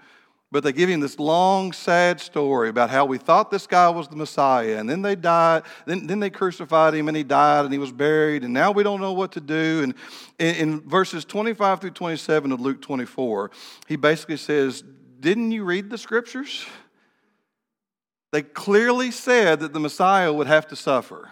But 0.49 0.63
they 0.63 0.71
give 0.71 0.87
him 0.87 1.01
this 1.01 1.19
long, 1.19 1.73
sad 1.73 2.21
story 2.21 2.69
about 2.69 2.89
how 2.89 3.03
we 3.03 3.17
thought 3.17 3.51
this 3.51 3.67
guy 3.67 3.89
was 3.89 4.07
the 4.07 4.15
Messiah, 4.15 4.77
and 4.77 4.89
then 4.89 5.01
they 5.01 5.15
died, 5.15 5.63
then, 5.85 6.07
then 6.07 6.21
they 6.21 6.29
crucified 6.29 6.93
him, 6.93 7.09
and 7.09 7.17
he 7.17 7.23
died, 7.23 7.65
and 7.65 7.73
he 7.73 7.79
was 7.79 7.91
buried, 7.91 8.45
and 8.45 8.53
now 8.53 8.71
we 8.71 8.83
don't 8.83 9.01
know 9.01 9.11
what 9.11 9.33
to 9.33 9.41
do. 9.41 9.81
And 9.83 9.93
in, 10.39 10.55
in 10.55 10.81
verses 10.89 11.25
25 11.25 11.81
through 11.81 11.91
27 11.91 12.53
of 12.53 12.61
Luke 12.61 12.81
24, 12.81 13.51
he 13.89 13.97
basically 13.97 14.37
says, 14.37 14.85
Didn't 15.19 15.51
you 15.51 15.65
read 15.65 15.89
the 15.89 15.97
scriptures? 15.97 16.65
They 18.31 18.41
clearly 18.41 19.11
said 19.11 19.59
that 19.59 19.73
the 19.73 19.79
Messiah 19.81 20.31
would 20.31 20.47
have 20.47 20.67
to 20.67 20.77
suffer. 20.77 21.31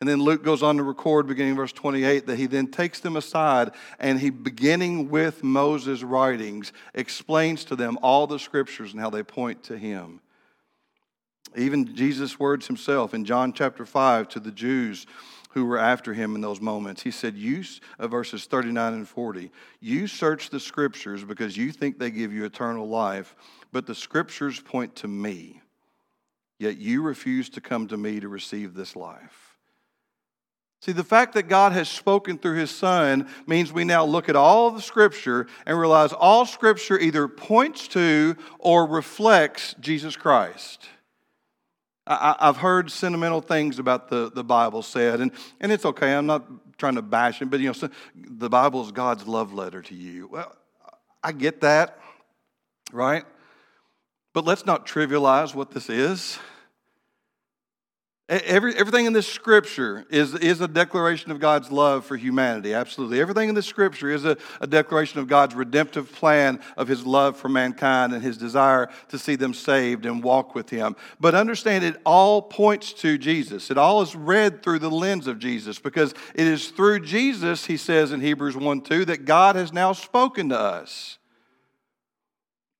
And 0.00 0.08
then 0.08 0.22
Luke 0.22 0.42
goes 0.42 0.62
on 0.62 0.78
to 0.78 0.82
record, 0.82 1.26
beginning 1.26 1.56
verse 1.56 1.72
28, 1.72 2.26
that 2.26 2.38
he 2.38 2.46
then 2.46 2.68
takes 2.68 3.00
them 3.00 3.16
aside 3.16 3.72
and 3.98 4.18
he, 4.18 4.30
beginning 4.30 5.10
with 5.10 5.44
Moses' 5.44 6.02
writings, 6.02 6.72
explains 6.94 7.64
to 7.66 7.76
them 7.76 7.98
all 8.02 8.26
the 8.26 8.38
scriptures 8.38 8.92
and 8.92 9.00
how 9.00 9.10
they 9.10 9.22
point 9.22 9.62
to 9.64 9.76
him. 9.76 10.20
Even 11.54 11.94
Jesus' 11.94 12.38
words 12.38 12.66
himself 12.66 13.12
in 13.12 13.26
John 13.26 13.52
chapter 13.52 13.84
5 13.84 14.28
to 14.30 14.40
the 14.40 14.52
Jews 14.52 15.06
who 15.50 15.66
were 15.66 15.78
after 15.78 16.14
him 16.14 16.34
in 16.34 16.40
those 16.40 16.60
moments. 16.60 17.02
He 17.02 17.10
said, 17.10 17.36
You, 17.36 17.64
uh, 17.98 18.06
verses 18.06 18.46
39 18.46 18.94
and 18.94 19.08
40, 19.08 19.50
you 19.80 20.06
search 20.06 20.48
the 20.48 20.60
scriptures 20.60 21.24
because 21.24 21.56
you 21.56 21.72
think 21.72 21.98
they 21.98 22.10
give 22.10 22.32
you 22.32 22.44
eternal 22.44 22.88
life, 22.88 23.34
but 23.72 23.84
the 23.84 23.94
scriptures 23.94 24.60
point 24.60 24.94
to 24.96 25.08
me. 25.08 25.60
Yet 26.58 26.78
you 26.78 27.02
refuse 27.02 27.50
to 27.50 27.60
come 27.60 27.88
to 27.88 27.96
me 27.96 28.20
to 28.20 28.28
receive 28.28 28.74
this 28.74 28.94
life. 28.94 29.49
See, 30.80 30.92
the 30.92 31.04
fact 31.04 31.34
that 31.34 31.42
God 31.42 31.72
has 31.72 31.90
spoken 31.90 32.38
through 32.38 32.56
his 32.56 32.70
son 32.70 33.28
means 33.46 33.70
we 33.70 33.84
now 33.84 34.04
look 34.04 34.30
at 34.30 34.36
all 34.36 34.70
the 34.70 34.80
scripture 34.80 35.46
and 35.66 35.78
realize 35.78 36.12
all 36.14 36.46
scripture 36.46 36.98
either 36.98 37.28
points 37.28 37.86
to 37.88 38.34
or 38.58 38.86
reflects 38.86 39.74
Jesus 39.78 40.16
Christ. 40.16 40.88
I, 42.06 42.34
have 42.40 42.56
heard 42.56 42.90
sentimental 42.90 43.42
things 43.42 43.78
about 43.78 44.08
the, 44.08 44.32
the 44.34 44.42
Bible 44.42 44.82
said, 44.82 45.20
and, 45.20 45.32
and 45.60 45.70
it's 45.70 45.84
okay. 45.84 46.14
I'm 46.14 46.26
not 46.26 46.46
trying 46.78 46.94
to 46.94 47.02
bash 47.02 47.42
it, 47.42 47.50
but 47.50 47.60
you 47.60 47.72
know, 47.72 47.88
the 48.14 48.48
Bible 48.48 48.82
is 48.82 48.90
God's 48.90 49.26
love 49.26 49.52
letter 49.52 49.82
to 49.82 49.94
you. 49.94 50.28
Well, 50.28 50.56
I 51.22 51.32
get 51.32 51.60
that, 51.60 52.00
right? 52.90 53.24
But 54.32 54.46
let's 54.46 54.64
not 54.64 54.86
trivialize 54.86 55.54
what 55.54 55.72
this 55.72 55.90
is. 55.90 56.38
Every, 58.30 58.76
everything 58.76 59.06
in 59.06 59.12
this 59.12 59.26
scripture 59.26 60.06
is, 60.08 60.34
is 60.34 60.60
a 60.60 60.68
declaration 60.68 61.32
of 61.32 61.40
God's 61.40 61.72
love 61.72 62.06
for 62.06 62.16
humanity, 62.16 62.72
absolutely. 62.72 63.20
Everything 63.20 63.48
in 63.48 63.56
this 63.56 63.66
scripture 63.66 64.08
is 64.08 64.24
a, 64.24 64.36
a 64.60 64.68
declaration 64.68 65.18
of 65.18 65.26
God's 65.26 65.56
redemptive 65.56 66.12
plan 66.12 66.60
of 66.76 66.86
his 66.86 67.04
love 67.04 67.36
for 67.36 67.48
mankind 67.48 68.12
and 68.12 68.22
his 68.22 68.38
desire 68.38 68.88
to 69.08 69.18
see 69.18 69.34
them 69.34 69.52
saved 69.52 70.06
and 70.06 70.22
walk 70.22 70.54
with 70.54 70.70
him. 70.70 70.94
But 71.18 71.34
understand, 71.34 71.82
it 71.82 72.00
all 72.06 72.40
points 72.40 72.92
to 72.94 73.18
Jesus. 73.18 73.68
It 73.68 73.76
all 73.76 74.00
is 74.00 74.14
read 74.14 74.62
through 74.62 74.78
the 74.78 74.90
lens 74.92 75.26
of 75.26 75.40
Jesus 75.40 75.80
because 75.80 76.14
it 76.32 76.46
is 76.46 76.68
through 76.68 77.00
Jesus, 77.00 77.66
he 77.66 77.76
says 77.76 78.12
in 78.12 78.20
Hebrews 78.20 78.56
1 78.56 78.82
2, 78.82 79.06
that 79.06 79.24
God 79.24 79.56
has 79.56 79.72
now 79.72 79.92
spoken 79.92 80.50
to 80.50 80.58
us. 80.58 81.18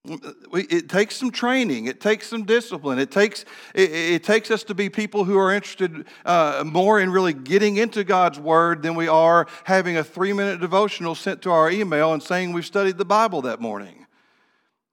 It 0.03 0.89
takes 0.89 1.15
some 1.15 1.29
training. 1.29 1.85
It 1.85 2.01
takes 2.01 2.27
some 2.27 2.43
discipline. 2.43 2.97
It 2.97 3.11
takes, 3.11 3.45
it, 3.75 3.91
it 3.91 4.23
takes 4.23 4.49
us 4.49 4.63
to 4.63 4.73
be 4.73 4.89
people 4.89 5.25
who 5.25 5.37
are 5.37 5.53
interested 5.53 6.05
uh, 6.25 6.63
more 6.65 6.99
in 6.99 7.11
really 7.11 7.33
getting 7.33 7.77
into 7.77 8.03
God's 8.03 8.39
Word 8.39 8.81
than 8.81 8.95
we 8.95 9.07
are 9.07 9.47
having 9.63 9.97
a 9.97 10.03
three 10.03 10.33
minute 10.33 10.59
devotional 10.59 11.13
sent 11.13 11.43
to 11.43 11.51
our 11.51 11.69
email 11.69 12.13
and 12.13 12.23
saying 12.23 12.51
we've 12.51 12.65
studied 12.65 12.97
the 12.97 13.05
Bible 13.05 13.43
that 13.43 13.61
morning. 13.61 14.07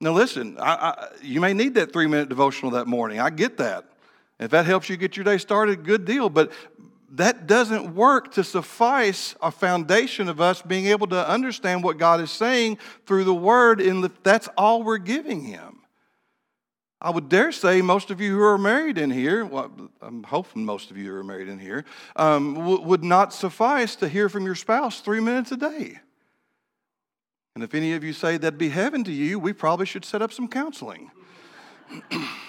Now, 0.00 0.12
listen, 0.12 0.58
I, 0.60 0.74
I, 0.74 1.08
you 1.22 1.40
may 1.40 1.54
need 1.54 1.74
that 1.74 1.92
three 1.92 2.06
minute 2.06 2.28
devotional 2.28 2.72
that 2.72 2.86
morning. 2.86 3.18
I 3.18 3.30
get 3.30 3.56
that. 3.56 3.86
If 4.38 4.50
that 4.50 4.66
helps 4.66 4.88
you 4.90 4.96
get 4.98 5.16
your 5.16 5.24
day 5.24 5.38
started, 5.38 5.84
good 5.84 6.04
deal. 6.04 6.28
But, 6.28 6.52
that 7.10 7.46
doesn't 7.46 7.94
work 7.94 8.32
to 8.32 8.44
suffice 8.44 9.34
a 9.40 9.50
foundation 9.50 10.28
of 10.28 10.40
us 10.40 10.60
being 10.60 10.86
able 10.86 11.06
to 11.08 11.28
understand 11.28 11.82
what 11.82 11.98
God 11.98 12.20
is 12.20 12.30
saying 12.30 12.78
through 13.06 13.24
the 13.24 13.34
Word, 13.34 13.80
and 13.80 14.04
that's 14.22 14.48
all 14.56 14.82
we're 14.82 14.98
giving 14.98 15.42
Him. 15.42 15.78
I 17.00 17.10
would 17.10 17.28
dare 17.28 17.52
say 17.52 17.80
most 17.80 18.10
of 18.10 18.20
you 18.20 18.36
who 18.36 18.42
are 18.42 18.58
married 18.58 18.98
in 18.98 19.10
here, 19.10 19.44
well, 19.44 19.70
I'm 20.02 20.24
hoping 20.24 20.64
most 20.64 20.90
of 20.90 20.96
you 20.96 21.12
who 21.12 21.16
are 21.16 21.24
married 21.24 21.48
in 21.48 21.58
here, 21.58 21.84
um, 22.16 22.54
w- 22.54 22.80
would 22.80 23.04
not 23.04 23.32
suffice 23.32 23.94
to 23.96 24.08
hear 24.08 24.28
from 24.28 24.44
your 24.44 24.56
spouse 24.56 25.00
three 25.00 25.20
minutes 25.20 25.52
a 25.52 25.56
day. 25.56 26.00
And 27.54 27.62
if 27.62 27.74
any 27.74 27.94
of 27.94 28.02
you 28.02 28.12
say 28.12 28.36
that'd 28.36 28.58
be 28.58 28.68
heaven 28.68 29.04
to 29.04 29.12
you, 29.12 29.38
we 29.38 29.52
probably 29.52 29.86
should 29.86 30.04
set 30.04 30.22
up 30.22 30.32
some 30.32 30.48
counseling. 30.48 31.10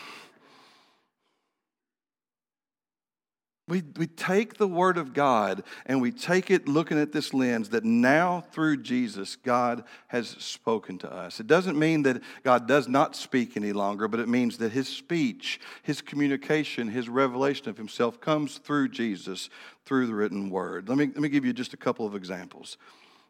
We, 3.70 3.84
we 3.98 4.08
take 4.08 4.58
the 4.58 4.68
Word 4.68 4.98
of 4.98 5.14
God 5.14 5.64
and 5.86 6.02
we 6.02 6.12
take 6.12 6.50
it 6.50 6.68
looking 6.68 7.00
at 7.00 7.12
this 7.12 7.36
lens 7.36 7.70
that 7.70 7.86
now 7.86 8.42
through 8.52 8.78
Jesus, 8.78 9.36
God 9.36 9.84
has 10.08 10.30
spoken 10.40 10.98
to 11.00 11.14
us. 11.14 11.40
It 11.40 11.46
doesn't 11.46 11.78
mean 11.78 12.02
that 12.04 12.22
God 12.44 12.68
does 12.68 12.88
not 12.88 13.16
speak 13.16 13.56
any 13.56 13.72
longer, 13.72 14.08
but 14.08 14.20
it 14.20 14.28
means 14.28 14.58
that 14.58 14.72
His 14.72 14.88
speech, 14.88 15.60
His 15.84 16.02
communication, 16.02 16.88
His 16.88 17.08
revelation 17.08 17.70
of 17.70 17.78
Himself 17.78 18.20
comes 18.20 18.58
through 18.58 18.90
Jesus, 18.90 19.50
through 19.86 20.08
the 20.08 20.16
written 20.16 20.50
Word. 20.50 20.90
Let 20.90 20.98
me, 20.98 21.06
let 21.06 21.18
me 21.18 21.30
give 21.30 21.46
you 21.46 21.54
just 21.54 21.74
a 21.74 21.78
couple 21.78 22.08
of 22.08 22.16
examples. 22.16 22.78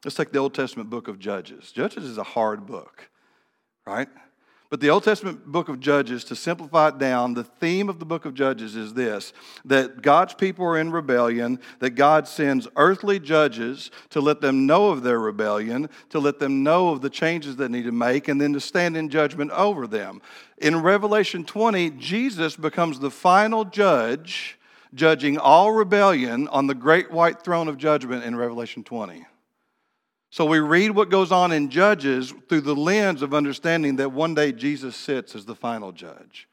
Let's 0.05 0.15
take 0.15 0.31
the 0.31 0.39
Old 0.39 0.53
Testament 0.53 0.89
book 0.89 1.09
of 1.09 1.19
Judges. 1.19 1.73
Judges 1.73 2.05
is 2.05 2.17
a 2.17 2.23
hard 2.23 2.65
book, 2.65 3.09
right? 3.85 4.07
But 4.69 4.81
the 4.81 4.91
Old 4.91 5.03
Testament 5.03 5.47
book 5.47 5.67
of 5.67 5.79
Judges, 5.79 6.23
to 6.25 6.35
simplify 6.35 6.89
it 6.89 6.99
down, 6.99 7.33
the 7.33 7.43
theme 7.43 7.89
of 7.89 7.97
the 7.97 8.05
book 8.05 8.25
of 8.25 8.35
Judges 8.35 8.75
is 8.75 8.93
this 8.93 9.33
that 9.65 10.03
God's 10.03 10.35
people 10.35 10.63
are 10.63 10.77
in 10.77 10.91
rebellion, 10.91 11.59
that 11.79 11.91
God 11.91 12.27
sends 12.27 12.67
earthly 12.75 13.19
judges 13.19 13.89
to 14.11 14.21
let 14.21 14.41
them 14.41 14.67
know 14.67 14.89
of 14.89 15.01
their 15.01 15.19
rebellion, 15.19 15.89
to 16.09 16.19
let 16.19 16.37
them 16.37 16.61
know 16.61 16.89
of 16.89 17.01
the 17.01 17.09
changes 17.09 17.55
they 17.55 17.67
need 17.67 17.85
to 17.85 17.91
make, 17.91 18.27
and 18.27 18.39
then 18.39 18.53
to 18.53 18.59
stand 18.59 18.95
in 18.95 19.09
judgment 19.09 19.49
over 19.51 19.87
them. 19.87 20.21
In 20.59 20.83
Revelation 20.83 21.43
20, 21.45 21.89
Jesus 21.91 22.55
becomes 22.55 22.99
the 22.99 23.11
final 23.11 23.65
judge, 23.65 24.59
judging 24.93 25.39
all 25.39 25.71
rebellion 25.71 26.47
on 26.49 26.67
the 26.67 26.75
great 26.75 27.09
white 27.11 27.41
throne 27.41 27.69
of 27.69 27.77
judgment 27.77 28.23
in 28.23 28.35
Revelation 28.35 28.83
20. 28.83 29.25
So 30.31 30.45
we 30.45 30.59
read 30.59 30.91
what 30.91 31.09
goes 31.09 31.31
on 31.31 31.51
in 31.51 31.69
Judges 31.69 32.33
through 32.47 32.61
the 32.61 32.75
lens 32.75 33.21
of 33.21 33.33
understanding 33.33 33.95
that 33.95 34.11
one 34.11 34.35
day 34.35 34.51
Jesus 34.51 34.95
sits 34.95 35.35
as 35.35 35.45
the 35.45 35.55
final 35.55 35.91
judge. 35.91 36.47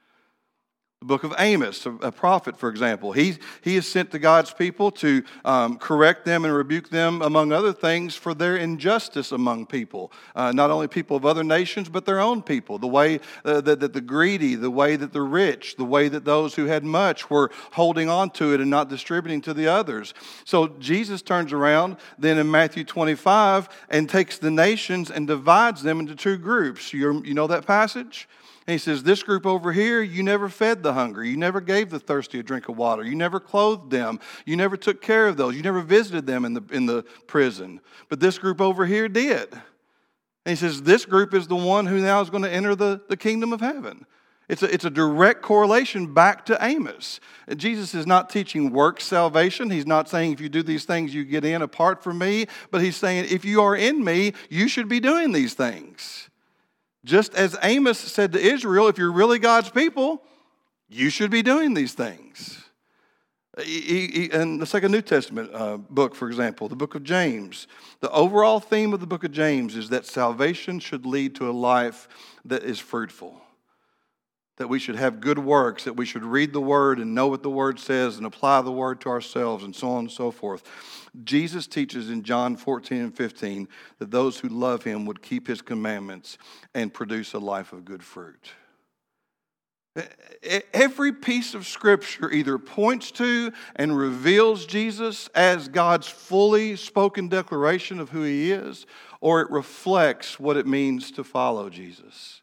The 1.07 1.15
book 1.15 1.23
of 1.23 1.35
Amos, 1.39 1.87
a 1.87 2.11
prophet, 2.11 2.57
for 2.57 2.69
example, 2.69 3.13
he, 3.13 3.37
he 3.63 3.77
is 3.77 3.87
sent 3.87 4.11
to 4.11 4.19
God's 4.19 4.53
people 4.53 4.91
to 4.91 5.23
um, 5.45 5.79
correct 5.79 6.25
them 6.25 6.45
and 6.45 6.53
rebuke 6.53 6.91
them, 6.91 7.23
among 7.23 7.53
other 7.53 7.73
things, 7.73 8.17
for 8.17 8.35
their 8.35 8.57
injustice 8.57 9.31
among 9.31 9.67
people. 9.67 10.11
Uh, 10.35 10.51
not 10.51 10.73
only 10.73 10.89
people 10.89 11.17
of 11.17 11.25
other 11.25 11.45
nations, 11.45 11.89
but 11.89 12.07
their 12.07 12.19
own 12.19 12.43
people. 12.43 12.81
The 12.81 12.89
way 12.89 13.21
uh, 13.45 13.61
that, 13.61 13.79
that 13.79 13.93
the 13.93 14.01
greedy, 14.01 14.57
the 14.57 14.69
way 14.69 14.97
that 14.97 15.13
the 15.13 15.23
rich, 15.23 15.77
the 15.77 15.85
way 15.85 16.09
that 16.09 16.25
those 16.25 16.57
who 16.57 16.65
had 16.65 16.83
much 16.83 17.31
were 17.31 17.53
holding 17.71 18.09
on 18.09 18.31
to 18.31 18.53
it 18.53 18.61
and 18.61 18.69
not 18.69 18.89
distributing 18.89 19.41
to 19.43 19.55
the 19.55 19.69
others. 19.69 20.13
So 20.45 20.67
Jesus 20.67 21.23
turns 21.23 21.53
around 21.53 21.99
then 22.19 22.37
in 22.37 22.51
Matthew 22.51 22.83
25 22.83 23.69
and 23.91 24.11
takes 24.11 24.39
the 24.39 24.51
nations 24.51 25.13
and 25.13 25.29
divides 25.29 25.85
them 25.85 26.01
into 26.01 26.17
two 26.17 26.37
groups. 26.37 26.93
you 26.93 27.23
you 27.23 27.33
know 27.35 27.47
that 27.47 27.65
passage? 27.65 28.29
And 28.67 28.73
he 28.73 28.79
says, 28.79 29.03
This 29.03 29.23
group 29.23 29.47
over 29.47 29.73
here, 29.73 30.03
you 30.03 30.23
never 30.23 30.49
fed 30.49 30.83
the 30.83 30.93
hungry. 30.93 31.31
You 31.31 31.37
never 31.37 31.61
gave 31.61 31.91
the 31.91 32.01
thirsty 32.01 32.41
a 32.41 32.43
drink 32.43 32.69
of 32.69 32.77
water. 32.77 33.05
You 33.05 33.15
never 33.15 33.39
clothed 33.39 33.91
them. 33.91 34.19
You 34.45 34.57
never 34.57 34.77
took 34.77 35.01
care 35.01 35.29
of 35.29 35.37
those. 35.37 35.55
You 35.55 35.63
never 35.63 35.81
visited 35.81 36.27
them 36.27 36.45
in 36.45 36.55
the, 36.55 36.63
in 36.73 36.87
the 36.87 37.05
prison. 37.27 37.81
But 38.09 38.21
this 38.21 38.39
group 38.39 38.61
over 38.61 38.85
here 38.87 39.09
did. 39.09 39.53
And 39.53 40.51
he 40.51 40.57
says, 40.57 40.83
This 40.83 41.05
group 41.05 41.33
is 41.33 41.47
the 41.47 41.57
one 41.57 41.87
who 41.87 42.01
now 42.01 42.21
is 42.21 42.31
going 42.31 42.43
to 42.43 42.53
enter 42.53 42.75
the, 42.75 43.03
the 43.09 43.17
kingdom 43.17 43.53
of 43.53 43.61
heaven. 43.61 44.05
It's 44.49 44.63
a, 44.63 44.73
it's 44.73 44.85
a 44.85 44.91
direct 44.91 45.43
correlation 45.43 46.13
back 46.15 46.47
to 46.47 46.59
Amos. 46.61 47.19
Jesus 47.57 47.95
is 47.95 48.07
not 48.07 48.31
teaching 48.31 48.71
work 48.71 49.01
salvation. 49.01 49.71
He's 49.71 49.87
not 49.87 50.09
saying 50.09 50.33
if 50.33 50.41
you 50.41 50.49
do 50.49 50.63
these 50.63 50.85
things, 50.85 51.13
you 51.13 51.25
get 51.25 51.45
in 51.45 51.63
apart 51.63 52.03
from 52.03 52.19
me. 52.19 52.47
But 52.71 52.81
he's 52.81 52.97
saying 52.97 53.27
if 53.31 53.45
you 53.45 53.63
are 53.63 53.75
in 53.75 54.05
me, 54.05 54.35
you 54.49 54.69
should 54.69 54.89
be 54.89 55.01
doing 55.01 55.33
these 55.33 55.55
things. 55.55 56.31
Just 57.07 57.35
as 57.35 57.57
Amos 57.63 57.99
said 57.99 58.33
to 58.33 58.41
Israel, 58.41 58.89
if 58.89 58.99
you're 58.99 59.13
really 59.13 59.39
God's 59.39 59.71
people, 59.71 60.23
you 60.89 61.09
should 61.09 61.31
be 61.31 61.41
doing 61.41 61.73
these 61.73 61.95
things. 61.95 62.65
In 63.65 64.59
the 64.59 64.67
Second 64.67 64.91
New 64.91 65.01
Testament 65.01 65.51
uh, 65.55 65.77
book, 65.77 66.17
for 66.17 66.27
example, 66.27 66.69
the 66.69 66.75
book 66.75 66.97
of 66.97 67.05
James, 67.05 67.69
the 68.01 68.11
overall 68.11 68.59
theme 68.59 68.93
of 68.93 68.99
the 68.99 69.07
book 69.07 69.23
of 69.23 69.31
James 69.31 69.77
is 69.77 69.89
that 69.91 70.05
salvation 70.05 70.81
should 70.81 71.07
lead 71.07 71.37
to 71.37 71.49
a 71.49 71.53
life 71.53 72.09
that 72.45 72.65
is 72.65 72.81
fruitful 72.81 73.41
that 74.57 74.69
we 74.69 74.79
should 74.79 74.97
have 74.97 75.21
good 75.21 75.39
works, 75.39 75.85
that 75.85 75.97
we 75.97 76.07
should 76.07 76.25
read 76.25 76.53
the 76.53 76.61
word 76.61 76.99
and 76.99 77.15
know 77.15 77.27
what 77.27 77.43
the 77.43 77.51
word 77.51 77.79
says 77.79 78.17
and 78.17 78.27
apply 78.27 78.63
the 78.63 78.73
word 78.73 79.01
to 79.03 79.09
ourselves, 79.09 79.65
and 79.65 79.77
so 79.77 79.91
on 79.91 80.01
and 80.01 80.11
so 80.11 80.31
forth. 80.31 80.63
Jesus 81.25 81.67
teaches 81.67 82.11
in 82.11 82.23
John 82.23 82.57
14 82.57 83.01
and 83.01 83.17
15 83.17 83.69
that 83.99 84.11
those 84.11 84.39
who 84.39 84.49
love 84.49 84.85
him 84.85 85.05
would 85.07 85.23
keep 85.23 85.47
his 85.47 85.63
commandments 85.63 86.39
and 86.75 86.93
produce 86.93 87.35
a 87.35 87.39
life 87.39 87.73
of 87.73 87.85
good 87.85 88.03
fruit. 88.03 88.51
Every 90.75 91.13
piece 91.13 91.55
of 91.55 91.67
scripture 91.67 92.31
either 92.31 92.59
points 92.59 93.11
to 93.13 93.51
and 93.77 93.97
reveals 93.97 94.67
Jesus 94.67 95.29
as 95.35 95.69
God's 95.69 96.07
fully 96.07 96.77
spoken 96.77 97.29
declaration 97.29 97.99
of 97.99 98.11
who 98.11 98.23
he 98.23 98.53
is, 98.53 98.85
or 99.23 99.41
it 99.41 99.51
reflects 99.51 100.39
what 100.39 100.59
it 100.59 100.67
means 100.67 101.11
to 101.13 101.25
follow 101.25 101.71
Jesus. 101.71 102.43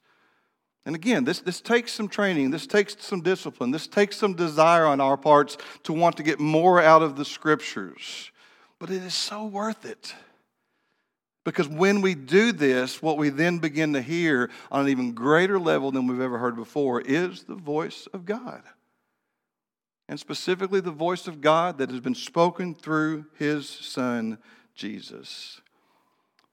And 0.86 0.96
again, 0.96 1.24
this, 1.24 1.40
this 1.40 1.62
takes 1.62 1.94
some 1.94 2.10
training, 2.10 2.52
this 2.52 2.68
takes 2.68 2.96
some 3.00 3.22
discipline, 3.22 3.72
this 3.72 3.88
takes 3.88 4.18
some 4.18 4.34
desire 4.34 4.86
on 4.86 5.00
our 5.00 5.16
parts 5.16 5.58
to 5.84 5.94
want 5.94 6.18
to 6.18 6.24
get 6.24 6.40
more 6.40 6.82
out 6.82 7.02
of 7.02 7.16
the 7.16 7.24
scriptures. 7.24 8.32
But 8.80 8.90
it 8.90 9.02
is 9.02 9.14
so 9.14 9.46
worth 9.46 9.86
it. 9.86 10.14
Because 11.46 11.68
when 11.68 12.02
we 12.02 12.16
do 12.16 12.52
this, 12.52 13.02
what 13.02 13.18
we 13.18 13.30
then 13.30 13.60
begin 13.60 13.94
to 13.94 14.02
hear 14.02 14.50
on 14.72 14.82
an 14.82 14.90
even 14.90 15.14
greater 15.14 15.60
level 15.60 15.92
than 15.92 16.08
we've 16.08 16.22
ever 16.22 16.38
heard 16.38 16.56
before 16.56 17.02
is 17.02 17.44
the 17.44 17.56
voice 17.56 18.08
of 18.14 18.26
God. 18.26 18.62
And 20.10 20.20
specifically, 20.20 20.80
the 20.80 20.92
voice 20.92 21.28
of 21.28 21.42
God 21.42 21.78
that 21.78 21.90
has 21.90 22.00
been 22.00 22.16
spoken 22.16 22.76
through 22.76 23.26
his 23.38 23.68
son, 23.68 24.38
Jesus. 24.76 25.62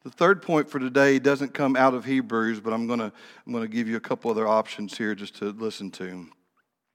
The 0.02 0.10
third 0.10 0.40
point 0.40 0.70
for 0.70 0.78
today 0.78 1.18
doesn't 1.18 1.52
come 1.52 1.76
out 1.76 1.92
of 1.92 2.06
Hebrews, 2.06 2.60
but 2.60 2.72
I'm 2.72 2.86
going 2.86 3.00
to 3.00 3.12
I'm 3.46 3.52
going 3.52 3.64
to 3.64 3.68
give 3.68 3.86
you 3.86 3.96
a 3.96 4.00
couple 4.00 4.30
other 4.30 4.48
options 4.48 4.96
here 4.96 5.14
just 5.14 5.36
to 5.36 5.50
listen 5.50 5.90
to. 5.92 6.26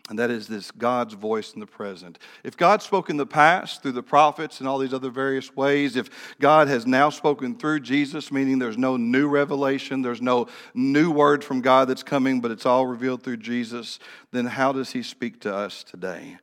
And 0.08 0.20
that 0.20 0.30
is 0.30 0.48
this 0.48 0.70
God's 0.72 1.15
voice 1.15 1.54
in 1.54 1.60
the 1.60 1.65
present. 1.65 2.20
If 2.44 2.56
God 2.58 2.84
spoke 2.84 3.10
in 3.10 3.18
the 3.18 3.26
past 3.26 3.82
through 3.82 3.94
the 3.94 4.04
prophets 4.04 4.60
and 4.60 4.70
all 4.70 4.78
these 4.78 4.94
other 4.94 5.10
various 5.10 5.56
ways, 5.56 5.96
if 5.96 6.36
God 6.39 6.68
has 6.68 6.86
now 6.86 7.10
spoken 7.10 7.58
through 7.58 7.80
Jesus, 7.80 8.32
meaning 8.32 8.60
there's 8.60 8.78
no 8.78 8.98
new 8.98 9.28
revelation, 9.28 10.04
there's 10.04 10.22
no 10.22 10.48
new 10.76 11.10
word 11.10 11.44
from 11.44 11.62
God 11.62 11.88
that's 11.88 12.04
coming, 12.04 12.39
but 12.39 12.52
it's 12.52 12.68
all 12.68 12.86
revealed 12.86 13.24
through 13.24 13.38
Jesus, 13.38 13.98
then 14.32 14.46
how 14.46 14.72
does 14.72 14.91
He 14.91 15.02
speak 15.02 15.41
to 15.41 15.54
us 15.54 15.84
today? 15.84 16.38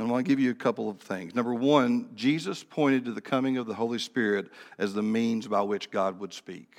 I 0.00 0.04
want 0.04 0.24
to 0.24 0.28
give 0.28 0.40
you 0.40 0.50
a 0.50 0.54
couple 0.54 0.88
of 0.88 0.98
things. 1.00 1.34
Number 1.34 1.54
one, 1.54 2.10
Jesus 2.14 2.62
pointed 2.62 3.04
to 3.04 3.12
the 3.12 3.20
coming 3.20 3.56
of 3.56 3.66
the 3.66 3.74
Holy 3.74 3.98
Spirit 3.98 4.50
as 4.78 4.94
the 4.94 5.02
means 5.02 5.46
by 5.46 5.62
which 5.62 5.90
God 5.90 6.18
would 6.20 6.32
speak. 6.32 6.78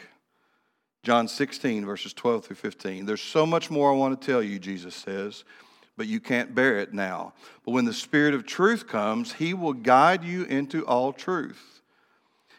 John 1.04 1.28
16, 1.28 1.86
verses 1.86 2.14
12 2.14 2.46
through 2.46 2.56
15. 2.58 3.06
There's 3.06 3.22
so 3.22 3.46
much 3.46 3.72
more 3.72 3.92
I 3.92 3.96
want 3.96 4.20
to 4.20 4.26
tell 4.26 4.44
you, 4.44 4.60
Jesus 4.60 4.96
says, 4.96 5.44
but 5.98 6.08
you 6.08 6.20
can't 6.20 6.54
bear 6.54 6.80
it 6.80 6.94
now. 6.94 7.34
But 7.66 7.72
when 7.72 7.86
the 7.86 7.94
Spirit 7.94 8.34
of 8.34 8.46
truth 8.46 8.88
comes, 8.88 9.34
he 9.34 9.54
will 9.54 9.74
guide 9.74 10.24
you 10.24 10.44
into 10.44 10.86
all 10.86 11.12
truth. 11.12 11.71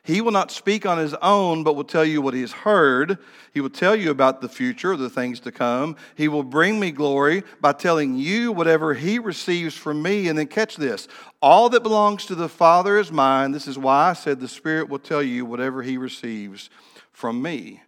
He 0.04 0.20
will 0.20 0.32
not 0.32 0.50
speak 0.50 0.84
on 0.84 0.98
his 0.98 1.14
own, 1.22 1.62
but 1.62 1.76
will 1.76 1.84
tell 1.84 2.04
you 2.04 2.20
what 2.20 2.34
he 2.34 2.40
has 2.40 2.50
heard. 2.50 3.18
He 3.54 3.60
will 3.60 3.70
tell 3.70 3.94
you 3.94 4.10
about 4.10 4.40
the 4.40 4.48
future, 4.48 4.96
the 4.96 5.08
things 5.08 5.38
to 5.40 5.52
come. 5.52 5.94
He 6.16 6.26
will 6.26 6.42
bring 6.42 6.80
me 6.80 6.90
glory 6.90 7.44
by 7.60 7.72
telling 7.72 8.16
you 8.16 8.50
whatever 8.50 8.94
he 8.94 9.20
receives 9.20 9.76
from 9.76 10.02
me. 10.02 10.26
And 10.26 10.36
then 10.36 10.48
catch 10.48 10.76
this 10.76 11.06
all 11.40 11.68
that 11.68 11.84
belongs 11.84 12.26
to 12.26 12.34
the 12.34 12.48
Father 12.48 12.98
is 12.98 13.12
mine. 13.12 13.52
This 13.52 13.68
is 13.68 13.78
why 13.78 14.10
I 14.10 14.12
said 14.14 14.40
the 14.40 14.48
Spirit 14.48 14.88
will 14.88 14.98
tell 14.98 15.22
you 15.22 15.44
whatever 15.44 15.82
he 15.82 15.96
receives 15.96 16.68
from 17.12 17.40
me. 17.40 17.82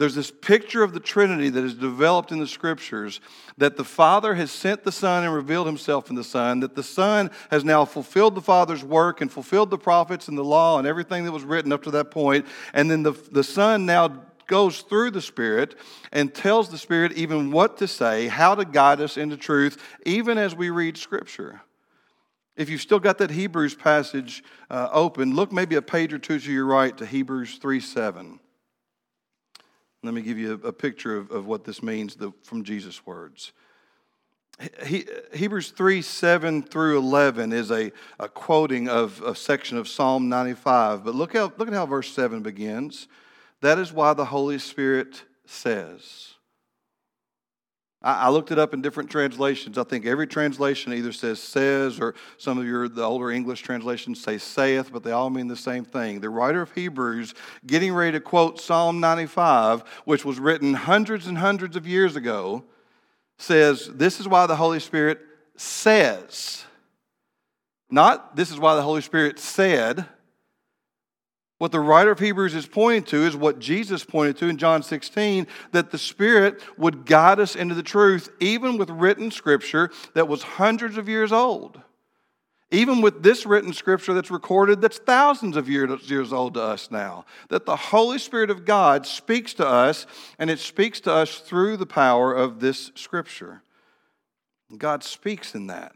There's 0.00 0.14
this 0.14 0.30
picture 0.30 0.82
of 0.82 0.94
the 0.94 0.98
Trinity 0.98 1.50
that 1.50 1.62
is 1.62 1.74
developed 1.74 2.32
in 2.32 2.38
the 2.38 2.46
scriptures 2.46 3.20
that 3.58 3.76
the 3.76 3.84
Father 3.84 4.34
has 4.34 4.50
sent 4.50 4.82
the 4.82 4.90
Son 4.90 5.24
and 5.24 5.34
revealed 5.34 5.66
himself 5.66 6.08
in 6.08 6.16
the 6.16 6.24
Son, 6.24 6.60
that 6.60 6.74
the 6.74 6.82
Son 6.82 7.30
has 7.50 7.66
now 7.66 7.84
fulfilled 7.84 8.34
the 8.34 8.40
Father's 8.40 8.82
work 8.82 9.20
and 9.20 9.30
fulfilled 9.30 9.68
the 9.68 9.76
prophets 9.76 10.26
and 10.26 10.38
the 10.38 10.42
law 10.42 10.78
and 10.78 10.86
everything 10.86 11.24
that 11.24 11.32
was 11.32 11.44
written 11.44 11.70
up 11.70 11.82
to 11.82 11.90
that 11.90 12.10
point, 12.10 12.46
and 12.72 12.90
then 12.90 13.02
the, 13.02 13.12
the 13.30 13.44
Son 13.44 13.84
now 13.84 14.22
goes 14.46 14.80
through 14.80 15.10
the 15.10 15.20
Spirit 15.20 15.74
and 16.12 16.32
tells 16.32 16.70
the 16.70 16.78
Spirit 16.78 17.12
even 17.12 17.50
what 17.50 17.76
to 17.76 17.86
say, 17.86 18.26
how 18.26 18.54
to 18.54 18.64
guide 18.64 19.02
us 19.02 19.18
into 19.18 19.36
truth, 19.36 19.76
even 20.06 20.38
as 20.38 20.54
we 20.54 20.70
read 20.70 20.96
Scripture. 20.96 21.60
If 22.56 22.70
you've 22.70 22.80
still 22.80 23.00
got 23.00 23.18
that 23.18 23.30
Hebrews 23.30 23.74
passage 23.74 24.44
uh, 24.70 24.88
open, 24.92 25.36
look 25.36 25.52
maybe 25.52 25.74
a 25.74 25.82
page 25.82 26.14
or 26.14 26.18
two 26.18 26.40
to 26.40 26.50
your 26.50 26.64
right 26.64 26.96
to 26.96 27.04
Hebrews 27.04 27.58
3 27.58 27.80
7. 27.80 28.40
Let 30.02 30.14
me 30.14 30.22
give 30.22 30.38
you 30.38 30.60
a, 30.64 30.72
picture 30.72 31.16
of, 31.16 31.30
of 31.30 31.46
what 31.46 31.64
this 31.64 31.82
means 31.82 32.16
the, 32.16 32.32
from 32.42 32.64
Jesus' 32.64 33.04
words. 33.04 33.52
He, 34.84 35.06
Hebrews 35.32 35.70
3 35.70 36.02
7 36.02 36.62
through 36.62 36.98
11 36.98 37.52
is 37.52 37.70
a, 37.70 37.92
a 38.18 38.28
quoting 38.28 38.88
of 38.88 39.22
a 39.22 39.34
section 39.34 39.78
of 39.78 39.88
Psalm 39.88 40.28
95. 40.28 41.04
But 41.04 41.14
look, 41.14 41.34
how, 41.34 41.52
look 41.56 41.68
at 41.68 41.74
how 41.74 41.86
verse 41.86 42.12
7 42.12 42.42
begins. 42.42 43.08
That 43.60 43.78
is 43.78 43.92
why 43.92 44.14
the 44.14 44.26
Holy 44.26 44.58
Spirit 44.58 45.24
says. 45.46 46.34
I, 48.02 48.30
looked 48.30 48.50
it 48.50 48.58
up 48.58 48.72
in 48.72 48.80
different 48.80 49.10
translations. 49.10 49.76
I 49.76 49.84
think 49.84 50.06
every 50.06 50.26
translation 50.26 50.94
either 50.94 51.12
says 51.12 51.38
says, 51.42 52.00
or 52.00 52.14
some 52.38 52.56
of 52.56 52.64
your 52.64 52.88
the 52.88 53.02
older 53.02 53.30
English 53.30 53.60
translations 53.60 54.22
say 54.22 54.38
saith, 54.38 54.90
but 54.90 55.02
they 55.02 55.12
all 55.12 55.28
mean 55.28 55.48
the 55.48 55.56
same 55.56 55.84
thing. 55.84 56.20
The 56.20 56.30
writer 56.30 56.62
of 56.62 56.72
Hebrews, 56.72 57.34
getting 57.66 57.92
ready 57.92 58.12
to 58.12 58.20
quote 58.20 58.58
Psalm 58.58 59.00
95, 59.00 59.82
which 60.06 60.24
was 60.24 60.40
written 60.40 60.72
hundreds 60.72 61.26
and 61.26 61.36
hundreds 61.36 61.76
of 61.76 61.86
years 61.86 62.16
ago, 62.16 62.64
says, 63.38 63.90
This 63.92 64.18
is 64.18 64.26
why 64.26 64.46
the 64.46 64.56
Holy 64.56 64.80
Spirit 64.80 65.20
says. 65.56 66.64
Not 67.90 68.34
this 68.34 68.50
is 68.50 68.58
why 68.58 68.76
the 68.76 68.82
Holy 68.82 69.02
Spirit 69.02 69.38
said, 69.38 70.06
what 71.60 71.72
the 71.72 71.78
writer 71.80 72.10
of 72.10 72.18
Hebrews 72.18 72.54
is 72.54 72.64
pointing 72.64 73.02
to 73.10 73.18
is 73.18 73.36
what 73.36 73.58
Jesus 73.58 74.02
pointed 74.02 74.38
to 74.38 74.46
in 74.46 74.56
John 74.56 74.82
16 74.82 75.46
that 75.72 75.90
the 75.90 75.98
Spirit 75.98 76.62
would 76.78 77.04
guide 77.04 77.38
us 77.38 77.54
into 77.54 77.74
the 77.74 77.82
truth, 77.82 78.30
even 78.40 78.78
with 78.78 78.88
written 78.88 79.30
scripture 79.30 79.90
that 80.14 80.26
was 80.26 80.42
hundreds 80.42 80.96
of 80.96 81.06
years 81.06 81.32
old. 81.32 81.78
Even 82.70 83.02
with 83.02 83.22
this 83.22 83.44
written 83.44 83.74
scripture 83.74 84.14
that's 84.14 84.30
recorded 84.30 84.80
that's 84.80 84.96
thousands 84.96 85.54
of 85.58 85.68
years 85.68 86.32
old 86.32 86.54
to 86.54 86.62
us 86.62 86.90
now. 86.90 87.26
That 87.50 87.66
the 87.66 87.76
Holy 87.76 88.18
Spirit 88.18 88.48
of 88.48 88.64
God 88.64 89.06
speaks 89.06 89.52
to 89.54 89.68
us, 89.68 90.06
and 90.38 90.48
it 90.48 90.60
speaks 90.60 90.98
to 91.00 91.12
us 91.12 91.40
through 91.40 91.76
the 91.76 91.84
power 91.84 92.32
of 92.32 92.60
this 92.60 92.90
scripture. 92.94 93.62
God 94.78 95.04
speaks 95.04 95.54
in 95.54 95.66
that. 95.66 95.92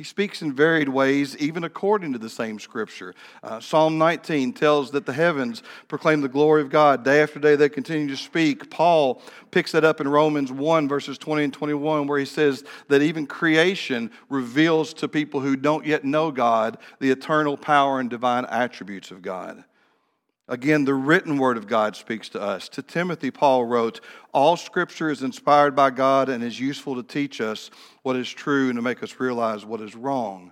He 0.00 0.04
speaks 0.04 0.40
in 0.40 0.54
varied 0.54 0.88
ways, 0.88 1.36
even 1.36 1.62
according 1.62 2.14
to 2.14 2.18
the 2.18 2.30
same 2.30 2.58
scripture. 2.58 3.14
Uh, 3.42 3.60
Psalm 3.60 3.98
19 3.98 4.54
tells 4.54 4.92
that 4.92 5.04
the 5.04 5.12
heavens 5.12 5.62
proclaim 5.88 6.22
the 6.22 6.28
glory 6.28 6.62
of 6.62 6.70
God. 6.70 7.04
Day 7.04 7.20
after 7.20 7.38
day, 7.38 7.54
they 7.54 7.68
continue 7.68 8.08
to 8.08 8.16
speak. 8.16 8.70
Paul 8.70 9.20
picks 9.50 9.72
that 9.72 9.84
up 9.84 10.00
in 10.00 10.08
Romans 10.08 10.50
1, 10.50 10.88
verses 10.88 11.18
20 11.18 11.44
and 11.44 11.52
21, 11.52 12.06
where 12.06 12.18
he 12.18 12.24
says 12.24 12.64
that 12.88 13.02
even 13.02 13.26
creation 13.26 14.10
reveals 14.30 14.94
to 14.94 15.06
people 15.06 15.40
who 15.40 15.54
don't 15.54 15.84
yet 15.84 16.02
know 16.02 16.30
God 16.30 16.78
the 16.98 17.10
eternal 17.10 17.58
power 17.58 18.00
and 18.00 18.08
divine 18.08 18.46
attributes 18.46 19.10
of 19.10 19.20
God. 19.20 19.64
Again, 20.50 20.84
the 20.84 20.94
written 20.94 21.38
word 21.38 21.56
of 21.56 21.68
God 21.68 21.94
speaks 21.94 22.28
to 22.30 22.42
us. 22.42 22.68
To 22.70 22.82
Timothy, 22.82 23.30
Paul 23.30 23.66
wrote, 23.66 24.00
All 24.34 24.56
scripture 24.56 25.08
is 25.08 25.22
inspired 25.22 25.76
by 25.76 25.90
God 25.90 26.28
and 26.28 26.42
is 26.42 26.58
useful 26.58 26.96
to 26.96 27.04
teach 27.04 27.40
us 27.40 27.70
what 28.02 28.16
is 28.16 28.28
true 28.28 28.68
and 28.68 28.76
to 28.76 28.82
make 28.82 29.00
us 29.04 29.20
realize 29.20 29.64
what 29.64 29.80
is 29.80 29.94
wrong. 29.94 30.50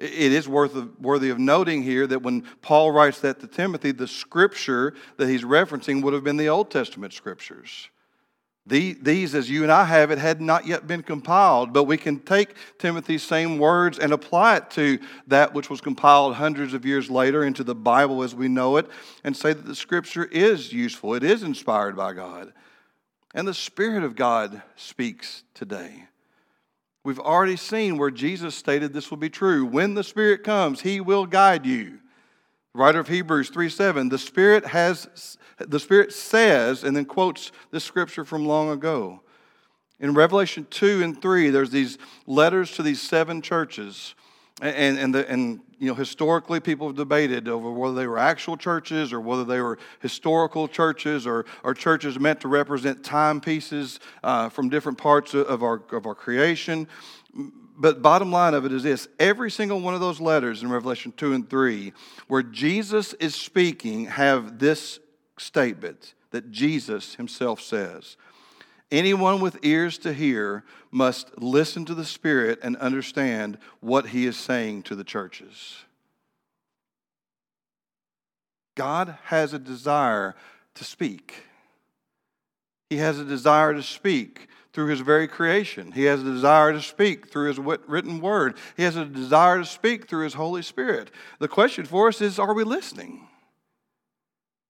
It 0.00 0.32
is 0.32 0.48
worth 0.48 0.74
of, 0.74 0.98
worthy 1.00 1.30
of 1.30 1.38
noting 1.38 1.84
here 1.84 2.08
that 2.08 2.22
when 2.22 2.42
Paul 2.60 2.90
writes 2.90 3.20
that 3.20 3.38
to 3.38 3.46
Timothy, 3.46 3.92
the 3.92 4.08
scripture 4.08 4.94
that 5.16 5.28
he's 5.28 5.44
referencing 5.44 6.02
would 6.02 6.12
have 6.12 6.24
been 6.24 6.36
the 6.36 6.48
Old 6.48 6.72
Testament 6.72 7.12
scriptures. 7.12 7.88
These, 8.68 9.36
as 9.36 9.48
you 9.48 9.62
and 9.62 9.70
I 9.70 9.84
have 9.84 10.10
it, 10.10 10.18
had 10.18 10.40
not 10.40 10.66
yet 10.66 10.88
been 10.88 11.04
compiled, 11.04 11.72
but 11.72 11.84
we 11.84 11.96
can 11.96 12.18
take 12.18 12.56
Timothy's 12.78 13.22
same 13.22 13.58
words 13.58 13.96
and 13.96 14.12
apply 14.12 14.56
it 14.56 14.70
to 14.70 14.98
that 15.28 15.54
which 15.54 15.70
was 15.70 15.80
compiled 15.80 16.34
hundreds 16.34 16.74
of 16.74 16.84
years 16.84 17.08
later 17.08 17.44
into 17.44 17.62
the 17.62 17.76
Bible 17.76 18.24
as 18.24 18.34
we 18.34 18.48
know 18.48 18.76
it 18.76 18.88
and 19.22 19.36
say 19.36 19.52
that 19.52 19.66
the 19.66 19.74
Scripture 19.76 20.24
is 20.24 20.72
useful, 20.72 21.14
it 21.14 21.22
is 21.22 21.44
inspired 21.44 21.96
by 21.96 22.12
God. 22.12 22.52
And 23.34 23.46
the 23.46 23.54
Spirit 23.54 24.02
of 24.02 24.16
God 24.16 24.62
speaks 24.74 25.44
today. 25.54 26.04
We've 27.04 27.20
already 27.20 27.56
seen 27.56 27.98
where 27.98 28.10
Jesus 28.10 28.56
stated 28.56 28.92
this 28.92 29.10
will 29.10 29.16
be 29.16 29.30
true. 29.30 29.64
When 29.64 29.94
the 29.94 30.02
Spirit 30.02 30.42
comes, 30.42 30.80
He 30.80 31.00
will 31.00 31.26
guide 31.26 31.64
you. 31.64 32.00
The 32.76 32.82
writer 32.82 33.00
of 33.00 33.08
Hebrews 33.08 33.48
3 33.48 33.70
7, 33.70 34.10
the 34.10 34.18
Spirit 34.18 34.66
has 34.66 35.38
the 35.58 35.80
Spirit 35.80 36.12
says, 36.12 36.84
and 36.84 36.94
then 36.94 37.06
quotes 37.06 37.50
this 37.70 37.84
scripture 37.84 38.22
from 38.22 38.44
long 38.44 38.68
ago. 38.68 39.22
In 39.98 40.12
Revelation 40.12 40.66
2 40.68 41.02
and 41.02 41.22
3, 41.22 41.48
there's 41.48 41.70
these 41.70 41.96
letters 42.26 42.72
to 42.72 42.82
these 42.82 43.00
seven 43.00 43.40
churches. 43.40 44.14
And, 44.60 44.98
and, 44.98 45.14
the, 45.14 45.26
and 45.26 45.60
you 45.78 45.88
know, 45.88 45.94
historically, 45.94 46.60
people 46.60 46.88
have 46.88 46.96
debated 46.96 47.48
over 47.48 47.72
whether 47.72 47.94
they 47.94 48.06
were 48.06 48.18
actual 48.18 48.58
churches 48.58 49.10
or 49.10 49.22
whether 49.22 49.44
they 49.44 49.62
were 49.62 49.78
historical 50.00 50.68
churches 50.68 51.26
or, 51.26 51.46
or 51.64 51.72
churches 51.72 52.20
meant 52.20 52.42
to 52.42 52.48
represent 52.48 53.02
timepieces 53.02 54.00
uh, 54.22 54.50
from 54.50 54.68
different 54.68 54.98
parts 54.98 55.32
of 55.32 55.62
our, 55.62 55.80
of 55.92 56.04
our 56.04 56.14
creation. 56.14 56.86
But 57.76 58.00
bottom 58.00 58.32
line 58.32 58.54
of 58.54 58.64
it 58.64 58.72
is 58.72 58.82
this 58.82 59.06
every 59.18 59.50
single 59.50 59.80
one 59.80 59.94
of 59.94 60.00
those 60.00 60.20
letters 60.20 60.62
in 60.62 60.70
Revelation 60.70 61.12
2 61.16 61.34
and 61.34 61.48
3, 61.48 61.92
where 62.26 62.42
Jesus 62.42 63.12
is 63.14 63.34
speaking, 63.34 64.06
have 64.06 64.58
this 64.58 64.98
statement 65.38 66.14
that 66.30 66.50
Jesus 66.50 67.14
himself 67.16 67.60
says. 67.60 68.16
Anyone 68.90 69.40
with 69.40 69.58
ears 69.62 69.98
to 69.98 70.12
hear 70.12 70.64
must 70.90 71.38
listen 71.38 71.84
to 71.84 71.94
the 71.94 72.04
Spirit 72.04 72.60
and 72.62 72.76
understand 72.76 73.58
what 73.80 74.08
he 74.08 74.26
is 74.26 74.36
saying 74.36 74.84
to 74.84 74.94
the 74.94 75.04
churches. 75.04 75.84
God 78.76 79.18
has 79.24 79.52
a 79.52 79.58
desire 79.58 80.34
to 80.74 80.84
speak. 80.84 81.34
He 82.90 82.98
has 82.98 83.18
a 83.18 83.24
desire 83.24 83.74
to 83.74 83.82
speak 83.82 84.48
through 84.76 84.88
his 84.88 85.00
very 85.00 85.26
creation. 85.26 85.90
He 85.90 86.04
has 86.04 86.20
a 86.20 86.24
desire 86.24 86.70
to 86.74 86.82
speak 86.82 87.30
through 87.30 87.48
his 87.48 87.58
written 87.58 88.20
word. 88.20 88.58
He 88.76 88.82
has 88.82 88.94
a 88.94 89.06
desire 89.06 89.60
to 89.60 89.64
speak 89.64 90.06
through 90.06 90.24
his 90.24 90.34
Holy 90.34 90.60
Spirit. 90.60 91.10
The 91.38 91.48
question 91.48 91.86
for 91.86 92.08
us 92.08 92.20
is 92.20 92.38
are 92.38 92.52
we 92.52 92.62
listening? 92.62 93.26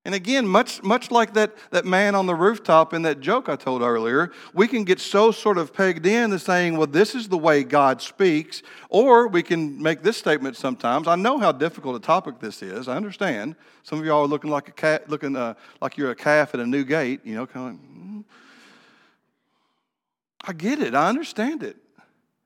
And 0.05 0.15
again, 0.15 0.47
much, 0.47 0.81
much 0.85 1.11
like 1.11 1.35
that, 1.35 1.57
that 1.73 1.85
man 1.85 2.15
on 2.15 2.27
the 2.27 2.37
rooftop 2.37 2.95
in 2.95 3.03
that 3.03 3.19
joke 3.19 3.49
I 3.49 3.57
told 3.57 3.83
earlier, 3.83 4.31
we 4.55 4.69
can 4.69 4.85
get 4.85 5.01
so 5.01 5.33
sort 5.33 5.59
of 5.59 5.75
pegged 5.75 6.07
in 6.07 6.31
to 6.31 6.39
saying, 6.39 6.77
well, 6.77 6.87
this 6.87 7.17
is 7.17 7.29
the 7.29 7.37
way 7.37 7.65
God 7.65 8.01
speaks. 8.01 8.63
Or 8.89 9.27
we 9.27 9.43
can 9.43 9.83
make 9.83 10.05
this 10.05 10.17
statement 10.17 10.57
sometimes. 10.57 11.09
I 11.09 11.17
know 11.17 11.39
how 11.39 11.51
difficult 11.51 11.97
a 11.97 11.99
topic 11.99 12.39
this 12.39 12.63
is. 12.63 12.87
I 12.87 12.95
understand. 12.95 13.57
Some 13.83 13.99
of 13.99 14.05
y'all 14.05 14.23
are 14.23 14.29
looking 14.29 14.51
like 14.51 14.69
a 14.69 14.73
cat, 14.73 15.11
looking 15.11 15.35
uh, 15.35 15.55
like 15.81 15.97
you're 15.97 16.13
a 16.13 16.15
calf 16.15 16.55
at 16.55 16.61
a 16.61 16.67
new 16.67 16.85
gate, 16.85 17.23
you 17.25 17.35
know, 17.35 17.49
kind 17.49 17.75
of. 17.75 17.96
I 20.47 20.53
get 20.53 20.81
it. 20.81 20.95
I 20.95 21.09
understand 21.09 21.63
it. 21.63 21.77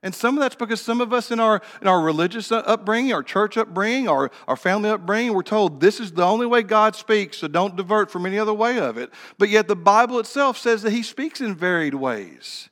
And 0.03 0.15
some 0.15 0.35
of 0.35 0.41
that's 0.41 0.55
because 0.55 0.81
some 0.81 0.99
of 0.99 1.13
us 1.13 1.29
in 1.29 1.39
our, 1.39 1.61
in 1.79 1.87
our 1.87 2.01
religious 2.01 2.51
upbringing, 2.51 3.13
our 3.13 3.21
church 3.21 3.55
upbringing, 3.55 4.07
our, 4.07 4.31
our 4.47 4.55
family 4.55 4.89
upbringing, 4.89 5.33
we're 5.33 5.43
told 5.43 5.79
this 5.79 5.99
is 5.99 6.11
the 6.11 6.23
only 6.23 6.47
way 6.47 6.63
God 6.63 6.95
speaks, 6.95 7.37
so 7.37 7.47
don't 7.47 7.75
divert 7.75 8.09
from 8.09 8.25
any 8.25 8.39
other 8.39 8.53
way 8.53 8.79
of 8.79 8.97
it. 8.97 9.11
But 9.37 9.49
yet 9.49 9.67
the 9.67 9.75
Bible 9.75 10.17
itself 10.17 10.57
says 10.57 10.81
that 10.81 10.91
He 10.91 11.03
speaks 11.03 11.39
in 11.39 11.53
varied 11.53 11.93
ways. 11.93 12.69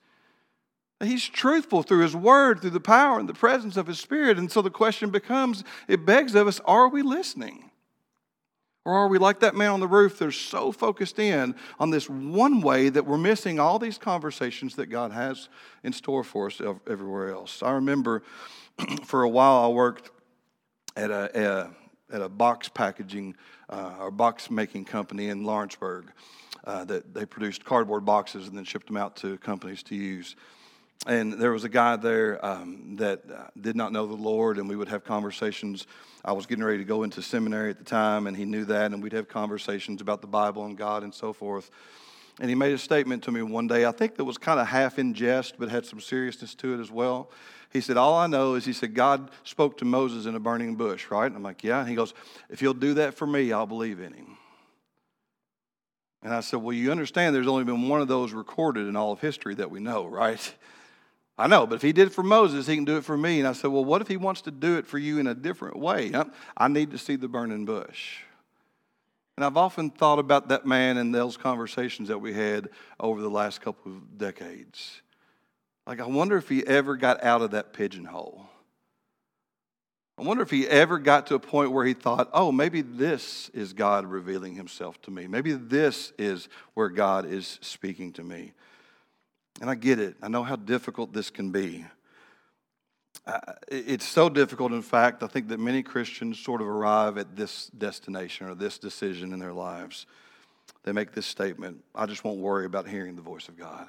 He's 1.02 1.26
truthful 1.26 1.84
through 1.84 2.02
His 2.02 2.16
Word, 2.16 2.62
through 2.62 2.72
the 2.72 2.80
power 2.80 3.20
and 3.20 3.30
the 3.30 3.34
presence 3.34 3.78
of 3.78 3.86
His 3.86 4.00
Spirit. 4.00 4.40
And 4.40 4.52
so 4.52 4.64
the 4.64 4.72
question 4.72 5.12
becomes 5.12 5.64
it 5.88 6.08
begs 6.08 6.34
of 6.34 6.48
us 6.48 6.60
are 6.66 6.90
we 6.90 7.04
listening? 7.04 7.69
Or 8.86 8.94
are 8.94 9.08
we 9.08 9.18
like 9.18 9.42
that 9.42 9.56
man 9.56 9.72
on 9.72 9.80
the 9.80 9.88
roof 9.88 10.20
that's 10.20 10.36
so 10.36 10.72
focused 10.72 11.20
in 11.20 11.54
on 11.80 11.90
this 11.90 12.10
one 12.10 12.62
way 12.62 12.90
that 12.90 13.06
we're 13.06 13.18
missing 13.18 13.60
all 13.60 13.78
these 13.78 13.98
conversations 13.98 14.76
that 14.76 14.88
God 14.88 15.12
has 15.12 15.50
in 15.84 15.94
store 15.94 16.24
for 16.24 16.48
us 16.48 16.62
everywhere 16.88 17.32
else? 17.32 17.62
I 17.62 17.72
remember 17.72 18.24
for 19.04 19.24
a 19.24 19.30
while 19.30 19.64
I 19.64 19.68
worked 19.68 20.12
at 20.96 21.12
a, 21.12 21.70
a 21.70 22.16
at 22.16 22.22
a 22.22 22.30
box 22.30 22.70
packaging 22.70 23.36
uh, 23.70 23.96
or 24.00 24.12
box 24.12 24.50
making 24.50 24.86
company 24.86 25.30
in 25.30 25.44
Lawrenceburg 25.44 26.12
uh, 26.66 26.86
that 26.86 27.14
they 27.14 27.26
produced 27.26 27.64
cardboard 27.64 28.06
boxes 28.06 28.48
and 28.48 28.58
then 28.58 28.64
shipped 28.64 28.88
them 28.88 28.98
out 28.98 29.16
to 29.18 29.38
companies 29.38 29.84
to 29.84 29.96
use. 29.96 30.36
And 31.06 31.34
there 31.34 31.52
was 31.52 31.64
a 31.64 31.70
guy 31.70 31.96
there 31.96 32.44
um, 32.46 32.98
that 32.98 33.22
uh, 33.32 33.48
did 33.60 33.76
not 33.76 33.94
know 33.94 34.06
the 34.06 34.16
Lord, 34.16 34.58
and 34.58 34.68
we 34.68 34.76
would 34.76 34.90
have 34.90 35.06
conversations. 35.06 35.88
I 36.26 36.34
was 36.34 36.46
getting 36.46 36.64
ready 36.64 36.80
to 36.80 36.84
go 36.84 37.04
into 37.04 37.22
seminary 37.22 37.70
at 37.70 37.78
the 37.78 37.86
time, 37.86 38.28
and 38.28 38.36
he 38.36 38.44
knew 38.44 38.66
that, 38.66 38.92
and 38.92 39.02
we'd 39.02 39.14
have 39.14 39.30
conversations 39.30 40.02
about 40.02 40.22
the 40.22 40.28
Bible 40.28 40.66
and 40.66 40.78
God 40.78 41.04
and 41.04 41.14
so 41.14 41.32
forth. 41.32 41.72
And 42.42 42.50
he 42.50 42.56
made 42.56 42.74
a 42.74 42.78
statement 42.78 43.24
to 43.24 43.32
me 43.32 43.42
one 43.42 43.68
day, 43.68 43.86
I 43.86 43.92
think 43.92 44.16
that 44.16 44.26
was 44.26 44.38
kind 44.38 44.60
of 44.60 44.68
half 44.68 45.00
in 45.00 45.14
jest, 45.14 45.56
but 45.58 45.70
had 45.70 45.86
some 45.86 46.02
seriousness 46.02 46.54
to 46.56 46.74
it 46.74 46.82
as 46.82 46.92
well. 46.92 47.32
He 47.72 47.82
said, 47.82 47.98
All 47.98 48.16
I 48.16 48.28
know 48.28 48.56
is, 48.56 48.66
he 48.66 48.74
said, 48.74 48.94
God 48.94 49.30
spoke 49.44 49.78
to 49.78 49.86
Moses 49.86 50.26
in 50.26 50.36
a 50.36 50.40
burning 50.40 50.76
bush, 50.76 51.12
right? 51.12 51.26
And 51.26 51.36
I'm 51.36 51.44
like, 51.44 51.64
Yeah. 51.64 51.80
And 51.82 51.90
he 51.90 51.96
goes, 51.96 52.14
If 52.50 52.62
you'll 52.62 52.74
do 52.74 52.96
that 52.96 53.14
for 53.14 53.28
me, 53.28 53.52
I'll 53.52 53.68
believe 53.68 54.00
in 54.00 54.14
him. 54.14 54.38
And 56.24 56.34
I 56.34 56.40
said, 56.40 56.58
Well, 56.58 56.74
you 56.74 56.92
understand 56.92 57.36
there's 57.36 57.48
only 57.48 57.66
been 57.66 57.88
one 57.88 58.02
of 58.02 58.08
those 58.08 58.32
recorded 58.32 58.88
in 58.88 58.96
all 58.96 59.12
of 59.12 59.20
history 59.20 59.56
that 59.56 59.70
we 59.70 59.80
know, 59.80 60.06
right? 60.08 60.56
I 61.40 61.48
know, 61.48 61.66
but 61.66 61.76
if 61.76 61.82
he 61.82 61.94
did 61.94 62.10
it 62.10 62.14
for 62.14 62.22
Moses, 62.22 62.68
he 62.68 62.76
can 62.76 62.84
do 62.84 62.98
it 62.98 63.06
for 63.06 63.18
me. 63.18 63.40
And 63.40 63.48
I 63.48 63.54
said, 63.54 63.68
Well, 63.68 63.86
what 63.86 64.02
if 64.02 64.10
he 64.10 64.18
wants 64.18 64.42
to 64.42 64.52
do 64.52 64.78
it 64.78 64.86
for 64.86 64.98
you 64.98 65.20
in 65.20 65.28
a 65.28 65.34
different 65.34 65.80
way? 65.80 66.12
I 66.58 66.68
need 66.68 66.92
to 66.92 66.98
see 66.98 67.16
the 67.16 67.30
burning 67.30 67.64
bush. 67.64 68.18
And 69.38 69.46
I've 69.46 69.56
often 69.56 69.90
thought 69.90 70.20
about 70.20 70.50
that 70.50 70.66
man 70.66 70.98
and 70.98 71.16
those 71.16 71.38
conversations 71.38 72.10
that 72.10 72.18
we 72.18 72.34
had 72.34 72.68
over 73.00 73.22
the 73.22 73.30
last 73.30 73.62
couple 73.62 73.94
of 73.94 74.18
decades. 74.18 75.02
Like, 75.88 76.02
I 76.02 76.08
wonder 76.08 76.36
if 76.36 76.50
he 76.50 76.68
ever 76.68 76.98
got 76.98 77.24
out 77.24 77.42
of 77.42 77.52
that 77.52 77.72
pigeonhole. 77.72 78.46
I 80.18 80.24
wonder 80.24 80.44
if 80.44 80.52
he 80.52 80.68
ever 80.68 81.00
got 81.00 81.28
to 81.28 81.36
a 81.36 81.40
point 81.40 81.72
where 81.72 81.86
he 81.86 81.94
thought, 81.94 82.30
oh, 82.34 82.52
maybe 82.52 82.82
this 82.82 83.48
is 83.54 83.72
God 83.72 84.06
revealing 84.06 84.56
himself 84.56 85.02
to 85.04 85.12
me. 85.12 85.26
Maybe 85.26 85.54
this 85.54 86.12
is 86.18 86.50
where 86.74 86.90
God 86.90 87.26
is 87.26 87.60
speaking 87.62 88.12
to 88.14 88.24
me. 88.26 88.52
And 89.62 89.70
I 89.70 89.76
get 89.76 90.00
it. 90.00 90.16
I 90.22 90.28
know 90.28 90.44
how 90.44 90.56
difficult 90.56 91.14
this 91.14 91.30
can 91.30 91.52
be. 91.52 91.86
It's 93.68 94.08
so 94.08 94.30
difficult, 94.30 94.72
in 94.72 94.82
fact, 94.82 95.22
I 95.22 95.28
think 95.28 95.50
that 95.50 95.60
many 95.60 95.84
Christians 95.84 96.40
sort 96.40 96.62
of 96.62 96.68
arrive 96.68 97.18
at 97.18 97.36
this 97.36 97.68
destination 97.78 98.48
or 98.48 98.56
this 98.56 98.78
decision 98.78 99.34
in 99.34 99.40
their 99.40 99.54
lives. 99.54 100.06
They 100.84 100.92
make 100.92 101.12
this 101.12 101.26
statement 101.26 101.84
I 101.94 102.06
just 102.06 102.24
won't 102.24 102.40
worry 102.40 102.66
about 102.66 102.88
hearing 102.88 103.16
the 103.16 103.22
voice 103.22 103.48
of 103.48 103.58
God 103.58 103.88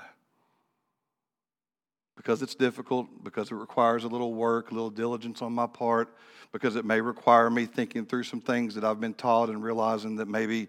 because 2.16 2.42
it's 2.42 2.54
difficult, 2.54 3.06
because 3.24 3.50
it 3.50 3.54
requires 3.54 4.04
a 4.04 4.09
little 4.09 4.35
work, 4.35 4.70
a 4.70 4.74
little 4.74 4.90
diligence 4.90 5.40
on 5.40 5.54
my 5.54 5.66
part, 5.66 6.14
because 6.52 6.76
it 6.76 6.85
may 6.85 7.00
require 7.00 7.48
me 7.48 7.64
thinking 7.64 8.04
through 8.04 8.24
some 8.24 8.42
things 8.42 8.74
that 8.74 8.85
I've 8.85 9.00
been 9.00 9.14
taught 9.14 9.48
and 9.48 9.62
realizing 9.62 10.16
that 10.16 10.28
maybe 10.28 10.68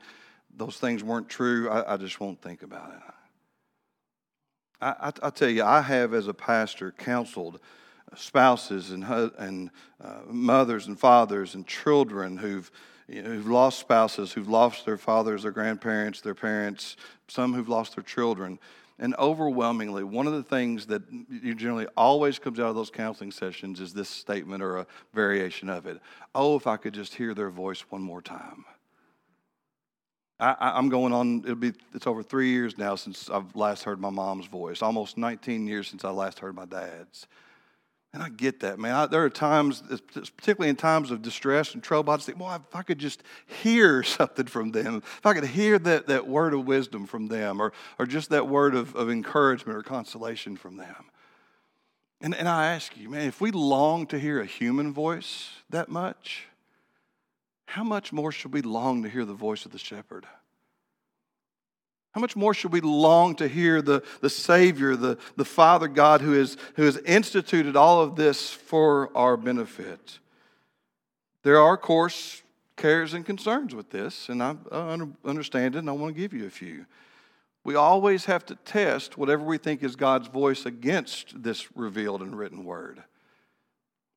those 0.55 0.77
things 0.77 1.03
weren't 1.03 1.27
true, 1.27 1.69
I, 1.69 1.95
I 1.95 1.97
just 1.97 2.21
won't 2.21 2.41
think 2.41 2.63
about 2.63 2.93
it. 2.93 3.13
I, 4.82 4.96
I, 5.00 5.12
I, 5.24 5.30
tell 5.30 5.50
you, 5.50 5.63
I 5.63 5.82
have 5.82 6.13
as 6.13 6.28
a 6.28 6.34
pastor 6.34 6.91
counseled 6.91 7.60
spouses 8.15 8.91
and, 8.91 9.04
and 9.04 9.70
uh, 10.04 10.22
mothers 10.28 10.88
and 10.88 11.00
fathers 11.00 11.56
and 11.56 11.65
children 11.65 12.38
who've, 12.38 12.70
you 13.08 13.22
know, 13.22 13.30
who've 13.30 13.48
lost 13.48 13.80
spouses, 13.80 14.32
who've 14.34 14.50
lost 14.50 14.86
their 14.86 14.98
fathers, 14.98 15.44
their 15.44 15.52
grandparents, 15.52 16.22
their 16.22 16.36
parents, 16.36 16.98
some 17.28 17.54
who've 17.54 17.70
lost 17.70 17.96
their 17.96 18.04
children. 18.04 18.60
And 19.00 19.15
overwhelmingly, 19.15 20.04
one 20.04 20.28
of 20.28 20.34
the 20.34 20.44
things 20.44 20.86
that 20.88 21.02
generally 21.58 21.88
always 21.98 22.38
comes 22.38 22.60
out 22.60 22.67
of 22.67 22.76
those 22.76 22.91
counseling 22.91 23.32
sessions 23.32 23.80
is 23.80 23.94
this 23.94 24.10
statement 24.10 24.62
or 24.62 24.78
a 24.78 24.88
variation 25.13 25.70
of 25.70 25.88
it. 25.88 26.00
Oh, 26.36 26.56
if 26.56 26.67
I 26.67 26.78
could 26.78 26.94
just 26.94 27.15
hear 27.15 27.34
their 27.34 27.50
voice 27.50 27.82
one 27.89 28.02
more 28.02 28.22
time. 28.22 28.65
I, 30.41 30.80
am 30.80 30.89
going 30.89 31.13
on, 31.13 31.41
it'll 31.43 31.56
be, 31.56 31.73
it's 31.93 32.08
over 32.08 32.23
three 32.23 32.49
years 32.49 32.75
now 32.75 32.95
since 32.95 33.30
I've 33.30 33.56
last 33.56 33.84
heard 33.84 33.99
my 33.99 34.10
mom's 34.10 34.47
voice, 34.47 34.82
almost 34.82 35.15
19 35.15 35.67
years 35.67 35.88
since 35.88 36.04
I 36.04 36.10
last 36.10 36.39
heard 36.39 36.56
my 36.56 36.65
dad's. 36.65 37.27
And 38.13 38.23
I 38.23 38.30
get 38.30 38.60
that, 38.62 38.80
man. 38.80 38.93
I, 38.93 39.06
there 39.06 39.23
are 39.23 39.30
times, 39.30 39.84
particularly 40.36 40.69
in 40.69 40.75
times 40.75 41.12
of 41.12 41.21
distress 41.21 41.75
and 41.75 41.84
trouble, 41.84 42.12
I 42.12 42.17
just 42.17 42.25
think, 42.25 42.39
well, 42.39 42.56
if 42.56 42.75
I 42.75 42.82
could 42.82 42.97
just 42.97 43.21
hear 43.62 44.01
something 44.04 44.47
from 44.47 44.71
them, 44.71 44.97
if 44.97 45.25
I 45.25 45.36
could 45.36 45.45
hear 45.45 45.77
that, 45.77 46.08
that 46.08 46.27
word 46.27 46.56
of 46.56 46.65
wisdom 46.65 47.06
from 47.06 47.27
them, 47.27 47.62
or, 47.62 47.71
or 47.99 48.08
just 48.08 48.32
that 48.32 48.47
word 48.47 48.73
of, 48.73 48.95
of 48.95 49.12
encouragement 49.12 49.77
or 49.77 49.84
consolation 49.84 50.58
from 50.58 50.77
them. 50.77 51.06
And, 52.19 52.36
and 52.36 52.49
I 52.49 52.73
ask 52.73 52.97
you, 52.97 53.10
man, 53.10 53.27
if 53.27 53.41
we 53.41 53.51
long 53.51 54.08
to 54.08 54.17
hear 54.17 54.41
a 54.41 54.45
human 54.45 54.91
voice 54.91 55.49
that 55.69 55.88
much, 55.88 56.47
how 57.71 57.86
much 57.86 58.12
more 58.12 58.34
should 58.34 58.51
we 58.51 58.62
long 58.62 59.01
to 59.03 59.10
hear 59.10 59.23
the 59.23 59.34
voice 59.34 59.65
of 59.65 59.71
the 59.71 59.77
shepherd? 59.77 60.25
How 62.12 62.19
much 62.19 62.36
more 62.36 62.53
should 62.53 62.73
we 62.73 62.81
long 62.81 63.34
to 63.36 63.47
hear 63.47 63.81
the, 63.81 64.03
the 64.19 64.29
Savior, 64.29 64.97
the, 64.97 65.17
the 65.38 65.45
Father 65.45 65.88
God 65.88 66.19
who, 66.19 66.34
is, 66.34 66.57
who 66.75 66.84
has 66.84 66.97
instituted 66.97 67.77
all 67.77 68.01
of 68.01 68.17
this 68.17 68.51
for 68.51 69.10
our 69.15 69.38
benefit? 69.38 70.19
There 71.43 71.57
are, 71.57 71.75
of 71.75 71.81
course, 71.81 72.41
cares 72.75 73.13
and 73.13 73.25
concerns 73.25 73.73
with 73.73 73.89
this, 73.89 74.27
and 74.27 74.43
I, 74.43 74.57
understand 75.23 75.75
it, 75.75 75.79
and 75.79 75.89
I 75.89 75.93
want 75.93 76.13
to 76.13 76.21
give 76.21 76.34
you 76.34 76.45
a 76.47 76.49
few. 76.49 76.86
We 77.63 77.75
always 77.75 78.25
have 78.25 78.45
to 78.47 78.55
test 78.55 79.17
whatever 79.17 79.45
we 79.45 79.57
think 79.57 79.81
is 79.81 79.95
God's 79.95 80.27
voice 80.27 80.65
against 80.65 81.41
this 81.41 81.73
revealed 81.73 82.21
and 82.21 82.38
written 82.38 82.65
word. 82.65 83.03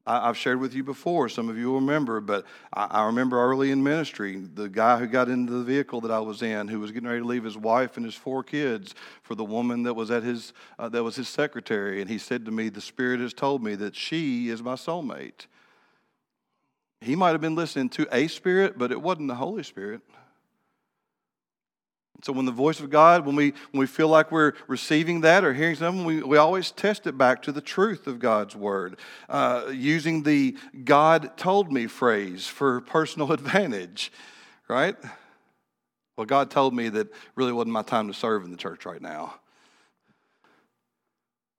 I, 0.06 0.26
have 0.26 0.36
shared 0.36 0.60
with 0.60 0.74
you 0.74 0.84
before, 0.84 1.30
some 1.30 1.48
of 1.48 1.56
you 1.56 1.68
will 1.68 1.80
remember, 1.80 2.20
but 2.20 2.44
I, 2.74 2.84
I, 2.90 3.06
remember 3.06 3.40
early 3.40 3.70
in 3.70 3.82
ministry, 3.82 4.36
the 4.36 4.68
guy 4.68 4.98
who 4.98 5.06
got 5.06 5.30
into 5.30 5.52
the 5.52 5.64
vehicle 5.64 6.02
that 6.02 6.10
I 6.10 6.20
was 6.20 6.42
in, 6.42 6.68
who 6.68 6.78
was 6.78 6.92
getting 6.92 7.08
ready 7.08 7.20
to 7.20 7.26
leave 7.26 7.44
his 7.44 7.56
wife 7.56 7.96
and 7.96 8.04
his 8.04 8.14
four 8.14 8.42
kids 8.42 8.94
for 9.22 9.34
the 9.34 9.44
woman 9.44 9.82
that 9.84 9.94
was 9.94 10.10
at 10.10 10.22
his 10.22 10.52
uh, 10.78 10.90
that 10.90 11.02
was 11.02 11.16
his 11.16 11.28
secretary, 11.28 12.02
and 12.02 12.10
he 12.10 12.18
said 12.18 12.44
to 12.44 12.50
me, 12.50 12.68
"The 12.68 12.82
Spirit 12.82 13.20
has 13.20 13.32
told 13.32 13.62
me 13.62 13.74
that 13.76 13.96
she 13.96 14.50
is 14.50 14.62
my 14.62 14.74
soulmate." 14.74 15.46
He 17.00 17.16
might 17.16 17.32
have 17.32 17.40
been 17.40 17.54
listening 17.54 17.90
to 17.90 18.08
a 18.10 18.28
spirit, 18.28 18.78
but 18.78 18.90
it 18.90 19.00
wasn't 19.00 19.28
the 19.28 19.34
Holy 19.34 19.62
Spirit. 19.62 20.00
So 22.24 22.32
when 22.32 22.46
the 22.46 22.52
voice 22.52 22.80
of 22.80 22.88
God, 22.88 23.26
when 23.26 23.36
we, 23.36 23.50
when 23.70 23.80
we 23.80 23.86
feel 23.86 24.08
like 24.08 24.32
we're 24.32 24.54
receiving 24.66 25.20
that 25.20 25.44
or 25.44 25.52
hearing 25.52 25.74
something, 25.74 26.06
we, 26.06 26.22
we 26.22 26.38
always 26.38 26.70
test 26.70 27.06
it 27.06 27.18
back 27.18 27.42
to 27.42 27.52
the 27.52 27.60
truth 27.60 28.06
of 28.06 28.18
God's 28.18 28.56
word, 28.56 28.98
uh, 29.28 29.66
using 29.70 30.22
the 30.22 30.56
God 30.84 31.36
told 31.36 31.70
me 31.70 31.86
phrase 31.86 32.46
for 32.46 32.80
personal 32.80 33.30
advantage, 33.34 34.10
right? 34.68 34.96
Well, 36.16 36.24
God 36.24 36.50
told 36.50 36.72
me 36.72 36.88
that 36.88 37.08
really 37.36 37.52
wasn't 37.52 37.74
my 37.74 37.82
time 37.82 38.08
to 38.08 38.14
serve 38.14 38.42
in 38.42 38.50
the 38.50 38.56
church 38.56 38.86
right 38.86 39.02
now. 39.02 39.34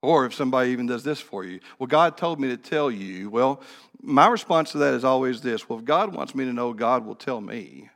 Or 0.01 0.25
if 0.25 0.33
somebody 0.33 0.71
even 0.71 0.87
does 0.87 1.03
this 1.03 1.19
for 1.19 1.43
you, 1.43 1.59
well, 1.77 1.85
God 1.85 2.17
told 2.17 2.39
me 2.39 2.47
to 2.47 2.57
tell 2.57 2.89
you. 2.89 3.29
Well, 3.29 3.61
my 4.01 4.25
response 4.25 4.71
to 4.71 4.79
that 4.79 4.95
is 4.95 5.03
always 5.03 5.41
this 5.41 5.69
well, 5.69 5.77
if 5.77 5.85
God 5.85 6.15
wants 6.15 6.33
me 6.33 6.43
to 6.45 6.53
know, 6.53 6.73
God 6.73 7.05
will 7.05 7.13
tell 7.13 7.39
me. 7.39 7.91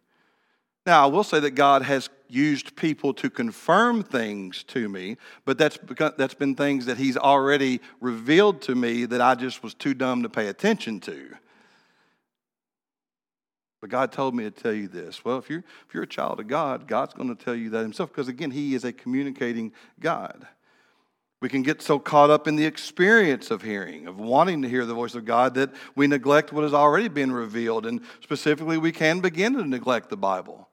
Now, 0.86 1.04
I 1.04 1.08
will 1.08 1.24
say 1.24 1.40
that 1.40 1.52
God 1.52 1.82
has 1.82 2.10
used 2.30 2.76
people 2.76 3.14
to 3.16 3.30
confirm 3.30 4.04
things 4.04 4.64
to 4.64 4.88
me, 4.88 5.18
but 5.46 5.58
that's, 5.58 5.78
that's 6.18 6.34
been 6.34 6.56
things 6.56 6.86
that 6.86 6.98
He's 6.98 7.18
already 7.18 7.82
revealed 8.00 8.62
to 8.64 8.76
me 8.76 9.06
that 9.06 9.20
I 9.20 9.36
just 9.36 9.64
was 9.64 9.74
too 9.74 9.94
dumb 9.94 10.24
to 10.24 10.30
pay 10.30 10.48
attention 10.48 11.00
to. 11.02 11.30
But 13.82 13.90
God 13.90 14.12
told 14.12 14.36
me 14.36 14.44
to 14.44 14.52
tell 14.52 14.74
you 14.74 14.88
this. 14.88 15.24
Well, 15.24 15.38
if 15.38 15.50
you're, 15.50 15.64
if 15.88 15.94
you're 15.94 16.04
a 16.04 16.08
child 16.08 16.40
of 16.40 16.48
God, 16.48 16.88
God's 16.88 17.14
going 17.14 17.36
to 17.36 17.44
tell 17.44 17.56
you 17.56 17.70
that 17.72 17.82
Himself 17.82 18.10
because, 18.10 18.28
again, 18.28 18.52
He 18.52 18.76
is 18.76 18.84
a 18.84 18.92
communicating 18.92 19.72
God. 20.00 20.48
We 21.42 21.48
can 21.48 21.64
get 21.64 21.82
so 21.82 22.00
caught 22.00 22.30
up 22.30 22.50
in 22.50 22.58
the 22.58 22.66
experience 22.66 23.50
of 23.50 23.62
hearing, 23.62 24.08
of 24.08 24.20
wanting 24.20 24.62
to 24.64 24.70
hear 24.70 24.86
the 24.86 24.94
voice 24.94 25.16
of 25.16 25.24
God, 25.24 25.54
that 25.56 25.70
we 25.96 26.06
neglect 26.06 26.52
what 26.52 26.64
has 26.64 26.74
already 26.74 27.08
been 27.08 27.32
revealed. 27.32 27.86
And 27.86 28.02
specifically, 28.22 28.78
we 28.78 28.92
can 28.92 29.22
begin 29.22 29.54
to 29.54 29.64
neglect 29.64 30.10
the 30.10 30.18
Bible. 30.18 30.68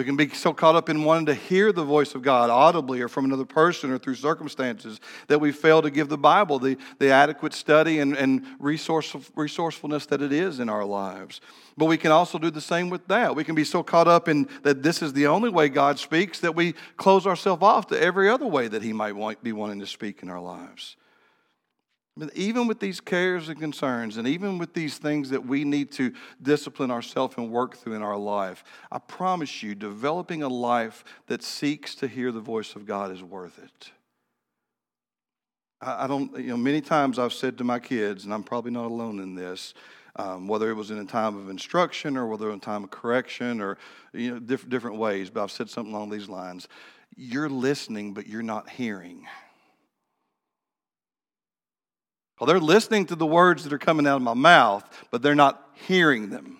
We 0.00 0.06
can 0.06 0.16
be 0.16 0.30
so 0.30 0.54
caught 0.54 0.76
up 0.76 0.88
in 0.88 1.04
wanting 1.04 1.26
to 1.26 1.34
hear 1.34 1.72
the 1.72 1.84
voice 1.84 2.14
of 2.14 2.22
God 2.22 2.48
audibly 2.48 3.02
or 3.02 3.08
from 3.08 3.26
another 3.26 3.44
person 3.44 3.90
or 3.90 3.98
through 3.98 4.14
circumstances 4.14 4.98
that 5.28 5.42
we 5.42 5.52
fail 5.52 5.82
to 5.82 5.90
give 5.90 6.08
the 6.08 6.16
Bible 6.16 6.58
the, 6.58 6.78
the 6.98 7.10
adequate 7.10 7.52
study 7.52 7.98
and, 7.98 8.16
and 8.16 8.46
resourceful, 8.58 9.20
resourcefulness 9.36 10.06
that 10.06 10.22
it 10.22 10.32
is 10.32 10.58
in 10.58 10.70
our 10.70 10.86
lives. 10.86 11.42
But 11.76 11.84
we 11.84 11.98
can 11.98 12.12
also 12.12 12.38
do 12.38 12.50
the 12.50 12.62
same 12.62 12.88
with 12.88 13.08
that. 13.08 13.36
We 13.36 13.44
can 13.44 13.54
be 13.54 13.62
so 13.62 13.82
caught 13.82 14.08
up 14.08 14.26
in 14.26 14.48
that 14.62 14.82
this 14.82 15.02
is 15.02 15.12
the 15.12 15.26
only 15.26 15.50
way 15.50 15.68
God 15.68 15.98
speaks 15.98 16.40
that 16.40 16.54
we 16.54 16.72
close 16.96 17.26
ourselves 17.26 17.62
off 17.62 17.88
to 17.88 18.02
every 18.02 18.30
other 18.30 18.46
way 18.46 18.68
that 18.68 18.80
He 18.80 18.94
might 18.94 19.14
want, 19.14 19.44
be 19.44 19.52
wanting 19.52 19.80
to 19.80 19.86
speak 19.86 20.22
in 20.22 20.30
our 20.30 20.40
lives. 20.40 20.96
But 22.20 22.36
even 22.36 22.66
with 22.66 22.80
these 22.80 23.00
cares 23.00 23.48
and 23.48 23.58
concerns, 23.58 24.18
and 24.18 24.28
even 24.28 24.58
with 24.58 24.74
these 24.74 24.98
things 24.98 25.30
that 25.30 25.46
we 25.46 25.64
need 25.64 25.90
to 25.92 26.12
discipline 26.42 26.90
ourselves 26.90 27.36
and 27.38 27.50
work 27.50 27.78
through 27.78 27.94
in 27.94 28.02
our 28.02 28.18
life, 28.18 28.62
I 28.92 28.98
promise 28.98 29.62
you, 29.62 29.74
developing 29.74 30.42
a 30.42 30.48
life 30.48 31.02
that 31.28 31.42
seeks 31.42 31.94
to 31.94 32.06
hear 32.06 32.30
the 32.30 32.40
voice 32.40 32.76
of 32.76 32.84
God 32.84 33.10
is 33.10 33.22
worth 33.22 33.58
it. 33.58 33.92
I, 35.80 36.06
don't, 36.06 36.36
you 36.36 36.48
know, 36.48 36.58
many 36.58 36.82
times 36.82 37.18
I've 37.18 37.32
said 37.32 37.56
to 37.56 37.64
my 37.64 37.78
kids, 37.78 38.26
and 38.26 38.34
I'm 38.34 38.42
probably 38.42 38.70
not 38.70 38.84
alone 38.84 39.18
in 39.18 39.34
this, 39.34 39.72
um, 40.16 40.46
whether 40.46 40.68
it 40.68 40.74
was 40.74 40.90
in 40.90 40.98
a 40.98 41.06
time 41.06 41.38
of 41.38 41.48
instruction 41.48 42.18
or 42.18 42.26
whether 42.26 42.50
in 42.50 42.56
a 42.56 42.60
time 42.60 42.84
of 42.84 42.90
correction 42.90 43.62
or 43.62 43.78
you 44.12 44.32
know 44.32 44.40
diff- 44.40 44.68
different 44.68 44.98
ways, 44.98 45.30
but 45.30 45.42
I've 45.42 45.50
said 45.50 45.70
something 45.70 45.94
along 45.94 46.10
these 46.10 46.28
lines. 46.28 46.68
You're 47.16 47.48
listening, 47.48 48.12
but 48.12 48.26
you're 48.26 48.42
not 48.42 48.68
hearing. 48.68 49.26
Well, 52.40 52.46
they're 52.46 52.58
listening 52.58 53.04
to 53.06 53.16
the 53.16 53.26
words 53.26 53.64
that 53.64 53.72
are 53.74 53.78
coming 53.78 54.06
out 54.06 54.16
of 54.16 54.22
my 54.22 54.32
mouth, 54.32 54.82
but 55.10 55.20
they're 55.20 55.34
not 55.34 55.62
hearing 55.86 56.30
them. 56.30 56.56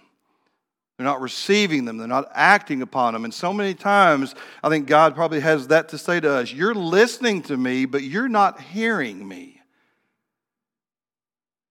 They're 0.99 1.07
not 1.07 1.23
receiving 1.23 1.87
them. 1.87 1.97
They're 1.97 2.07
not 2.07 2.31
acting 2.35 2.83
upon 2.83 3.15
them. 3.15 3.25
And 3.25 3.33
so 3.33 3.55
many 3.55 3.73
times, 3.73 4.35
I 4.63 4.69
think 4.69 4.87
God 4.87 5.15
probably 5.15 5.41
has 5.41 5.69
that 5.69 5.89
to 5.89 5.99
say 5.99 6.21
to 6.21 6.31
us 6.31 6.53
You're 6.53 6.75
listening 6.75 7.41
to 7.45 7.57
me, 7.57 7.87
but 7.87 8.03
you're 8.03 8.29
not 8.29 8.61
hearing 8.61 9.27
me. 9.27 9.63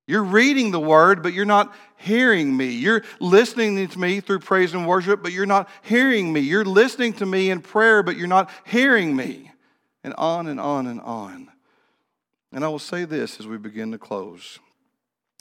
You're 0.08 0.24
reading 0.24 0.72
the 0.72 0.80
word, 0.80 1.22
but 1.22 1.34
you're 1.34 1.46
not 1.46 1.76
hearing 1.98 2.58
me. 2.58 2.72
You're 2.72 3.04
listening 3.20 3.88
to 3.88 4.00
me 4.00 4.22
through 4.22 4.40
praise 4.40 4.74
and 4.74 4.88
worship, 4.88 5.22
but 5.22 5.34
you're 5.34 5.46
not 5.46 5.70
hearing 5.84 6.34
me. 6.34 6.40
You're 6.40 6.66
listening 6.66 7.14
to 7.14 7.28
me 7.28 7.52
in 7.52 7.62
prayer, 7.62 8.02
but 8.02 8.18
you're 8.18 8.28
not 8.28 8.50
hearing 8.66 9.16
me. 9.16 9.52
And 10.04 10.16
on 10.16 10.48
and 10.48 10.60
on 10.60 10.88
and 10.88 11.00
on. 11.02 11.50
And 12.52 12.64
I 12.64 12.68
will 12.68 12.80
say 12.80 13.06
this 13.06 13.40
as 13.40 13.48
we 13.48 13.58
begin 13.58 13.92
to 13.92 13.98
close. 13.98 14.60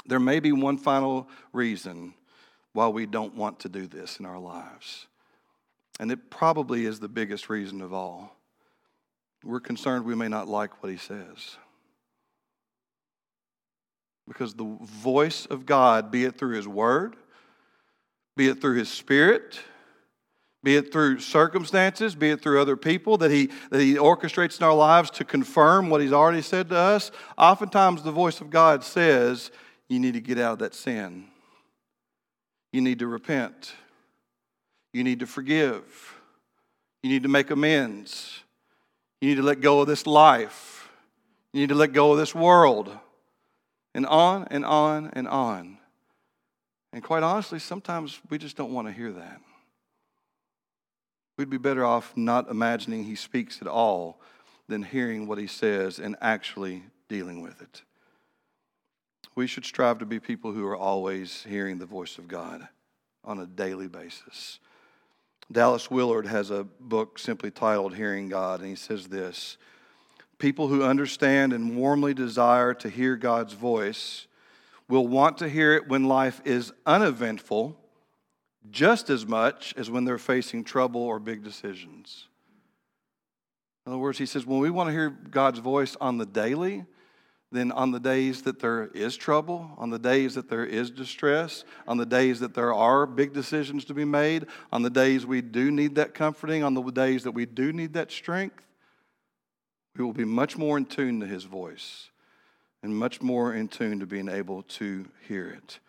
There 0.07 0.21
may 0.21 0.41
be 0.41 0.53
one 0.53 0.79
final 0.79 1.29
reason 1.53 2.15
why 2.73 2.89
we 2.89 3.07
don't 3.07 3.35
want 3.35 3.61
to 3.61 3.69
do 3.69 3.87
this 3.87 4.19
in 4.19 4.27
our 4.27 4.39
lives. 4.39 5.07
And 6.01 6.13
it 6.13 6.31
probably 6.31 6.85
is 6.85 7.01
the 7.01 7.09
biggest 7.09 7.49
reason 7.49 7.81
of 7.81 7.93
all. 7.93 8.37
We're 9.43 9.61
concerned 9.61 10.05
we 10.05 10.15
may 10.15 10.29
not 10.29 10.49
like 10.49 10.83
what 10.83 10.91
he 10.91 10.99
says. 10.99 11.57
Because 14.27 14.55
the 14.55 14.77
voice 14.83 15.47
of 15.47 15.65
God, 15.65 16.11
be 16.11 16.25
it 16.25 16.39
through 16.39 16.55
his 16.55 16.69
word, 16.69 17.17
be 18.37 18.49
it 18.49 18.61
through 18.61 18.77
his 18.77 18.91
spirit, 18.91 19.59
be 20.63 20.77
it 20.77 20.93
through 20.93 21.21
circumstances, 21.21 22.15
be 22.15 22.31
it 22.31 22.43
through 22.43 22.61
other 22.61 22.77
people 22.77 23.17
that 23.19 23.31
he, 23.31 23.51
that 23.71 23.81
he 23.81 23.95
orchestrates 23.95 24.59
in 24.59 24.67
our 24.67 24.75
lives 24.75 25.11
to 25.11 25.25
confirm 25.25 25.89
what 25.89 26.01
he's 26.01 26.13
already 26.13 26.43
said 26.43 26.69
to 26.71 26.77
us. 26.77 27.11
Oftentimes, 27.37 28.03
the 28.03 28.11
voice 28.11 28.41
of 28.41 28.51
God 28.51 28.83
says, 28.83 29.53
You 29.89 30.01
need 30.01 30.15
to 30.15 30.21
get 30.21 30.39
out 30.39 30.55
of 30.55 30.59
that 30.61 30.75
sin. 30.75 31.27
You 32.73 32.81
need 32.81 32.99
to 32.99 33.07
repent. 33.07 33.73
You 34.93 35.05
need 35.05 35.21
to 35.21 35.27
forgive. 35.27 36.17
You 37.03 37.11
need 37.11 37.23
to 37.23 37.29
make 37.29 37.51
amends. 37.51 38.43
You 39.21 39.29
need 39.29 39.37
to 39.37 39.43
let 39.43 39.61
go 39.61 39.81
of 39.81 39.87
this 39.87 40.07
life. 40.07 40.91
You 41.53 41.61
need 41.61 41.69
to 41.69 41.75
let 41.75 41.93
go 41.93 42.13
of 42.13 42.19
this 42.19 42.35
world. 42.35 42.91
And 43.95 44.07
on 44.07 44.49
and 44.51 44.65
on 44.65 45.11
and 45.13 45.29
on. 45.29 45.79
And 46.93 47.03
quite 47.03 47.23
honestly, 47.23 47.59
sometimes 47.59 48.21
we 48.29 48.39
just 48.39 48.57
don't 48.57 48.73
want 48.73 48.89
to 48.89 48.93
hear 48.93 49.13
that. 49.13 49.41
We'd 51.39 51.49
be 51.49 51.57
better 51.57 51.85
off 51.85 52.17
not 52.17 52.51
imagining 52.51 53.05
he 53.05 53.15
speaks 53.15 53.63
at 53.63 53.69
all 53.69 54.21
than 54.69 54.83
hearing 54.83 55.29
what 55.29 55.39
he 55.39 55.47
says 55.47 56.01
and 56.01 56.17
actually 56.21 56.83
dealing 57.09 57.41
with 57.41 57.63
it. 57.63 57.83
We 59.37 59.47
should 59.47 59.65
strive 59.65 60.01
to 60.01 60.05
be 60.05 60.19
people 60.19 60.53
who 60.53 60.67
are 60.67 60.77
always 60.77 61.45
hearing 61.49 61.79
the 61.79 61.87
voice 61.87 62.19
of 62.19 62.27
God 62.27 62.67
on 63.25 63.39
a 63.39 63.47
daily 63.47 63.87
basis. 63.87 64.59
Dallas 65.51 65.89
Willard 65.89 66.27
has 66.27 66.51
a 66.51 66.65
book 66.65 67.21
simply 67.21 67.53
titled 67.53 67.95
Hearing 67.95 68.29
God, 68.29 68.59
and 68.59 68.69
he 68.69 68.75
says 68.75 69.07
this 69.07 69.59
People 70.39 70.67
who 70.67 70.83
understand 70.83 71.53
and 71.53 71.77
warmly 71.77 72.15
desire 72.15 72.75
to 72.75 72.89
hear 72.89 73.15
God's 73.15 73.53
voice 73.53 74.27
will 74.89 75.07
want 75.07 75.39
to 75.39 75.49
hear 75.49 75.75
it 75.75 75.87
when 75.87 76.05
life 76.05 76.41
is 76.45 76.73
uneventful 76.85 77.79
just 78.71 79.11
as 79.11 79.27
much 79.27 79.75
as 79.77 79.91
when 79.91 80.05
they're 80.05 80.19
facing 80.19 80.65
trouble 80.65 81.03
or 81.03 81.19
big 81.19 81.43
decisions. 81.43 82.27
In 83.87 83.93
other 83.93 84.01
words, 84.01 84.19
he 84.19 84.27
says, 84.27 84.45
when 84.45 84.59
we 84.59 84.71
want 84.71 84.89
to 84.89 84.93
hear 84.93 85.11
God's 85.11 85.61
voice 85.61 85.97
on 86.01 86.19
the 86.19 86.27
daily, 86.27 86.85
then 87.51 87.73
on 87.73 87.91
the 87.91 88.01
days 88.01 88.43
that 88.43 88.61
there 88.61 88.91
is 88.93 89.17
trouble, 89.17 89.71
on 89.79 89.89
the 89.89 89.99
days 89.99 90.35
that 90.35 90.51
there 90.51 90.67
is 90.67 90.91
distress, 90.91 91.65
on 91.87 91.97
the 91.97 92.05
days 92.05 92.41
that 92.41 92.53
there 92.53 92.75
are 92.75 93.07
big 93.07 93.33
decisions 93.33 93.87
to 93.87 93.95
be 93.95 94.05
made, 94.05 94.47
on 94.71 94.83
the 94.83 94.91
days 94.91 95.25
we 95.25 95.41
do 95.41 95.71
need 95.71 95.95
that 95.95 96.13
comforting, 96.13 96.63
on 96.63 96.75
the 96.75 96.83
days 96.83 97.25
that 97.25 97.33
we 97.33 97.47
do 97.47 97.73
need 97.73 97.95
that 97.95 98.13
strength, 98.13 98.63
we 99.97 100.05
will 100.05 100.13
be 100.13 100.25
much 100.25 100.59
more 100.59 100.77
in 100.77 100.85
tune 100.85 101.21
to 101.21 101.27
his 101.27 101.45
voice 101.45 102.11
and 102.83 102.97
much 102.97 103.21
more 103.23 103.55
in 103.55 103.69
tune 103.69 104.01
to 104.01 104.07
being 104.07 104.29
able 104.29 104.63
to 104.65 105.07
hear 105.27 105.49
it. 105.49 105.81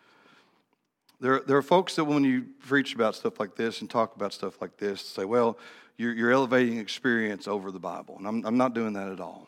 There, 1.20 1.40
there 1.40 1.56
are 1.58 1.62
folks 1.62 1.96
that 1.96 2.04
when 2.04 2.24
you 2.24 2.46
preach 2.66 2.94
about 2.94 3.14
stuff 3.14 3.38
like 3.38 3.54
this 3.54 3.82
and 3.82 3.90
talk 3.90 4.16
about 4.16 4.32
stuff 4.32 4.60
like 4.60 4.78
this, 4.78 5.02
say, 5.02 5.24
well, 5.26 5.58
you're, 5.98 6.14
you're 6.14 6.30
elevating 6.30 6.78
experience 6.78 7.46
over 7.46 7.70
the 7.70 7.78
Bible. 7.78 8.16
And 8.18 8.26
I'm, 8.26 8.46
I'm 8.46 8.56
not 8.56 8.74
doing 8.74 8.94
that 8.94 9.12
at 9.12 9.20
all. 9.20 9.46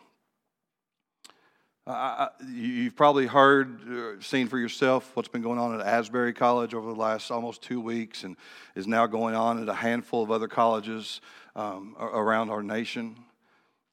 You've 2.47 2.95
probably 2.95 3.27
heard, 3.27 3.81
uh, 3.91 4.21
seen 4.21 4.47
for 4.49 4.59
yourself 4.59 5.11
what's 5.15 5.29
been 5.29 5.43
going 5.43 5.59
on 5.59 5.81
at 5.81 5.85
Asbury 5.85 6.35
College 6.35 6.75
over 6.75 6.87
the 6.87 6.99
last 6.99 7.31
almost 7.31 7.63
two 7.63 7.81
weeks 7.81 8.23
and 8.23 8.37
is 8.77 8.87
now 8.87 9.07
going 9.07 9.35
on 9.35 9.61
at 9.61 9.69
a 9.69 9.75
handful 9.75 10.23
of 10.23 10.31
other 10.31 10.49
colleges 10.49 11.21
um, 11.57 11.97
around 11.99 12.51
our 12.51 12.63
nation. 12.63 13.17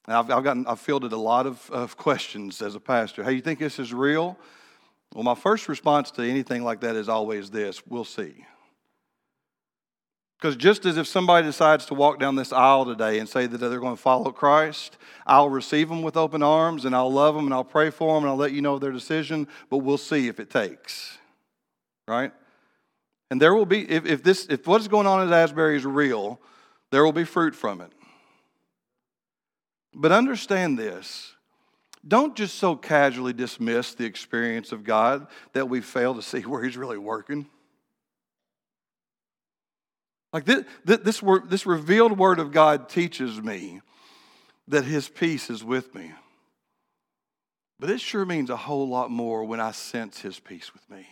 And 0.05 0.17
I've, 0.17 0.29
I've, 0.29 0.43
gotten, 0.43 0.67
I've 0.67 0.79
fielded 0.79 1.13
a 1.13 1.17
lot 1.17 1.47
of, 1.47 1.69
of 1.71 1.97
questions 2.05 2.61
as 2.61 2.75
a 2.75 2.79
pastor. 2.79 3.23
Hey, 3.23 3.33
you 3.33 3.41
think 3.41 3.57
this 3.57 3.79
is 3.79 3.93
real? 3.93 4.37
Well, 5.13 5.23
my 5.23 5.35
first 5.35 5.67
response 5.67 6.11
to 6.11 6.23
anything 6.23 6.63
like 6.63 6.81
that 6.81 6.95
is 6.95 7.09
always 7.09 7.49
this 7.49 7.85
we'll 7.87 8.05
see. 8.05 8.45
Because 10.39 10.55
just 10.55 10.85
as 10.85 10.95
if 10.95 11.05
somebody 11.05 11.45
decides 11.45 11.85
to 11.87 11.93
walk 11.93 12.17
down 12.17 12.35
this 12.35 12.53
aisle 12.53 12.85
today 12.85 13.19
and 13.19 13.27
say 13.27 13.45
that 13.45 13.57
they're 13.57 13.79
going 13.79 13.97
to 13.97 14.01
follow 14.01 14.31
Christ, 14.31 14.97
I'll 15.27 15.49
receive 15.49 15.89
them 15.89 16.01
with 16.01 16.15
open 16.15 16.41
arms 16.41 16.85
and 16.85 16.95
I'll 16.95 17.11
love 17.11 17.35
them 17.35 17.43
and 17.45 17.53
I'll 17.53 17.65
pray 17.65 17.89
for 17.89 18.15
them 18.15 18.23
and 18.23 18.31
I'll 18.31 18.37
let 18.37 18.53
you 18.53 18.61
know 18.61 18.79
their 18.79 18.93
decision, 18.93 19.49
but 19.69 19.79
we'll 19.79 19.97
see 19.97 20.29
if 20.29 20.39
it 20.39 20.49
takes. 20.49 21.17
Right? 22.07 22.31
And 23.29 23.41
there 23.41 23.53
will 23.53 23.65
be, 23.65 23.89
if, 23.89 24.05
if 24.05 24.23
this, 24.23 24.45
if 24.49 24.65
what's 24.65 24.87
going 24.87 25.07
on 25.07 25.27
at 25.27 25.33
Asbury 25.33 25.75
is 25.75 25.85
real, 25.85 26.39
there 26.91 27.03
will 27.03 27.11
be 27.11 27.25
fruit 27.25 27.53
from 27.53 27.81
it. 27.81 27.91
But 29.93 30.13
understand 30.13 30.79
this 30.79 31.33
don't 32.07 32.35
just 32.35 32.55
so 32.55 32.75
casually 32.75 33.33
dismiss 33.33 33.93
the 33.93 34.05
experience 34.05 34.71
of 34.71 34.83
God 34.83 35.27
that 35.53 35.67
we 35.67 35.81
fail 35.81 36.15
to 36.15 36.21
see 36.21 36.41
where 36.41 36.63
He's 36.63 36.77
really 36.77 36.97
working. 36.97 37.47
Like 40.31 40.45
this, 40.45 40.63
this, 40.85 41.21
this 41.47 41.65
revealed 41.65 42.17
word 42.17 42.39
of 42.39 42.51
God 42.51 42.87
teaches 42.87 43.41
me 43.41 43.81
that 44.67 44.85
His 44.85 45.09
peace 45.09 45.49
is 45.49 45.63
with 45.63 45.93
me. 45.95 46.11
But 47.79 47.89
it 47.89 47.99
sure 48.01 48.25
means 48.25 48.49
a 48.49 48.57
whole 48.57 48.87
lot 48.87 49.09
more 49.09 49.43
when 49.43 49.59
I 49.59 49.71
sense 49.71 50.19
His 50.19 50.39
peace 50.39 50.73
with 50.73 50.87
me. 50.89 51.07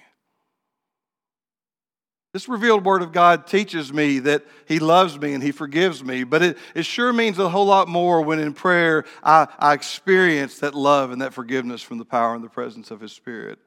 This 2.37 2.47
revealed 2.47 2.85
word 2.85 3.01
of 3.01 3.11
God 3.11 3.47
teaches 3.47 3.91
me 3.91 4.19
that 4.19 4.45
He 4.67 4.77
loves 4.77 5.19
me 5.19 5.33
and 5.33 5.41
He 5.41 5.51
forgives 5.51 6.03
me, 6.03 6.23
but 6.23 6.43
it, 6.43 6.59
it 6.75 6.85
sure 6.85 7.11
means 7.11 7.39
a 7.39 7.49
whole 7.49 7.65
lot 7.65 7.87
more 7.87 8.21
when 8.21 8.37
in 8.37 8.53
prayer 8.53 9.05
I, 9.23 9.47
I 9.57 9.73
experience 9.73 10.59
that 10.59 10.75
love 10.75 11.09
and 11.09 11.23
that 11.23 11.33
forgiveness 11.33 11.81
from 11.81 11.97
the 11.97 12.05
power 12.05 12.35
and 12.35 12.43
the 12.43 12.47
presence 12.47 12.91
of 12.91 13.01
His 13.01 13.11
Spirit. 13.11 13.57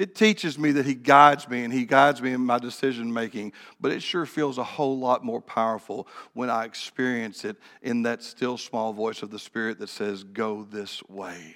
It 0.00 0.16
teaches 0.16 0.58
me 0.58 0.72
that 0.72 0.84
He 0.84 0.96
guides 0.96 1.48
me 1.48 1.62
and 1.62 1.72
He 1.72 1.84
guides 1.84 2.20
me 2.20 2.32
in 2.32 2.40
my 2.40 2.58
decision 2.58 3.12
making, 3.12 3.52
but 3.80 3.92
it 3.92 4.02
sure 4.02 4.26
feels 4.26 4.58
a 4.58 4.64
whole 4.64 4.98
lot 4.98 5.24
more 5.24 5.40
powerful 5.40 6.08
when 6.32 6.50
I 6.50 6.64
experience 6.64 7.44
it 7.44 7.56
in 7.82 8.02
that 8.02 8.24
still 8.24 8.58
small 8.58 8.94
voice 8.94 9.22
of 9.22 9.30
the 9.30 9.38
Spirit 9.38 9.78
that 9.78 9.90
says, 9.90 10.24
Go 10.24 10.66
this 10.68 11.08
way. 11.08 11.54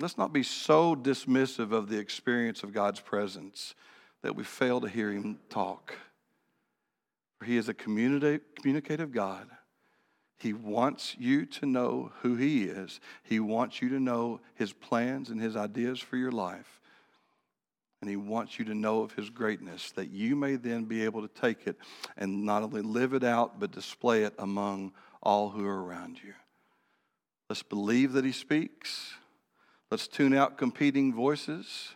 Let's 0.00 0.16
not 0.16 0.32
be 0.32 0.42
so 0.42 0.96
dismissive 0.96 1.72
of 1.72 1.90
the 1.90 1.98
experience 1.98 2.62
of 2.62 2.72
God's 2.72 3.00
presence 3.00 3.74
that 4.22 4.34
we 4.34 4.44
fail 4.44 4.80
to 4.80 4.88
hear 4.88 5.12
Him 5.12 5.38
talk. 5.50 5.94
For 7.38 7.44
He 7.44 7.58
is 7.58 7.68
a 7.68 7.74
communicative 7.74 9.12
God. 9.12 9.46
He 10.38 10.54
wants 10.54 11.16
you 11.18 11.44
to 11.44 11.66
know 11.66 12.12
who 12.22 12.36
He 12.36 12.64
is, 12.64 12.98
He 13.22 13.40
wants 13.40 13.82
you 13.82 13.90
to 13.90 14.00
know 14.00 14.40
His 14.54 14.72
plans 14.72 15.28
and 15.28 15.38
His 15.38 15.54
ideas 15.54 16.00
for 16.00 16.16
your 16.16 16.32
life. 16.32 16.80
And 18.00 18.08
He 18.08 18.16
wants 18.16 18.58
you 18.58 18.64
to 18.64 18.74
know 18.74 19.02
of 19.02 19.12
His 19.12 19.28
greatness, 19.28 19.90
that 19.92 20.10
you 20.10 20.34
may 20.34 20.56
then 20.56 20.84
be 20.84 21.04
able 21.04 21.20
to 21.20 21.40
take 21.40 21.66
it 21.66 21.76
and 22.16 22.46
not 22.46 22.62
only 22.62 22.80
live 22.80 23.12
it 23.12 23.24
out, 23.24 23.60
but 23.60 23.70
display 23.70 24.22
it 24.22 24.32
among 24.38 24.92
all 25.22 25.50
who 25.50 25.66
are 25.66 25.84
around 25.84 26.18
you. 26.24 26.32
Let's 27.50 27.62
believe 27.62 28.12
that 28.12 28.24
He 28.24 28.32
speaks. 28.32 29.12
Let's 29.90 30.06
tune 30.06 30.34
out 30.34 30.56
competing 30.56 31.12
voices. 31.12 31.90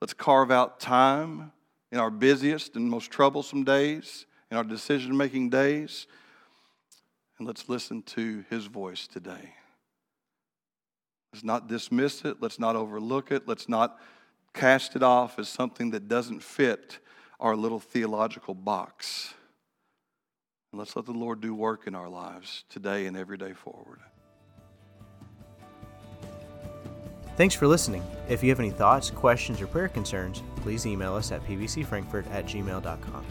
Let's 0.00 0.14
carve 0.14 0.50
out 0.50 0.80
time 0.80 1.52
in 1.92 1.98
our 1.98 2.10
busiest 2.10 2.76
and 2.76 2.88
most 2.88 3.10
troublesome 3.10 3.64
days, 3.64 4.26
in 4.50 4.56
our 4.56 4.64
decision 4.64 5.16
making 5.16 5.50
days, 5.50 6.06
and 7.38 7.46
let's 7.46 7.68
listen 7.68 8.02
to 8.02 8.44
his 8.48 8.66
voice 8.66 9.06
today. 9.06 9.54
Let's 11.32 11.44
not 11.44 11.68
dismiss 11.68 12.24
it. 12.24 12.38
Let's 12.40 12.58
not 12.58 12.76
overlook 12.76 13.30
it. 13.30 13.46
Let's 13.46 13.68
not 13.68 14.00
cast 14.54 14.96
it 14.96 15.02
off 15.02 15.38
as 15.38 15.48
something 15.48 15.90
that 15.90 16.08
doesn't 16.08 16.42
fit 16.42 16.98
our 17.38 17.54
little 17.54 17.80
theological 17.80 18.54
box. 18.54 19.34
And 20.72 20.78
let's 20.78 20.96
let 20.96 21.04
the 21.04 21.12
Lord 21.12 21.42
do 21.42 21.54
work 21.54 21.86
in 21.86 21.94
our 21.94 22.08
lives 22.08 22.64
today 22.70 23.06
and 23.06 23.16
every 23.16 23.36
day 23.36 23.52
forward. 23.52 24.00
Thanks 27.36 27.54
for 27.54 27.66
listening. 27.66 28.02
If 28.30 28.42
you 28.42 28.48
have 28.48 28.60
any 28.60 28.70
thoughts, 28.70 29.10
questions, 29.10 29.60
or 29.60 29.66
prayer 29.66 29.88
concerns, 29.88 30.42
please 30.56 30.86
email 30.86 31.14
us 31.14 31.32
at 31.32 31.46
pbcfrankfort 31.46 32.30
at 32.32 32.46
gmail.com. 32.46 33.24